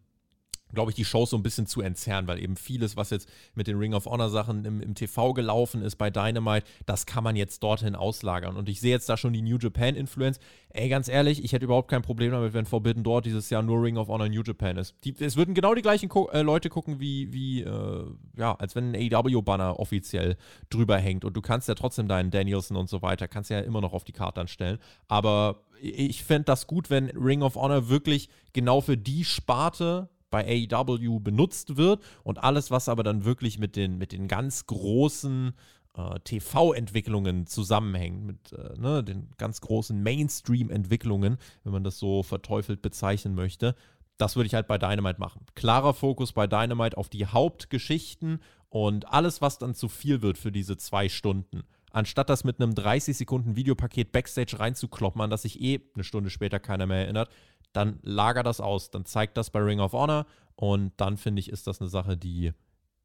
[0.76, 3.66] glaube ich, die Shows so ein bisschen zu entzerren, weil eben vieles, was jetzt mit
[3.66, 7.34] den Ring of Honor Sachen im, im, TV gelaufen ist bei Dynamite, das kann man
[7.34, 8.56] jetzt dorthin auslagern.
[8.56, 10.38] Und ich sehe jetzt da schon die New Japan Influence.
[10.70, 13.82] Ey, ganz ehrlich, ich hätte überhaupt kein Problem damit, wenn Forbidden dort dieses Jahr nur
[13.82, 14.94] Ring of Honor New Japan ist.
[15.04, 18.04] Die, es würden genau die gleichen Ko äh, Leute gucken, wie, wie äh,
[18.36, 20.36] ja, als wenn ein AEW-Banner offiziell
[20.70, 21.24] drüber hängt.
[21.24, 24.04] Und du kannst ja trotzdem deinen Danielson und so weiter, kannst ja immer noch auf
[24.04, 24.78] die Karte dann stellen.
[25.08, 30.68] Aber ich fände das gut, wenn Ring of Honor wirklich genau für die Sparte bei
[30.70, 35.54] AEW benutzt wird und alles, was aber dann wirklich mit den, mit den ganz großen
[35.96, 42.82] äh, TV-Entwicklungen zusammenhängt, mit äh, ne, den ganz großen Mainstream-Entwicklungen, wenn man das so verteufelt
[42.82, 43.74] bezeichnen möchte.
[44.18, 45.40] Das würde ich halt bei Dynamite machen.
[45.54, 50.52] Klarer Fokus bei Dynamite auf die Hauptgeschichten und alles, was dann zu viel wird für
[50.52, 51.62] diese zwei Stunden
[51.96, 56.28] anstatt das mit einem 30 Sekunden Videopaket Backstage reinzukloppen, an das sich eh eine Stunde
[56.28, 57.30] später keiner mehr erinnert,
[57.76, 61.50] dann lager das aus, dann zeigt das bei Ring of Honor und dann finde ich,
[61.50, 62.52] ist das eine Sache, die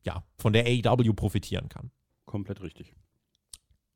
[0.03, 1.91] ja von der AEW profitieren kann.
[2.25, 2.95] Komplett richtig.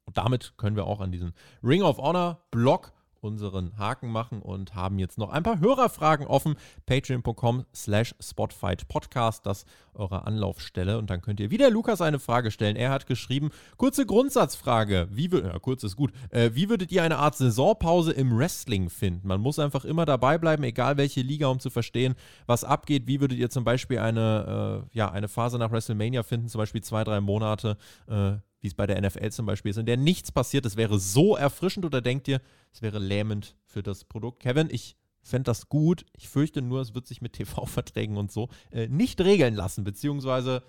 [0.05, 2.93] Und damit können wir auch an diesen Ring of Honor Block
[3.25, 6.55] unseren Haken machen und haben jetzt noch ein paar Hörerfragen offen.
[6.85, 10.97] Patreon.com slash Spotfight Podcast, das eure Anlaufstelle.
[10.97, 12.75] Und dann könnt ihr wieder Lukas eine Frage stellen.
[12.75, 15.07] Er hat geschrieben, kurze Grundsatzfrage.
[15.11, 16.11] Wie würdet, ja, kurz ist gut.
[16.29, 19.27] Äh, wie würdet ihr eine Art Saisonpause im Wrestling finden?
[19.27, 22.15] Man muss einfach immer dabei bleiben, egal welche Liga, um zu verstehen,
[22.45, 23.07] was abgeht.
[23.07, 26.47] Wie würdet ihr zum Beispiel eine, äh, ja, eine Phase nach WrestleMania finden?
[26.47, 27.77] Zum Beispiel zwei, drei Monate.
[28.07, 28.33] Äh,
[28.65, 30.65] wie es bei der NFL zum Beispiel ist, in der nichts passiert.
[30.65, 32.41] Das wäre so erfrischend oder denkt ihr,
[32.73, 34.41] es wäre lähmend für das Produkt?
[34.41, 36.03] Kevin, ich fände das gut.
[36.13, 40.63] Ich fürchte nur, es wird sich mit TV-Verträgen und so äh, nicht regeln lassen, beziehungsweise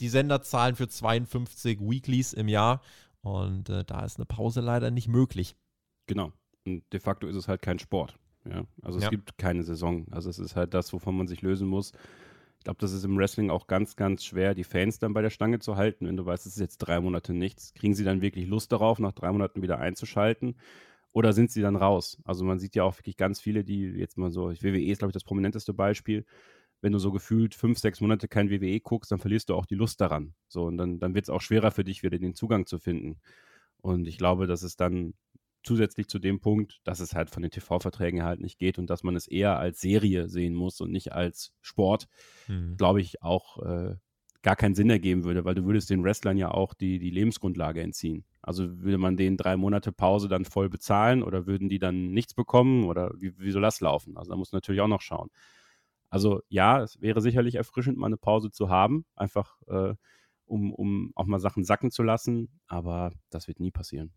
[0.00, 2.80] die Senderzahlen für 52 Weeklies im Jahr.
[3.20, 5.56] Und äh, da ist eine Pause leider nicht möglich.
[6.06, 6.32] Genau.
[6.64, 8.16] Und de facto ist es halt kein Sport.
[8.46, 8.64] Ja?
[8.80, 9.10] Also es ja.
[9.10, 10.06] gibt keine Saison.
[10.10, 11.92] Also es ist halt das, wovon man sich lösen muss
[12.66, 15.60] glaube, das ist im Wrestling auch ganz, ganz schwer, die Fans dann bei der Stange
[15.60, 16.08] zu halten.
[16.08, 18.98] Wenn du weißt, es ist jetzt drei Monate nichts, kriegen sie dann wirklich Lust darauf,
[18.98, 20.56] nach drei Monaten wieder einzuschalten?
[21.12, 22.18] Oder sind sie dann raus?
[22.24, 25.10] Also man sieht ja auch wirklich ganz viele, die jetzt mal so, WWE ist, glaube
[25.10, 26.26] ich, das prominenteste Beispiel.
[26.80, 29.76] Wenn du so gefühlt fünf, sechs Monate kein WWE guckst, dann verlierst du auch die
[29.76, 30.34] Lust daran.
[30.48, 33.20] So, und dann, dann wird es auch schwerer für dich, wieder den Zugang zu finden.
[33.80, 35.14] Und ich glaube, dass es dann
[35.66, 39.02] zusätzlich zu dem Punkt, dass es halt von den TV-Verträgen halt nicht geht und dass
[39.02, 42.08] man es eher als Serie sehen muss und nicht als Sport,
[42.46, 42.76] mhm.
[42.76, 43.96] glaube ich, auch äh,
[44.42, 47.82] gar keinen Sinn ergeben würde, weil du würdest den Wrestlern ja auch die, die Lebensgrundlage
[47.82, 48.24] entziehen.
[48.42, 52.32] Also würde man denen drei Monate Pause dann voll bezahlen oder würden die dann nichts
[52.32, 54.16] bekommen oder wie, wie soll das laufen?
[54.16, 55.30] Also da muss man natürlich auch noch schauen.
[56.10, 59.94] Also ja, es wäre sicherlich erfrischend, mal eine Pause zu haben, einfach äh,
[60.44, 64.12] um, um auch mal Sachen sacken zu lassen, aber das wird nie passieren.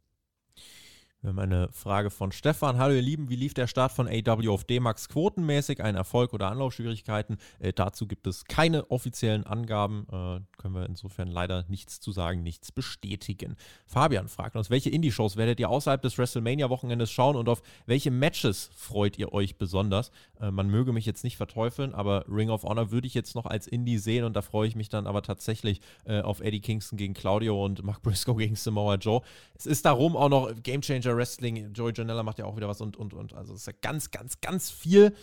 [1.22, 2.78] Wir haben eine Frage von Stefan.
[2.78, 5.84] Hallo ihr Lieben, wie lief der Start von AW auf D-Max quotenmäßig?
[5.84, 7.40] Ein Erfolg oder Anlaufschwierigkeiten?
[7.60, 10.08] Äh, dazu gibt es keine offiziellen Angaben.
[10.10, 13.58] Äh, können wir insofern leider nichts zu sagen, nichts bestätigen.
[13.86, 18.70] Fabian fragt uns, welche Indie-Shows werdet ihr außerhalb des WrestleMania-Wochenendes schauen und auf welche Matches
[18.74, 20.12] freut ihr euch besonders?
[20.40, 23.46] Äh, man möge mich jetzt nicht verteufeln, aber Ring of Honor würde ich jetzt noch
[23.46, 26.96] als Indie sehen und da freue ich mich dann aber tatsächlich äh, auf Eddie Kingston
[26.96, 29.22] gegen Claudio und Mark Briscoe gegen Samoa Joe.
[29.58, 32.68] Es ist darum auch noch Game Changer Major Wrestling, Joey Janella macht ja auch wieder
[32.68, 33.34] was und, und, und.
[33.34, 35.16] Also es ist ja ganz, ganz, ganz viel.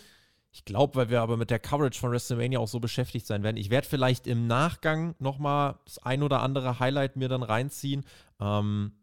[0.51, 3.57] Ich glaube, weil wir aber mit der Coverage von WrestleMania auch so beschäftigt sein werden.
[3.57, 8.05] Ich werde vielleicht im Nachgang nochmal das ein oder andere Highlight mir dann reinziehen.
[8.41, 8.93] Ähm,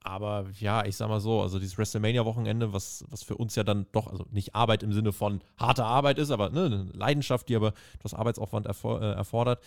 [0.00, 3.86] aber ja, ich sag mal so, also dieses WrestleMania-Wochenende, was, was für uns ja dann
[3.92, 7.56] doch, also nicht Arbeit im Sinne von harter Arbeit ist, aber ne, eine Leidenschaft, die
[7.56, 7.72] aber
[8.02, 9.62] das Arbeitsaufwand erfor äh, erfordert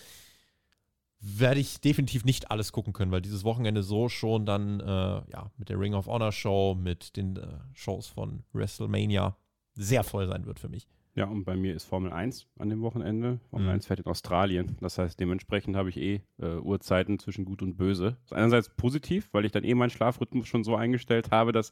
[1.19, 5.51] werde ich definitiv nicht alles gucken können, weil dieses Wochenende so schon dann äh, ja,
[5.57, 9.35] mit der Ring of Honor Show, mit den äh, Shows von WrestleMania
[9.73, 10.87] sehr voll sein wird für mich.
[11.15, 13.39] Ja, und bei mir ist Formel 1 an dem Wochenende.
[13.49, 13.73] Formel mhm.
[13.73, 14.77] 1 fährt in Australien.
[14.81, 18.17] Das heißt, dementsprechend habe ich eh äh, Uhrzeiten zwischen gut und böse.
[18.21, 21.71] Das ist einerseits positiv, weil ich dann eh meinen Schlafrhythmus schon so eingestellt habe, dass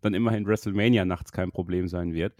[0.00, 2.34] dann immerhin WrestleMania nachts kein Problem sein wird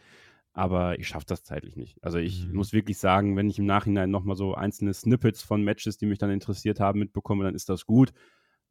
[0.55, 2.03] aber ich schaffe das zeitlich nicht.
[2.03, 2.55] Also ich mhm.
[2.55, 6.19] muss wirklich sagen, wenn ich im Nachhinein nochmal so einzelne Snippets von Matches, die mich
[6.19, 8.13] dann interessiert haben, mitbekomme, dann ist das gut.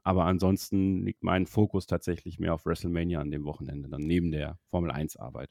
[0.01, 4.57] Aber ansonsten liegt mein Fokus tatsächlich mehr auf WrestleMania an dem Wochenende, dann neben der
[4.69, 5.49] Formel 1-Arbeit.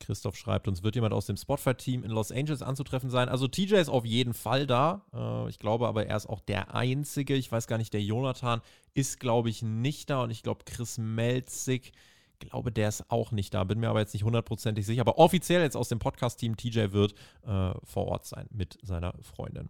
[0.00, 3.28] Christoph schreibt uns, wird jemand aus dem Spotify-Team in Los Angeles anzutreffen sein?
[3.28, 5.06] Also TJ ist auf jeden Fall da.
[5.12, 7.34] Äh, ich glaube aber, er ist auch der Einzige.
[7.34, 8.62] Ich weiß gar nicht, der Jonathan
[8.94, 10.22] ist, glaube ich, nicht da.
[10.22, 11.92] Und ich glaube, Chris Melzig
[12.38, 15.00] glaube, der ist auch nicht da, bin mir aber jetzt nicht hundertprozentig sicher.
[15.00, 17.14] Aber offiziell jetzt aus dem Podcast-Team TJ wird
[17.46, 19.68] äh, vor Ort sein mit seiner Freundin.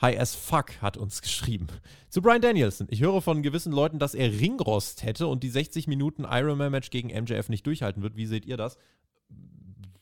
[0.00, 1.68] Hi as fuck hat uns geschrieben.
[2.08, 2.88] Zu Brian Danielson.
[2.90, 7.08] Ich höre von gewissen Leuten, dass er Ringrost hätte und die 60 Minuten Ironman-Match gegen
[7.08, 8.16] MJF nicht durchhalten wird.
[8.16, 8.78] Wie seht ihr das?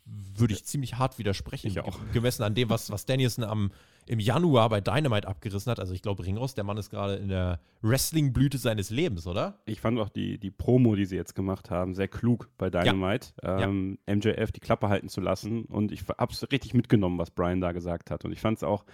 [0.07, 1.67] Würde ich ziemlich hart widersprechen.
[1.67, 1.99] Ich auch.
[2.13, 3.73] Gemessen an dem, was, was Danielson am
[4.07, 5.81] im Januar bei Dynamite abgerissen hat.
[5.81, 9.59] Also ich glaube, Ringos, der Mann ist gerade in der Wrestling-Blüte seines Lebens, oder?
[9.67, 13.29] Ich fand auch die, die Promo, die sie jetzt gemacht haben, sehr klug bei Dynamite.
[13.43, 13.61] Ja.
[13.61, 14.17] Ähm, ja.
[14.17, 15.65] MJF die Klappe halten zu lassen.
[15.65, 18.25] Und ich habe es richtig mitgenommen, was Brian da gesagt hat.
[18.25, 18.85] Und ich fand es auch,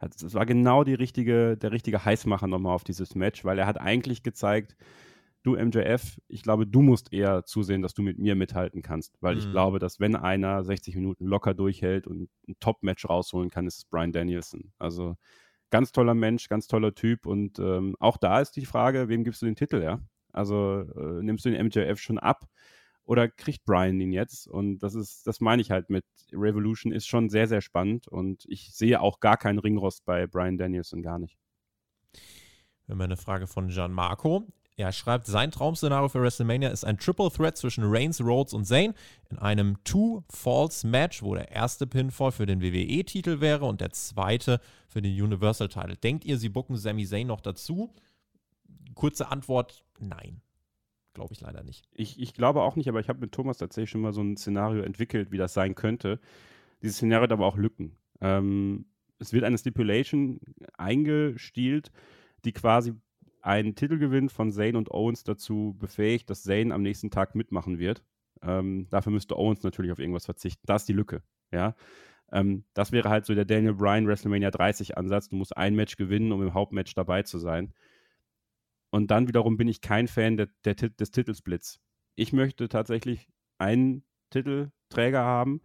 [0.00, 3.78] es war genau die richtige, der richtige Heißmacher nochmal auf dieses Match, weil er hat
[3.78, 4.76] eigentlich gezeigt,
[5.42, 9.34] du MJF, ich glaube, du musst eher zusehen, dass du mit mir mithalten kannst, weil
[9.34, 9.40] mhm.
[9.40, 13.78] ich glaube, dass wenn einer 60 Minuten locker durchhält und ein Top-Match rausholen kann, ist
[13.78, 14.72] es Brian Danielson.
[14.78, 15.16] Also
[15.70, 19.40] ganz toller Mensch, ganz toller Typ und ähm, auch da ist die Frage, wem gibst
[19.42, 20.00] du den Titel, ja?
[20.32, 22.46] Also äh, nimmst du den MJF schon ab
[23.04, 24.46] oder kriegt Brian ihn jetzt?
[24.46, 28.44] Und das ist, das meine ich halt mit Revolution ist schon sehr, sehr spannend und
[28.46, 31.36] ich sehe auch gar keinen Ringrost bei Brian Danielson, gar nicht.
[32.86, 34.46] Wir haben eine Frage von Gian Marco.
[34.80, 38.94] Er schreibt, sein Traum-Szenario für WrestleMania ist ein Triple Threat zwischen Reigns, Rhodes und Zayn
[39.28, 44.58] in einem Two-Falls-Match, wo der erste Pinfall für den WWE-Titel wäre und der zweite
[44.88, 45.98] für den Universal-Title.
[45.98, 47.92] Denkt ihr, sie bucken Sami Zayn noch dazu?
[48.94, 50.40] Kurze Antwort, nein.
[51.12, 51.84] Glaube ich leider nicht.
[51.92, 54.38] Ich, ich glaube auch nicht, aber ich habe mit Thomas tatsächlich schon mal so ein
[54.38, 56.20] Szenario entwickelt, wie das sein könnte.
[56.80, 57.98] Dieses Szenario hat aber auch Lücken.
[58.22, 58.86] Ähm,
[59.18, 60.40] es wird eine Stipulation
[60.78, 61.92] eingestielt,
[62.46, 62.94] die quasi
[63.42, 68.04] einen Titelgewinn von Zane und Owens dazu befähigt, dass Zane am nächsten Tag mitmachen wird.
[68.42, 70.62] Ähm, dafür müsste Owens natürlich auf irgendwas verzichten.
[70.66, 71.22] Da ist die Lücke.
[71.52, 71.74] Ja.
[72.32, 75.28] Ähm, das wäre halt so der Daniel Bryan WrestleMania 30 Ansatz.
[75.28, 77.72] Du musst ein Match gewinnen, um im Hauptmatch dabei zu sein.
[78.90, 81.80] Und dann wiederum bin ich kein Fan der, der, des Titelsplits.
[82.16, 83.28] Ich möchte tatsächlich
[83.58, 85.60] einen Titelträger haben,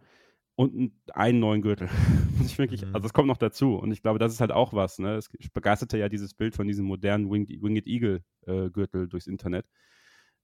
[0.56, 1.88] und einen neuen Gürtel.
[2.38, 2.94] Muss ich wirklich, mhm.
[2.94, 3.76] also das kommt noch dazu.
[3.76, 4.98] Und ich glaube, das ist halt auch was.
[4.98, 5.14] Ne?
[5.14, 9.66] Es begeisterte ja dieses Bild von diesem modernen Winged, Winged Eagle äh, Gürtel durchs Internet.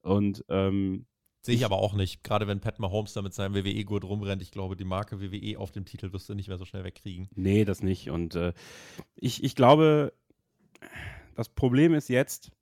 [0.02, 1.06] Und ähm,
[1.44, 2.22] Sehe ich aber auch nicht.
[2.22, 4.42] Gerade wenn Pat Mahomes da mit seinem WWE-Gurt rumrennt.
[4.42, 7.28] Ich glaube, die Marke WWE auf dem Titel wirst du nicht mehr so schnell wegkriegen.
[7.34, 8.10] Nee, das nicht.
[8.10, 8.52] Und äh,
[9.16, 10.12] ich, ich glaube,
[11.34, 12.52] das Problem ist jetzt,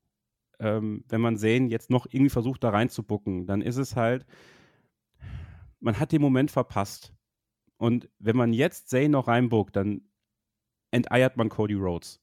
[0.61, 4.25] ähm, wenn man sehen, jetzt noch irgendwie versucht, da reinzubucken, dann ist es halt,
[5.79, 7.13] man hat den Moment verpasst.
[7.81, 10.03] Und wenn man jetzt Zay noch reinbuckt, dann
[10.91, 12.21] enteiert man Cody Rhodes.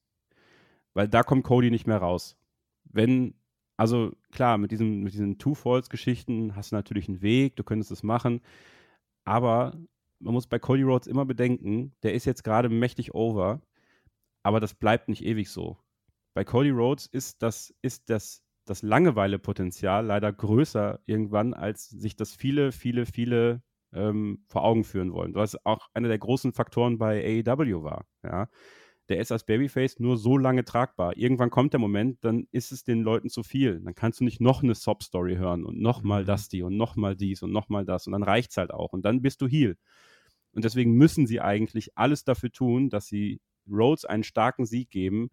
[0.93, 2.37] Weil da kommt Cody nicht mehr raus.
[2.83, 3.33] Wenn,
[3.75, 8.03] also klar, mit, diesem, mit diesen Two-Falls-Geschichten hast du natürlich einen Weg, du könntest es
[8.03, 8.41] machen.
[9.25, 9.75] Aber
[10.19, 13.59] man muss bei Cody Rhodes immer bedenken, der ist jetzt gerade mächtig over,
[14.43, 15.79] aber das bleibt nicht ewig so.
[16.35, 22.35] Bei Cody Rhodes ist das, ist das das Langeweilepotenzial leider größer irgendwann, als sich das
[22.35, 23.63] viele, viele, viele
[23.93, 25.35] ähm, vor Augen führen wollen.
[25.35, 28.05] Was auch einer der großen Faktoren bei AEW war.
[28.23, 28.49] Ja.
[29.09, 31.15] Der ist als Babyface nur so lange tragbar.
[31.15, 33.79] Irgendwann kommt der Moment, dann ist es den Leuten zu viel.
[33.79, 36.27] Dann kannst du nicht noch eine Sob-Story hören und nochmal mhm.
[36.27, 39.05] das die und nochmal dies und nochmal das und dann reicht es halt auch und
[39.05, 39.77] dann bist du Heal.
[40.51, 43.39] Und deswegen müssen sie eigentlich alles dafür tun, dass sie
[43.69, 45.29] Rhodes einen starken Sieg geben,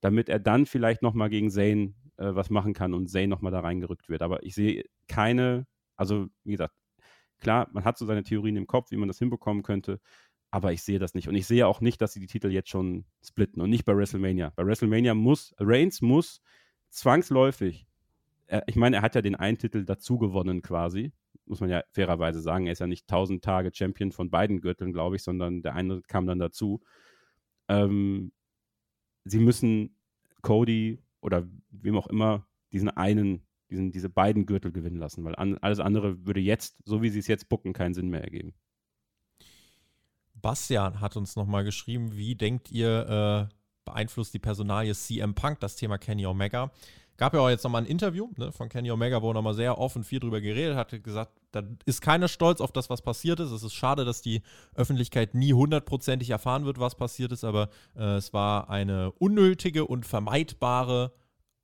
[0.00, 3.60] damit er dann vielleicht nochmal gegen Zane äh, was machen kann und Zane nochmal da
[3.60, 4.22] reingerückt wird.
[4.22, 5.66] Aber ich sehe keine,
[5.96, 6.74] also wie gesagt,
[7.40, 10.00] klar, man hat so seine Theorien im Kopf, wie man das hinbekommen könnte,
[10.50, 11.28] aber ich sehe das nicht.
[11.28, 13.96] Und ich sehe auch nicht, dass sie die Titel jetzt schon splitten und nicht bei
[13.96, 14.52] WrestleMania.
[14.56, 16.40] Bei WrestleMania muss, Reigns muss
[16.90, 17.86] zwangsläufig,
[18.46, 21.12] er, ich meine, er hat ja den einen Titel dazu gewonnen quasi,
[21.46, 22.66] muss man ja fairerweise sagen.
[22.66, 26.02] Er ist ja nicht 1000 Tage Champion von beiden Gürteln, glaube ich, sondern der eine
[26.02, 26.80] kam dann dazu.
[27.68, 28.32] Ähm,
[29.24, 29.96] sie müssen
[30.42, 33.46] Cody oder wem auch immer diesen einen,
[33.76, 37.18] diesen, diese beiden Gürtel gewinnen lassen, weil an, alles andere würde jetzt, so wie sie
[37.18, 38.54] es jetzt bucken, keinen Sinn mehr ergeben.
[40.34, 43.54] Bastian hat uns nochmal geschrieben, wie denkt ihr, äh,
[43.84, 46.70] beeinflusst die Personalie CM Punk das Thema Kenny Omega?
[47.16, 49.78] Gab ja auch jetzt nochmal ein Interview ne, von Kenny Omega, wo er nochmal sehr
[49.78, 53.50] offen viel drüber geredet hat, gesagt, da ist keiner stolz auf das, was passiert ist.
[53.50, 54.42] Es ist schade, dass die
[54.74, 60.04] Öffentlichkeit nie hundertprozentig erfahren wird, was passiert ist, aber äh, es war eine unnötige und
[60.04, 61.12] vermeidbare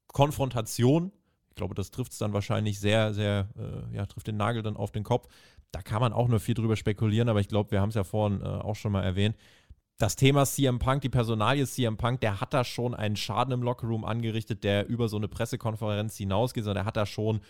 [0.07, 1.13] Konfrontation.
[1.53, 4.74] Ich glaube, das trifft es dann wahrscheinlich sehr, sehr, äh, ja, trifft den Nagel dann
[4.74, 5.29] auf den Kopf.
[5.70, 8.05] Da kann man auch nur viel drüber spekulieren, aber ich glaube, wir haben es ja
[8.05, 9.37] vorhin äh, auch schon mal erwähnt
[10.03, 13.62] das Thema CM Punk, die Personalie CM Punk, der hat da schon einen Schaden im
[13.62, 17.41] Lockerroom angerichtet, der über so eine Pressekonferenz hinausgeht, sondern der hat da schon,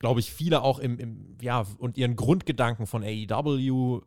[0.00, 4.02] glaube ich, viele auch im, im, ja, und ihren Grundgedanken von AEW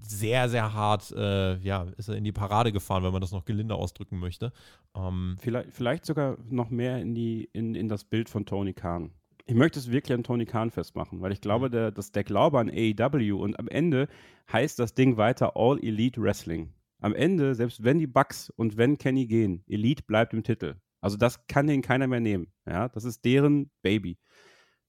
[0.00, 3.44] sehr, sehr hart, äh, ja, ist er in die Parade gefahren, wenn man das noch
[3.44, 4.52] gelinde ausdrücken möchte.
[4.96, 9.12] Ähm, vielleicht, vielleicht sogar noch mehr in, die, in, in das Bild von Tony Khan.
[9.46, 11.72] Ich möchte es wirklich an Tony Khan festmachen, weil ich glaube, mhm.
[11.72, 14.08] der, dass der Glaube an AEW und am Ende
[14.52, 18.98] heißt das Ding weiter All Elite Wrestling am Ende, selbst wenn die Bucks und wenn
[18.98, 20.76] Kenny gehen, Elite bleibt im Titel.
[21.00, 22.48] Also das kann den keiner mehr nehmen.
[22.66, 24.18] Ja, das ist deren Baby.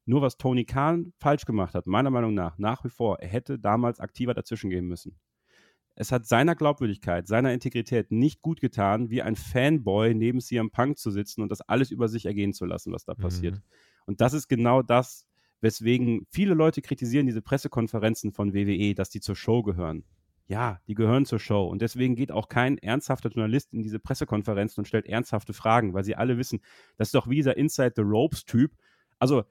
[0.07, 3.59] Nur was Tony Khan falsch gemacht hat, meiner Meinung nach, nach wie vor, er hätte
[3.59, 5.19] damals aktiver dazwischen gehen müssen.
[5.95, 10.97] Es hat seiner Glaubwürdigkeit, seiner Integrität nicht gut getan, wie ein Fanboy neben CM Punk
[10.97, 13.21] zu sitzen und das alles über sich ergehen zu lassen, was da mhm.
[13.21, 13.61] passiert.
[14.05, 15.27] Und das ist genau das,
[15.61, 20.03] weswegen viele Leute kritisieren diese Pressekonferenzen von WWE, dass die zur Show gehören
[20.47, 21.67] ja, die gehören zur Show.
[21.67, 26.05] Und deswegen geht auch kein ernsthafter Journalist in diese Pressekonferenzen und stellt ernsthafte Fragen, weil
[26.05, 26.61] sie alle wissen,
[26.97, 28.71] das ist doch wie dieser Inside the Ropes-Typ.
[29.19, 29.43] Also,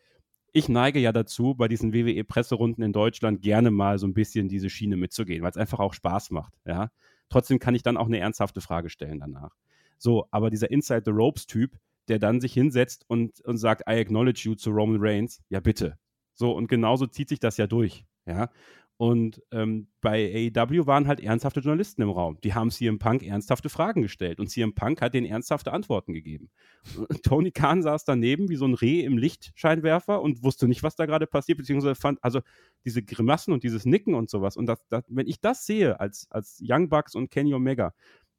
[0.53, 4.71] ich neige ja dazu, bei diesen WWE-Presserunden in Deutschland gerne mal so ein bisschen diese
[4.71, 6.55] Schiene mitzugehen, weil es einfach auch Spaß macht.
[6.65, 6.91] Ja?
[7.29, 9.55] Trotzdem kann ich dann auch eine ernsthafte Frage stellen danach.
[9.99, 11.77] So, aber dieser Inside the Ropes-Typ,
[12.09, 15.99] der dann sich hinsetzt und, und sagt, I acknowledge you zu Roman Reigns, ja bitte.
[16.35, 18.05] So, und genauso zieht sich das ja durch.
[18.27, 18.51] Ja,
[18.99, 22.39] und ähm, bei AEW waren halt ernsthafte Journalisten im Raum.
[22.43, 26.51] Die haben CM Punk ernsthafte Fragen gestellt und CM Punk hat denen ernsthafte Antworten gegeben.
[26.97, 30.97] Und Tony Khan saß daneben wie so ein Reh im Lichtscheinwerfer und wusste nicht, was
[30.97, 32.41] da gerade passiert, beziehungsweise fand, also
[32.87, 34.57] diese Grimassen und dieses Nicken und sowas.
[34.57, 37.93] Und das, das, wenn ich das sehe als, als Young Bucks und Kenny Omega,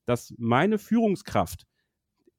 [0.05, 1.67] dass meine Führungskraft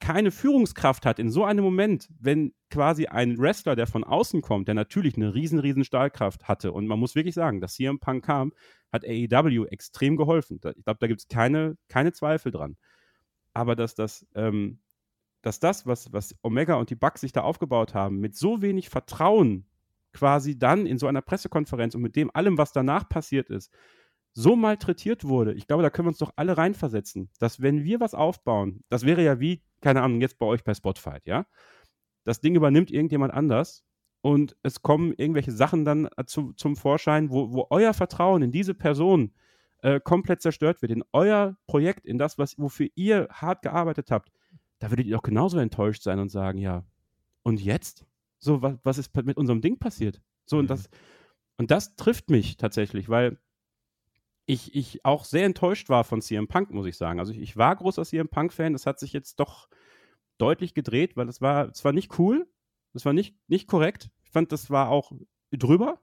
[0.01, 4.69] keine Führungskraft hat in so einem Moment, wenn quasi ein Wrestler, der von außen kommt,
[4.69, 8.25] der natürlich eine riesen, riesen Stahlkraft hatte und man muss wirklich sagen, dass CM Punk
[8.25, 8.53] kam,
[8.93, 10.61] hat AEW extrem geholfen.
[10.77, 12.77] Ich glaube, da gibt es keine, keine Zweifel dran.
[13.53, 14.81] Aber dass das, ähm,
[15.43, 18.89] dass das, was, was Omega und die Bucks sich da aufgebaut haben, mit so wenig
[18.89, 19.67] Vertrauen
[20.13, 23.73] quasi dann in so einer Pressekonferenz und mit dem allem, was danach passiert ist,
[24.33, 28.01] so malträtiert wurde, ich glaube, da können wir uns doch alle reinversetzen, dass wenn wir
[28.01, 31.47] was aufbauen, das wäre ja wie, keine Ahnung, jetzt bei euch bei Spotify, ja,
[32.25, 33.85] das Ding übernimmt irgendjemand anders
[34.21, 38.53] und es kommen irgendwelche Sachen dann äh, zu, zum Vorschein, wo, wo euer Vertrauen in
[38.53, 39.33] diese Person
[39.83, 44.31] äh, komplett zerstört wird, in euer Projekt, in das, was, wofür ihr hart gearbeitet habt,
[44.79, 46.85] da würdet ihr doch genauso enttäuscht sein und sagen, ja,
[47.43, 48.05] und jetzt?
[48.39, 50.21] So, was, was ist mit unserem Ding passiert?
[50.45, 50.61] So, mhm.
[50.61, 50.89] und das,
[51.57, 53.39] und das trifft mich tatsächlich, weil
[54.49, 57.21] ich, ich auch sehr enttäuscht war von CM Punk, muss ich sagen.
[57.21, 59.69] Also ich, ich war großer CM Punk-Fan, das hat sich jetzt doch
[60.39, 62.49] deutlich gedreht, weil es war, es war nicht cool,
[62.95, 64.09] es war nicht, nicht korrekt.
[64.25, 65.13] Ich fand, das war auch
[65.53, 66.01] drüber.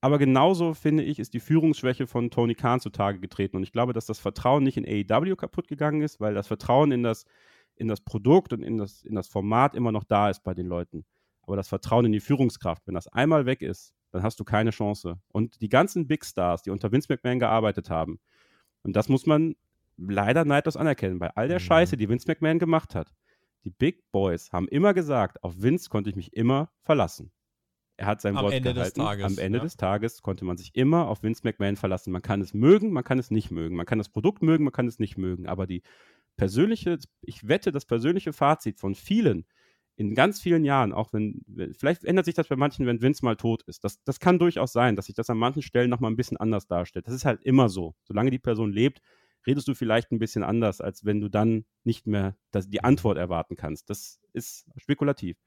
[0.00, 3.56] Aber genauso, finde ich, ist die Führungsschwäche von Tony Khan zutage getreten.
[3.56, 6.90] Und ich glaube, dass das Vertrauen nicht in AEW kaputt gegangen ist, weil das Vertrauen
[6.90, 7.24] in das,
[7.76, 10.66] in das Produkt und in das, in das Format immer noch da ist bei den
[10.66, 11.04] Leuten.
[11.42, 14.70] Aber das Vertrauen in die Führungskraft, wenn das einmal weg ist, dann hast du keine
[14.70, 15.18] Chance.
[15.28, 18.18] Und die ganzen Big Stars, die unter Vince McMahon gearbeitet haben,
[18.82, 19.56] und das muss man
[19.98, 21.64] leider neidlos anerkennen, bei all der mhm.
[21.64, 23.12] Scheiße, die Vince McMahon gemacht hat,
[23.64, 27.30] die Big Boys haben immer gesagt, auf Vince konnte ich mich immer verlassen.
[27.98, 29.00] Er hat sein Am Wort Ende des gehalten.
[29.00, 29.64] Tages, Am Ende ja.
[29.64, 32.12] des Tages konnte man sich immer auf Vince McMahon verlassen.
[32.12, 33.74] Man kann es mögen, man kann es nicht mögen.
[33.74, 35.46] Man kann das Produkt mögen, man kann es nicht mögen.
[35.46, 35.82] Aber die
[36.36, 39.46] persönliche, ich wette, das persönliche Fazit von vielen
[39.96, 41.42] in ganz vielen Jahren, auch wenn,
[41.78, 43.82] vielleicht ändert sich das bei manchen, wenn Vince mal tot ist.
[43.82, 46.66] Das, das kann durchaus sein, dass sich das an manchen Stellen nochmal ein bisschen anders
[46.66, 47.06] darstellt.
[47.06, 47.94] Das ist halt immer so.
[48.04, 49.00] Solange die Person lebt,
[49.46, 53.16] redest du vielleicht ein bisschen anders, als wenn du dann nicht mehr das, die Antwort
[53.16, 53.88] erwarten kannst.
[53.88, 55.38] Das ist spekulativ.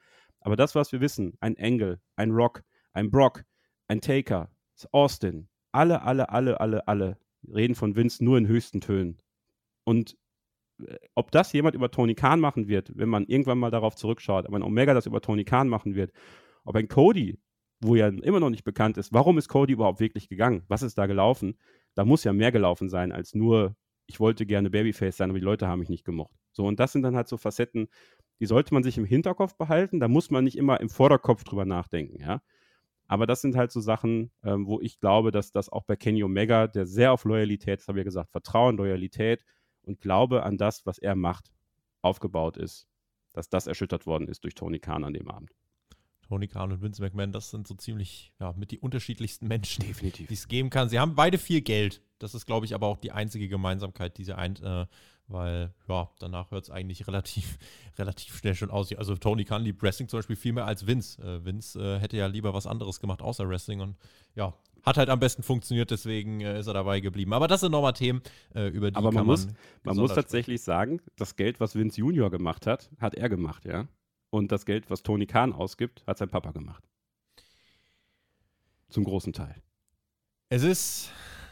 [0.41, 2.63] Aber das, was wir wissen, ein Angle, ein Rock,
[2.93, 3.43] ein Brock,
[3.87, 4.49] ein Taker,
[4.91, 7.17] Austin, alle, alle, alle, alle, alle
[7.47, 9.17] reden von Vince nur in höchsten Tönen.
[9.83, 10.17] Und
[11.15, 14.53] ob das jemand über Tony Khan machen wird, wenn man irgendwann mal darauf zurückschaut, ob
[14.53, 16.11] ein Omega das über Tony Khan machen wird,
[16.63, 17.39] ob ein Cody,
[17.81, 20.63] wo ja immer noch nicht bekannt ist, warum ist Cody überhaupt wirklich gegangen?
[20.67, 21.57] Was ist da gelaufen?
[21.95, 23.75] Da muss ja mehr gelaufen sein als nur,
[24.07, 26.35] ich wollte gerne Babyface sein, aber die Leute haben mich nicht gemocht.
[26.51, 27.89] So, und das sind dann halt so Facetten,
[28.39, 29.99] die sollte man sich im Hinterkopf behalten.
[29.99, 32.41] Da muss man nicht immer im Vorderkopf drüber nachdenken, ja.
[33.07, 36.23] Aber das sind halt so Sachen, ähm, wo ich glaube, dass das auch bei Kenny
[36.23, 39.43] Omega, der sehr auf Loyalität, das habe ich ja gesagt, Vertrauen, Loyalität
[39.89, 41.51] und Glaube an das, was er macht,
[42.01, 42.87] aufgebaut ist,
[43.33, 45.51] dass das erschüttert worden ist durch Tony Khan an dem Abend.
[46.21, 50.27] Tony Khan und Vince McMahon, das sind so ziemlich, ja, mit die unterschiedlichsten Menschen, Definitiv.
[50.27, 50.87] die es geben kann.
[50.87, 52.03] Sie haben beide viel Geld.
[52.19, 54.85] Das ist, glaube ich, aber auch die einzige Gemeinsamkeit, die sie eint, äh,
[55.27, 57.57] weil, ja, danach hört es eigentlich relativ,
[57.97, 58.93] relativ schnell schon aus.
[58.93, 61.19] Also Tony Khan liebt Wrestling zum Beispiel viel mehr als Vince.
[61.19, 63.97] Äh, Vince äh, hätte ja lieber was anderes gemacht außer Wrestling und
[64.35, 64.53] ja,
[64.83, 67.33] hat halt am besten funktioniert, deswegen äh, ist er dabei geblieben.
[67.33, 68.21] Aber das sind nochmal Themen,
[68.55, 71.75] äh, über die Aber man kann muss- man Man muss tatsächlich sagen, das Geld, was
[71.75, 73.87] Vince Junior gemacht hat, hat er gemacht, ja.
[74.31, 76.83] Und das Geld, was Tony Khan ausgibt, hat sein Papa gemacht.
[78.89, 79.55] Zum großen Teil.
[80.49, 81.11] Es ist,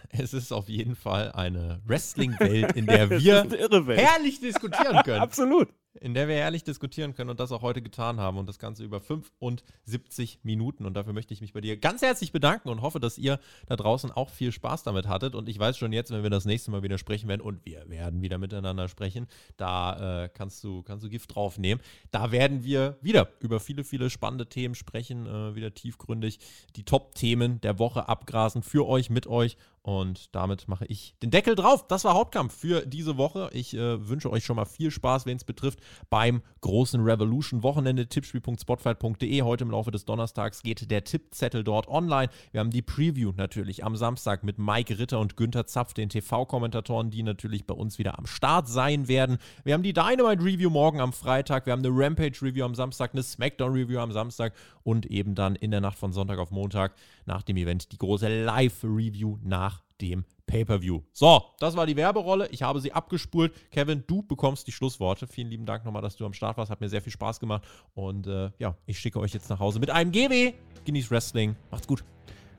[0.10, 5.22] es ist auf jeden Fall eine Wrestling-Welt, in der wir herrlich diskutieren können.
[5.22, 5.70] Absolut.
[6.02, 8.84] In der wir herrlich diskutieren können und das auch heute getan haben und das Ganze
[8.84, 10.86] über 75 Minuten.
[10.86, 13.76] Und dafür möchte ich mich bei dir ganz herzlich bedanken und hoffe, dass ihr da
[13.76, 15.36] draußen auch viel Spaß damit hattet.
[15.36, 17.90] Und ich weiß schon jetzt, wenn wir das nächste Mal wieder sprechen werden und wir
[17.90, 21.84] werden wieder miteinander sprechen, da äh, kannst, du, kannst du Gift draufnehmen.
[22.12, 26.40] Da werden wir wieder über viele, viele spannende Themen sprechen, äh, wieder tiefgründig
[26.76, 29.58] die Top-Themen der Woche abgrasen für euch, mit euch.
[29.88, 31.88] Und damit mache ich den Deckel drauf.
[31.88, 33.50] Das war Hauptkampf für diese Woche.
[33.54, 38.10] Ich äh, wünsche euch schon mal viel Spaß, wen es betrifft, beim großen Revolution-Wochenende.
[38.10, 39.42] Tippspiel.spotfight.de.
[39.44, 42.28] Heute im Laufe des Donnerstags geht der Tippzettel dort online.
[42.52, 47.10] Wir haben die Preview natürlich am Samstag mit Mike Ritter und Günther Zapf, den TV-Kommentatoren,
[47.10, 49.38] die natürlich bei uns wieder am Start sein werden.
[49.64, 51.66] Wir haben die Dynamite-Review morgen am Freitag.
[51.66, 54.54] Wir haben eine Rampage-Review am Samstag, eine Smackdown-Review am Samstag
[54.84, 56.94] und eben dann in der Nacht von Sonntag auf Montag
[57.26, 61.02] nach dem Event die große Live-Review nach dem Pay-Per-View.
[61.12, 62.48] So, das war die Werberolle.
[62.52, 63.54] Ich habe sie abgespult.
[63.72, 65.28] Kevin, du bekommst die Schlussworte.
[65.28, 66.72] Vielen lieben Dank nochmal, dass du am Start warst.
[66.72, 67.64] Hat mir sehr viel Spaß gemacht.
[67.94, 70.54] Und äh, ja, ich schicke euch jetzt nach Hause mit einem GW.
[70.86, 71.56] Genießt Wrestling.
[71.70, 72.04] Macht's gut.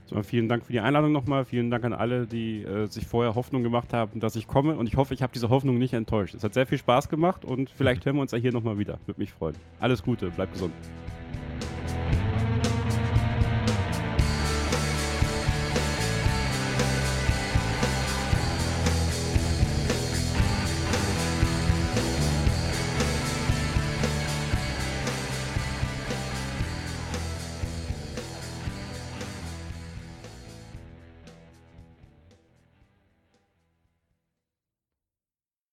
[0.07, 1.45] So, vielen Dank für die Einladung nochmal.
[1.45, 4.77] Vielen Dank an alle, die äh, sich vorher Hoffnung gemacht haben, dass ich komme.
[4.77, 6.35] Und ich hoffe, ich habe diese Hoffnung nicht enttäuscht.
[6.35, 8.99] Es hat sehr viel Spaß gemacht und vielleicht hören wir uns ja hier nochmal wieder.
[9.07, 9.57] Würde mich freuen.
[9.81, 10.73] Alles Gute, bleibt gesund.